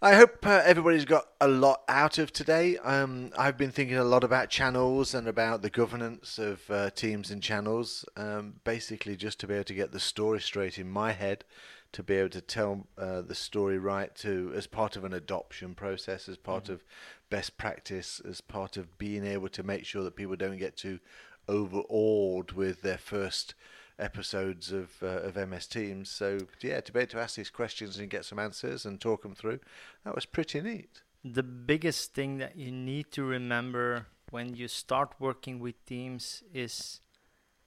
I 0.00 0.14
hope 0.14 0.46
uh, 0.46 0.62
everybody's 0.64 1.04
got 1.04 1.26
a 1.40 1.48
lot 1.48 1.82
out 1.88 2.18
of 2.18 2.32
today. 2.32 2.76
Um, 2.76 3.32
I've 3.36 3.56
been 3.56 3.72
thinking 3.72 3.96
a 3.96 4.04
lot 4.04 4.22
about 4.22 4.48
channels 4.48 5.12
and 5.12 5.26
about 5.26 5.62
the 5.62 5.70
governance 5.70 6.38
of 6.38 6.70
uh, 6.70 6.90
teams 6.90 7.32
and 7.32 7.42
channels. 7.42 8.04
Um, 8.16 8.60
basically, 8.62 9.16
just 9.16 9.40
to 9.40 9.48
be 9.48 9.54
able 9.54 9.64
to 9.64 9.74
get 9.74 9.90
the 9.90 9.98
story 9.98 10.40
straight 10.40 10.78
in 10.78 10.88
my 10.88 11.10
head, 11.10 11.42
to 11.90 12.04
be 12.04 12.14
able 12.14 12.28
to 12.28 12.40
tell 12.40 12.86
uh, 12.96 13.22
the 13.22 13.34
story 13.34 13.76
right, 13.76 14.14
to 14.18 14.52
as 14.54 14.68
part 14.68 14.94
of 14.94 15.02
an 15.02 15.12
adoption 15.12 15.74
process, 15.74 16.28
as 16.28 16.36
part 16.36 16.68
of 16.68 16.84
best 17.28 17.58
practice, 17.58 18.20
as 18.20 18.40
part 18.40 18.76
of 18.76 18.98
being 18.98 19.26
able 19.26 19.48
to 19.48 19.64
make 19.64 19.84
sure 19.84 20.04
that 20.04 20.14
people 20.14 20.36
don't 20.36 20.58
get 20.58 20.76
too 20.76 21.00
overawed 21.48 22.52
with 22.52 22.82
their 22.82 22.98
first 22.98 23.54
episodes 23.98 24.72
of 24.72 24.90
uh, 25.02 25.06
of 25.22 25.36
MS 25.36 25.66
Teams. 25.66 26.10
So 26.10 26.38
yeah, 26.60 26.80
to 26.80 26.92
be 26.92 27.00
able 27.00 27.10
to 27.10 27.20
ask 27.20 27.36
these 27.36 27.50
questions 27.50 27.98
and 27.98 28.08
get 28.08 28.24
some 28.24 28.38
answers 28.38 28.86
and 28.86 29.00
talk 29.00 29.22
them 29.22 29.34
through, 29.34 29.60
that 30.04 30.14
was 30.14 30.26
pretty 30.26 30.60
neat. 30.60 31.02
The 31.24 31.42
biggest 31.42 32.14
thing 32.14 32.38
that 32.38 32.56
you 32.56 32.70
need 32.70 33.10
to 33.12 33.24
remember 33.24 34.06
when 34.30 34.54
you 34.54 34.68
start 34.68 35.14
working 35.18 35.58
with 35.58 35.84
teams 35.84 36.42
is 36.52 37.00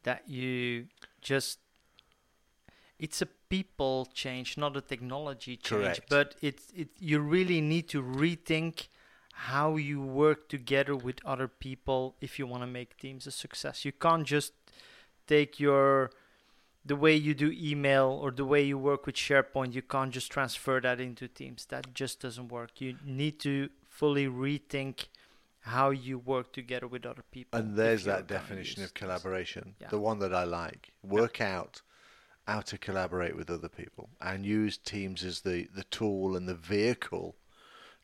that 0.04 0.28
you 0.28 0.88
just 1.22 1.60
it's 2.98 3.22
a 3.22 3.26
people 3.50 4.08
change, 4.14 4.58
not 4.58 4.78
a 4.78 4.82
technology 4.82 5.58
change. 5.58 5.82
Correct. 5.82 6.10
But 6.10 6.36
it's 6.42 6.72
it 6.76 6.90
you 7.00 7.20
really 7.20 7.62
need 7.62 7.90
to 7.90 8.02
rethink 8.02 8.88
how 9.34 9.76
you 9.76 10.02
work 10.02 10.50
together 10.50 10.96
with 10.96 11.16
other 11.26 11.48
people 11.48 12.16
if 12.22 12.38
you 12.38 12.46
want 12.46 12.62
to 12.64 12.68
make 12.68 12.98
teams 12.98 13.26
a 13.26 13.32
success. 13.32 13.86
You 13.86 13.92
can't 13.92 14.26
just 14.26 14.54
take 15.26 15.60
your 15.60 16.12
the 16.84 16.96
way 16.96 17.16
you 17.16 17.34
do 17.34 17.52
email 17.56 18.08
or 18.22 18.32
the 18.32 18.46
way 18.46 18.62
you 18.64 18.78
work 18.78 19.06
with 19.06 19.16
SharePoint, 19.16 19.74
you 19.74 19.82
can't 19.82 20.12
just 20.12 20.32
transfer 20.32 20.80
that 20.82 21.00
into 21.00 21.28
Teams. 21.28 21.66
That 21.66 21.94
just 21.94 22.20
doesn't 22.20 22.48
work. 22.50 22.82
You 22.82 22.96
need 23.06 23.40
to 23.42 23.70
fully 23.88 24.28
rethink 24.28 25.06
how 25.62 25.92
you 25.92 26.18
work 26.18 26.52
together 26.54 26.88
with 26.88 27.06
other 27.06 27.24
people. 27.32 27.60
And 27.60 27.76
there's 27.76 28.06
that 28.06 28.26
definition 28.28 28.84
of 28.84 28.94
collaboration, 28.96 29.76
Yeah. 29.80 29.90
the 29.90 30.00
one 30.00 30.20
that 30.20 30.34
I 30.34 30.44
like. 30.44 30.92
Work 31.04 31.40
out 31.40 31.82
how 32.48 32.62
to 32.62 32.78
collaborate 32.80 33.36
with 33.36 33.52
other 33.52 33.70
people 33.70 34.10
and 34.20 34.44
use 34.44 34.78
Teams 34.78 35.24
as 35.24 35.42
the, 35.42 35.68
the 35.74 35.84
tool 35.84 36.36
and 36.36 36.50
the 36.50 36.56
vehicle 36.56 37.36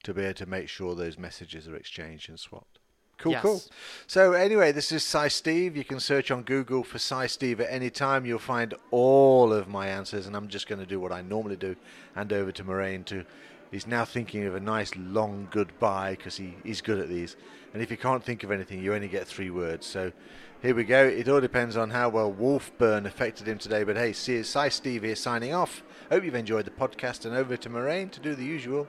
to 0.04 0.14
be 0.14 0.22
able 0.22 0.36
to 0.36 0.46
make 0.46 0.70
sure 0.70 0.94
those 0.94 1.18
messages 1.18 1.68
are 1.68 1.76
exchanged 1.76 2.30
and 2.30 2.40
swapped. 2.40 2.77
Cool, 3.18 3.36
cool. 3.42 3.64
So 4.06 4.34
anyway, 4.34 4.72
this 4.72 4.92
is 4.92 5.04
Cy 5.04 5.28
Steve. 5.28 5.76
You 5.76 5.84
can 5.84 6.00
search 6.00 6.30
on 6.30 6.44
Google 6.44 6.84
for 6.84 7.00
Cy 7.00 7.26
Steve 7.26 7.60
at 7.60 7.72
any 7.72 7.90
time. 7.90 8.26
You'll 8.28 8.38
find 8.38 8.76
all 8.92 9.52
of 9.52 9.68
my 9.68 9.88
answers, 9.88 10.28
and 10.28 10.36
I'm 10.36 10.48
just 10.48 10.68
going 10.68 10.80
to 10.80 10.86
do 10.86 11.00
what 11.00 11.12
I 11.12 11.22
normally 11.22 11.56
do, 11.56 11.76
hand 12.16 12.32
over 12.32 12.52
to 12.52 12.64
Marijn 12.64 13.06
to. 13.06 13.26
He's 13.72 13.88
now 13.88 14.06
thinking 14.06 14.46
of 14.46 14.56
a 14.56 14.60
nice 14.60 14.96
long 14.96 15.48
goodbye 15.52 16.12
because 16.12 16.38
he, 16.38 16.54
he's 16.64 16.80
good 16.80 17.00
at 17.00 17.10
these. 17.10 17.36
And 17.74 17.82
if 17.82 17.92
you 17.92 17.98
can't 17.98 18.24
think 18.24 18.44
of 18.44 18.52
anything, 18.52 18.82
you 18.82 18.94
only 18.94 19.10
get 19.10 19.28
three 19.28 19.50
words. 19.50 19.86
So 19.86 20.14
here 20.62 20.74
we 20.74 20.84
go. 20.84 21.04
It 21.04 21.28
all 21.28 21.42
depends 21.42 21.76
on 21.76 21.90
how 21.90 22.10
well 22.10 22.32
Wolfburn 22.32 23.06
affected 23.06 23.48
him 23.48 23.58
today. 23.58 23.84
But 23.84 23.98
hey, 23.98 24.14
see, 24.14 24.42
Cy 24.44 24.70
Steve 24.70 25.04
here 25.04 25.16
signing 25.16 25.54
off. 25.54 25.84
Hope 26.12 26.24
you've 26.24 26.36
enjoyed 26.36 26.66
the 26.66 26.72
podcast, 26.72 27.26
and 27.26 27.36
over 27.36 27.58
to 27.58 27.70
Marijn 27.70 28.10
to 28.12 28.20
do 28.20 28.36
the 28.36 28.46
usual. 28.46 28.88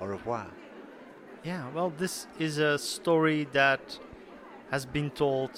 Au 0.00 0.06
revoir. 0.06 0.48
Yeah, 1.44 1.70
well, 1.72 1.92
this 1.96 2.26
is 2.38 2.58
a 2.58 2.78
story 2.78 3.46
that 3.52 3.98
has 4.70 4.84
been 4.84 5.10
told 5.10 5.50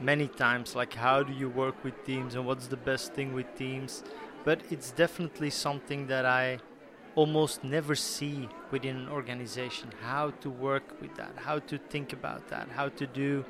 many 0.00 0.28
times 0.28 0.76
like, 0.76 0.94
how 0.94 1.22
do 1.24 1.32
you 1.32 1.48
work 1.48 1.82
with 1.82 2.04
teams 2.04 2.36
and 2.36 2.46
what's 2.46 2.68
the 2.68 2.76
best 2.76 3.14
thing 3.14 3.34
with 3.34 3.52
teams? 3.56 4.04
But 4.44 4.60
it's 4.70 4.92
definitely 4.92 5.50
something 5.50 6.06
that 6.06 6.24
I 6.24 6.60
almost 7.16 7.64
never 7.64 7.94
see 7.94 8.48
within 8.70 8.96
an 8.96 9.08
organization 9.08 9.90
how 10.02 10.30
to 10.40 10.50
work 10.50 11.00
with 11.00 11.14
that, 11.16 11.32
how 11.36 11.58
to 11.60 11.78
think 11.78 12.12
about 12.12 12.48
that, 12.48 12.68
how 12.68 12.88
to 12.90 13.06
do 13.06 13.44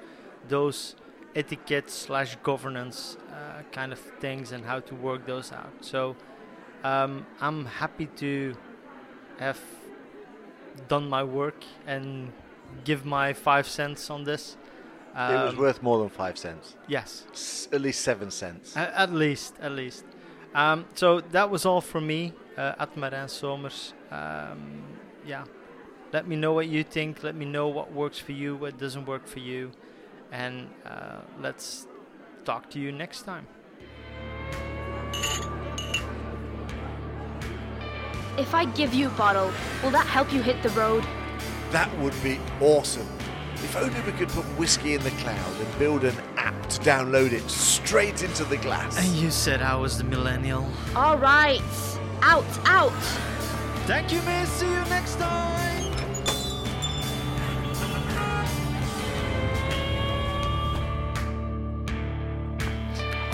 those 0.48 0.96
etiquette 1.36 1.90
slash 1.90 2.36
governance 2.42 3.18
uh, 3.30 3.62
kind 3.72 3.92
of 3.92 3.98
things 4.20 4.52
and 4.52 4.64
how 4.64 4.80
to 4.80 4.94
work 4.94 5.26
those 5.26 5.52
out. 5.52 5.72
So 5.80 6.16
um, 6.82 7.26
I'm 7.40 7.66
happy 7.66 8.06
to 8.16 8.54
have 9.38 9.60
done 10.88 11.08
my 11.08 11.22
work 11.24 11.62
and 11.86 12.32
give 12.84 13.04
my 13.04 13.32
five 13.32 13.66
cents 13.68 14.10
on 14.10 14.24
this. 14.24 14.56
it 15.16 15.18
was 15.44 15.52
Um, 15.54 15.58
worth 15.60 15.80
more 15.82 15.98
than 16.00 16.08
five 16.08 16.36
cents. 16.36 16.74
yes, 16.88 17.24
S- 17.32 17.68
at 17.72 17.80
least 17.80 18.00
seven 18.00 18.30
cents. 18.30 18.76
a- 18.76 18.98
at 18.98 19.12
least, 19.12 19.54
at 19.60 19.70
least. 19.72 20.04
Um, 20.54 20.86
so 20.94 21.20
that 21.20 21.50
was 21.50 21.64
all 21.66 21.80
from 21.80 22.06
me 22.06 22.32
uh, 22.56 22.74
at 22.78 22.94
Marijn 22.96 23.28
Somers. 23.28 23.92
Um, 24.10 24.82
yeah, 25.26 25.44
let 26.12 26.26
me 26.26 26.34
know 26.36 26.52
what 26.52 26.66
you 26.66 26.82
think. 26.84 27.22
Let 27.22 27.34
me 27.36 27.44
know 27.44 27.68
what 27.68 27.92
works 27.92 28.18
for 28.18 28.32
you, 28.32 28.56
what 28.56 28.76
doesn't 28.78 29.06
work 29.06 29.26
for 29.26 29.40
you, 29.40 29.70
and 30.32 30.68
uh, 30.84 31.20
let's 31.40 31.86
talk 32.44 32.68
to 32.70 32.78
you 32.80 32.90
next 32.92 33.22
time. 33.22 33.46
If 38.36 38.54
I 38.54 38.64
give 38.64 38.92
you 38.92 39.06
a 39.06 39.10
bottle, 39.12 39.52
will 39.82 39.90
that 39.90 40.06
help 40.06 40.32
you 40.32 40.42
hit 40.42 40.62
the 40.62 40.70
road? 40.70 41.04
That 41.70 41.96
would 41.98 42.14
be 42.22 42.40
awesome. 42.60 43.08
If 43.54 43.76
only 43.76 44.00
we 44.00 44.12
could 44.12 44.28
put 44.28 44.44
whiskey 44.58 44.94
in 44.94 45.02
the 45.02 45.10
cloud 45.10 45.60
and 45.60 45.78
build 45.78 46.04
an 46.04 46.16
app 46.36 46.68
to 46.68 46.80
download 46.80 47.32
it 47.32 47.48
straight 47.48 48.22
into 48.22 48.44
the 48.44 48.56
glass. 48.56 48.98
And 48.98 49.06
you 49.14 49.30
said 49.30 49.62
I 49.62 49.76
was 49.76 49.98
the 49.98 50.04
millennial. 50.04 50.68
All 50.96 51.16
right. 51.16 51.62
Out, 52.22 52.44
out. 52.64 52.92
Thank 53.86 54.12
you, 54.12 54.20
man. 54.22 54.46
See 54.46 54.66
you 54.66 54.84
next 54.86 55.16
time. 55.16 55.64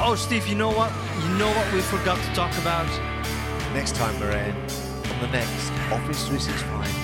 Oh, 0.03 0.15
Steve, 0.15 0.47
you 0.47 0.55
know 0.55 0.71
what? 0.71 0.91
You 1.23 1.39
know 1.39 1.49
what 1.49 1.73
we 1.75 1.81
forgot 1.81 2.19
to 2.19 2.35
talk 2.35 2.57
about? 2.59 2.89
Next 3.75 3.95
time, 3.95 4.15
Marijn, 4.15 4.55
on 4.57 4.80
the 5.21 5.27
next 5.29 5.71
Office 5.93 6.29
365 6.29 6.87
Distillery. 6.87 7.00